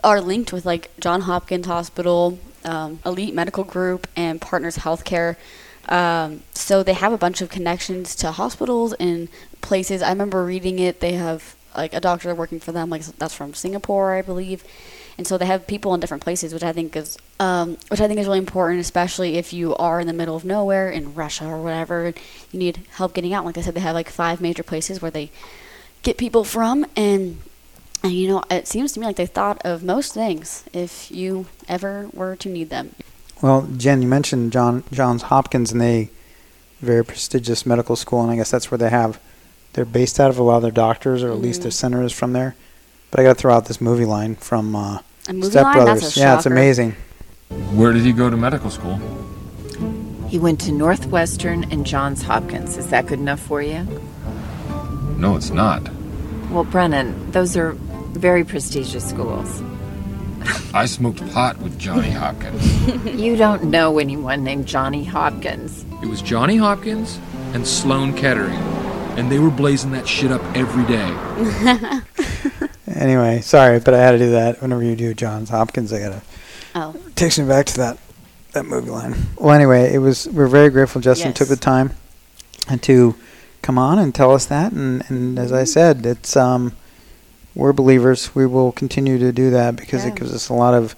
are 0.03 0.21
linked 0.21 0.53
with 0.53 0.65
like 0.65 0.91
John 0.99 1.21
Hopkins 1.21 1.65
Hospital, 1.67 2.39
um, 2.63 2.99
Elite 3.05 3.33
Medical 3.33 3.63
Group, 3.63 4.07
and 4.15 4.39
Partners 4.41 4.77
Healthcare. 4.77 5.35
Um, 5.87 6.43
so 6.53 6.83
they 6.83 6.93
have 6.93 7.13
a 7.13 7.17
bunch 7.17 7.41
of 7.41 7.49
connections 7.49 8.15
to 8.17 8.31
hospitals 8.31 8.93
and 8.93 9.27
places. 9.61 10.01
I 10.01 10.09
remember 10.09 10.45
reading 10.45 10.79
it. 10.79 10.99
They 10.99 11.13
have 11.13 11.55
like 11.75 11.93
a 11.93 11.99
doctor 11.99 12.33
working 12.35 12.59
for 12.59 12.71
them, 12.71 12.89
like 12.89 13.03
that's 13.03 13.33
from 13.33 13.53
Singapore, 13.53 14.13
I 14.13 14.21
believe. 14.21 14.63
And 15.17 15.27
so 15.27 15.37
they 15.37 15.45
have 15.45 15.67
people 15.67 15.93
in 15.93 15.99
different 15.99 16.23
places, 16.23 16.53
which 16.53 16.63
I 16.63 16.71
think 16.71 16.95
is, 16.95 17.17
um, 17.39 17.77
which 17.89 17.99
I 17.99 18.07
think 18.07 18.19
is 18.19 18.25
really 18.25 18.39
important, 18.39 18.79
especially 18.79 19.35
if 19.35 19.51
you 19.51 19.75
are 19.75 19.99
in 19.99 20.07
the 20.07 20.13
middle 20.13 20.35
of 20.35 20.45
nowhere 20.45 20.89
in 20.89 21.13
Russia 21.13 21.45
or 21.45 21.61
whatever, 21.61 22.13
you 22.51 22.59
need 22.59 22.85
help 22.91 23.13
getting 23.13 23.33
out. 23.33 23.43
Like 23.43 23.57
I 23.57 23.61
said, 23.61 23.73
they 23.73 23.81
have 23.81 23.95
like 23.95 24.09
five 24.09 24.39
major 24.39 24.63
places 24.63 25.01
where 25.01 25.11
they 25.11 25.29
get 26.03 26.17
people 26.17 26.45
from, 26.45 26.85
and 26.95 27.37
and 28.03 28.11
you 28.13 28.27
know, 28.27 28.43
it 28.49 28.67
seems 28.67 28.91
to 28.93 28.99
me 28.99 29.05
like 29.05 29.15
they 29.17 29.25
thought 29.25 29.61
of 29.65 29.83
most 29.83 30.13
things 30.13 30.63
if 30.73 31.11
you 31.11 31.45
ever 31.67 32.09
were 32.13 32.35
to 32.37 32.49
need 32.49 32.69
them. 32.69 32.95
Well, 33.41 33.67
Jen, 33.77 34.01
you 34.01 34.07
mentioned 34.07 34.51
John 34.51 34.83
Johns 34.91 35.23
Hopkins, 35.23 35.71
and 35.71 35.79
they 35.81 36.09
very 36.81 37.03
prestigious 37.03 37.65
medical 37.65 37.95
school, 37.95 38.21
and 38.21 38.31
I 38.31 38.35
guess 38.35 38.51
that's 38.51 38.71
where 38.71 38.77
they 38.77 38.89
have. 38.89 39.19
They're 39.73 39.85
based 39.85 40.19
out 40.19 40.29
of 40.29 40.37
a 40.39 40.43
lot 40.43 40.57
of 40.57 40.61
their 40.63 40.71
doctors, 40.71 41.23
or 41.23 41.31
at 41.31 41.39
least 41.39 41.61
their 41.61 41.71
Mhm. 41.71 41.75
center 41.75 42.03
is 42.03 42.11
from 42.11 42.33
there. 42.33 42.55
But 43.11 43.19
I 43.19 43.23
got 43.23 43.29
to 43.35 43.35
throw 43.35 43.53
out 43.53 43.65
this 43.65 43.81
movie 43.81 44.05
line 44.05 44.35
from 44.35 44.75
uh, 44.75 44.99
A 45.27 45.33
movie 45.33 45.49
Step 45.51 45.63
line? 45.63 45.73
Brothers. 45.75 46.01
That's 46.01 46.17
a 46.17 46.19
yeah, 46.19 46.35
it's 46.37 46.45
amazing. 46.45 46.95
Where 47.73 47.91
did 47.93 48.03
he 48.03 48.11
go 48.13 48.29
to 48.29 48.37
medical 48.37 48.69
school? 48.69 48.99
He 50.27 50.37
went 50.39 50.59
to 50.61 50.71
Northwestern 50.71 51.65
and 51.71 51.85
Johns 51.85 52.23
Hopkins. 52.23 52.77
Is 52.77 52.87
that 52.87 53.07
good 53.07 53.19
enough 53.19 53.39
for 53.39 53.61
you? 53.61 53.85
No, 55.17 55.35
it's 55.35 55.49
not. 55.49 55.89
Well, 56.51 56.63
Brennan, 56.63 57.31
those 57.31 57.57
are 57.57 57.75
very 58.11 58.43
prestigious 58.43 59.07
schools. 59.07 59.61
I 60.73 60.85
smoked 60.85 61.27
pot 61.31 61.57
with 61.59 61.77
Johnny 61.77 62.11
Hopkins. 62.11 62.63
You 63.19 63.35
don't 63.35 63.65
know 63.65 63.99
anyone 63.99 64.43
named 64.43 64.65
Johnny 64.65 65.03
Hopkins. 65.03 65.85
It 66.01 66.07
was 66.07 66.21
Johnny 66.21 66.55
Hopkins 66.57 67.19
and 67.53 67.67
Sloan 67.67 68.13
Kettering, 68.15 68.57
and 69.17 69.29
they 69.31 69.37
were 69.39 69.49
blazing 69.51 69.91
that 69.91 70.07
shit 70.07 70.31
up 70.31 70.41
every 70.55 70.85
day. 70.85 71.99
Anyway, 72.95 73.39
sorry, 73.41 73.79
but 73.79 73.93
I 73.93 73.99
had 73.99 74.11
to 74.11 74.17
do 74.17 74.31
that. 74.31 74.61
Whenever 74.61 74.83
you 74.83 74.95
do 74.95 75.13
Johns 75.13 75.49
Hopkins, 75.49 75.93
I 75.93 75.99
gotta 75.99 76.21
Oh, 76.75 76.95
takes 77.15 77.37
me 77.39 77.47
back 77.47 77.65
to 77.67 77.77
that 77.77 77.97
that 78.53 78.65
movie 78.65 78.89
line. 78.89 79.15
Well, 79.37 79.53
anyway, 79.53 79.93
it 79.93 79.99
was 79.99 80.27
we're 80.27 80.47
very 80.47 80.69
grateful 80.69 80.99
Justin 80.99 81.29
Yes. 81.29 81.37
took 81.37 81.47
the 81.49 81.55
time 81.55 81.91
and 82.67 82.81
to 82.83 83.15
come 83.61 83.77
on 83.77 83.99
and 83.99 84.13
tell 84.13 84.31
us 84.33 84.47
that. 84.47 84.71
And, 84.71 85.03
and 85.07 85.37
as 85.37 85.53
I 85.53 85.63
said, 85.65 86.03
it's 86.05 86.35
um, 86.35 86.75
we're 87.55 87.73
believers. 87.73 88.33
We 88.35 88.45
will 88.45 88.71
continue 88.71 89.17
to 89.19 89.31
do 89.31 89.49
that 89.51 89.75
because 89.75 90.03
Yeah. 90.03 90.11
it 90.11 90.15
gives 90.15 90.33
us 90.33 90.49
a 90.49 90.53
lot 90.53 90.73
of 90.73 90.95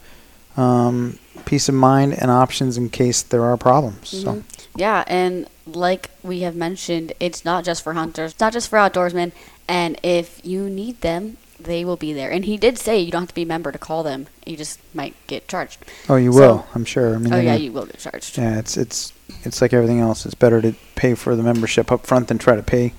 um, 0.57 1.17
peace 1.45 1.69
of 1.69 1.75
mind 1.75 2.13
and 2.21 2.29
options 2.29 2.77
in 2.77 2.89
case 2.89 3.21
there 3.21 3.43
are 3.45 3.55
problems. 3.55 4.09
So 4.09 4.33
Mhm. 4.33 4.43
yeah, 4.75 5.03
and 5.07 5.47
like 5.65 6.09
we 6.23 6.41
have 6.41 6.55
mentioned, 6.55 7.13
it's 7.21 7.45
not 7.45 7.63
just 7.63 7.81
for 7.83 7.93
hunters, 7.93 8.31
it's 8.31 8.39
not 8.41 8.51
just 8.51 8.67
for 8.67 8.77
outdoorsmen, 8.77 9.31
and 9.69 9.97
if 10.03 10.41
you 10.43 10.69
need 10.69 10.99
them, 11.01 11.37
they 11.57 11.85
will 11.85 11.95
be 11.95 12.11
there. 12.11 12.29
And 12.31 12.43
he 12.45 12.57
did 12.57 12.77
say 12.77 12.99
you 12.99 13.11
don't 13.11 13.21
have 13.21 13.29
to 13.29 13.35
be 13.35 13.43
a 13.43 13.45
member 13.45 13.71
to 13.71 13.77
call 13.77 14.03
them; 14.03 14.27
you 14.45 14.57
just 14.57 14.79
might 14.93 15.13
get 15.27 15.47
charged. 15.47 15.77
oh, 16.09 16.17
you 16.17 16.33
So- 16.33 16.39
will, 16.39 16.65
I'm 16.75 16.83
sure. 16.85 17.15
I 17.15 17.17
mean, 17.17 17.33
Oh 17.33 17.39
yeah, 17.39 17.55
you 17.55 17.71
will 17.71 17.85
get 17.85 17.99
charged. 17.99 18.37
yeah, 18.37 18.59
it's 18.59 18.75
it's 18.75 19.13
it's 19.45 19.61
like 19.61 19.71
everything 19.71 20.01
else. 20.01 20.25
It's 20.25 20.35
better 20.35 20.61
to 20.61 20.73
pay 20.95 21.13
for 21.15 21.33
the 21.37 21.43
membership 21.43 21.91
up 21.93 22.05
front 22.05 22.27
than 22.27 22.37
try 22.39 22.57
to 22.57 22.63
pay 22.63 22.93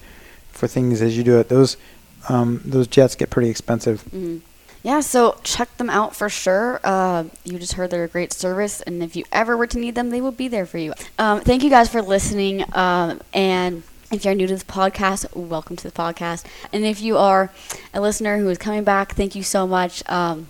for 0.51 0.67
things 0.67 1.03
as 1.03 1.19
you 1.19 1.23
do 1.23 1.39
it. 1.39 1.51
Those 1.51 1.77
um, 2.29 2.61
those 2.65 2.87
jets 2.87 3.15
get 3.15 3.31
pretty 3.31 3.51
expensive. 3.51 4.03
hmm 4.03 4.39
Yeah, 4.83 5.01
so 5.01 5.39
check 5.45 5.77
them 5.77 5.91
out 5.91 6.15
for 6.17 6.29
sure. 6.29 6.81
Uh, 6.85 7.25
you 7.45 7.59
just 7.59 7.75
heard 7.75 7.91
they're 7.91 8.05
a 8.05 8.09
great 8.09 8.33
service, 8.33 8.81
and 8.81 9.03
if 9.03 9.15
you 9.17 9.25
ever 9.33 9.57
were 9.57 9.67
to 9.69 9.79
need 9.79 9.95
them, 9.95 10.11
they 10.11 10.21
will 10.21 10.33
be 10.33 10.49
there 10.49 10.67
for 10.67 10.79
you. 10.79 10.93
Um, 11.19 11.41
thank 11.41 11.63
you 11.63 11.71
guys 11.71 11.89
for 11.89 12.03
listening. 12.03 12.65
Um, 12.75 13.21
and 13.33 13.83
if 14.11 14.25
you're 14.25 14.35
new 14.35 14.47
to 14.47 14.55
this 14.55 14.65
podcast, 14.65 15.35
welcome 15.35 15.77
to 15.77 15.85
the 15.85 15.95
podcast. 15.95 16.45
And 16.73 16.85
if 16.85 17.01
you 17.01 17.17
are 17.17 17.51
a 17.95 18.01
listener 18.01 18.39
who 18.39 18.49
is 18.51 18.59
coming 18.59 18.85
back, 18.85 19.15
thank 19.15 19.35
you 19.35 19.43
so 19.43 19.67
much. 19.67 20.03
Um, 20.09 20.49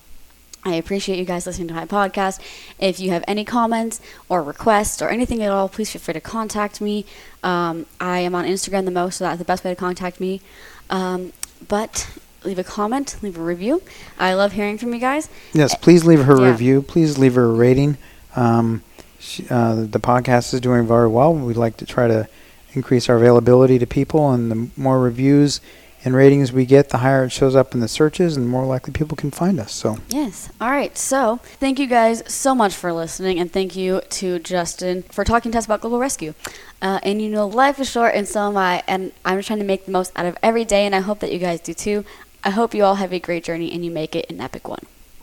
I 0.64 0.74
appreciate 0.74 1.18
you 1.18 1.24
guys 1.24 1.44
listening 1.46 1.68
to 1.68 1.74
my 1.74 1.86
podcast. 1.86 2.40
If 2.78 3.00
you 3.00 3.10
have 3.10 3.24
any 3.26 3.44
comments 3.44 4.00
or 4.28 4.42
requests 4.42 5.02
or 5.02 5.08
anything 5.08 5.42
at 5.42 5.50
all, 5.50 5.68
please 5.68 5.90
feel 5.90 6.00
free 6.00 6.14
to 6.14 6.20
contact 6.20 6.80
me. 6.80 7.04
Um, 7.42 7.86
I 8.00 8.20
am 8.20 8.34
on 8.34 8.44
Instagram 8.44 8.84
the 8.84 8.92
most, 8.92 9.18
so 9.18 9.24
that's 9.24 9.38
the 9.38 9.44
best 9.44 9.64
way 9.64 9.70
to 9.70 9.76
contact 9.76 10.20
me. 10.20 10.40
Um, 10.88 11.32
but 11.68 12.08
leave 12.44 12.58
a 12.58 12.64
comment, 12.64 13.16
leave 13.22 13.38
a 13.38 13.42
review. 13.42 13.82
I 14.18 14.34
love 14.34 14.52
hearing 14.52 14.78
from 14.78 14.92
you 14.92 15.00
guys. 15.00 15.28
Yes, 15.52 15.74
please 15.76 16.04
leave 16.04 16.24
her 16.24 16.34
a 16.36 16.40
Yeah. 16.40 16.50
review. 16.50 16.82
Please 16.82 17.18
leave 17.18 17.34
her 17.36 17.44
a 17.44 17.52
rating. 17.52 17.96
Um, 18.34 18.82
she, 19.18 19.46
uh, 19.48 19.74
the 19.88 20.00
podcast 20.00 20.52
is 20.52 20.60
doing 20.60 20.86
very 20.86 21.08
well. 21.08 21.32
We'd 21.34 21.56
like 21.56 21.76
to 21.78 21.86
try 21.86 22.08
to 22.08 22.26
increase 22.74 23.08
our 23.08 23.16
availability 23.16 23.78
to 23.78 23.86
people, 23.86 24.32
and 24.32 24.50
the 24.50 24.68
more 24.76 24.98
reviews 25.00 25.60
and 26.04 26.14
ratings 26.14 26.52
we 26.52 26.66
get, 26.66 26.88
the 26.88 26.98
higher 26.98 27.24
it 27.24 27.30
shows 27.30 27.54
up 27.54 27.74
in 27.74 27.80
the 27.80 27.88
searches, 27.88 28.36
and 28.36 28.46
the 28.46 28.50
more 28.50 28.64
likely 28.64 28.92
people 28.92 29.16
can 29.16 29.30
find 29.30 29.60
us. 29.60 29.72
So, 29.72 29.98
Yes. 30.08 30.48
All 30.60 30.70
right. 30.70 30.96
So, 30.96 31.36
thank 31.60 31.78
you 31.78 31.86
guys 31.86 32.22
so 32.26 32.54
much 32.54 32.74
for 32.74 32.92
listening, 32.92 33.38
and 33.38 33.52
thank 33.52 33.76
you 33.76 34.00
to 34.10 34.38
Justin 34.38 35.02
for 35.04 35.24
talking 35.24 35.52
to 35.52 35.58
us 35.58 35.66
about 35.66 35.80
Global 35.80 35.98
Rescue. 35.98 36.34
Uh, 36.80 36.98
and 37.02 37.22
you 37.22 37.28
know, 37.28 37.46
life 37.46 37.78
is 37.78 37.90
short, 37.90 38.14
and 38.14 38.26
so 38.26 38.48
am 38.48 38.56
I. 38.56 38.82
And 38.86 39.12
I'm 39.24 39.40
trying 39.42 39.60
to 39.60 39.64
make 39.64 39.86
the 39.86 39.92
most 39.92 40.12
out 40.16 40.26
of 40.26 40.36
every 40.42 40.64
day, 40.64 40.84
and 40.86 40.94
I 40.94 41.00
hope 41.00 41.20
that 41.20 41.32
you 41.32 41.38
guys 41.38 41.60
do 41.60 41.74
too. 41.74 42.04
I 42.44 42.50
hope 42.50 42.74
you 42.74 42.84
all 42.84 42.96
have 42.96 43.12
a 43.12 43.20
great 43.20 43.44
journey 43.44 43.72
and 43.72 43.84
you 43.84 43.90
make 43.90 44.16
it 44.16 44.28
an 44.28 44.40
epic 44.40 44.68
one. 44.68 44.84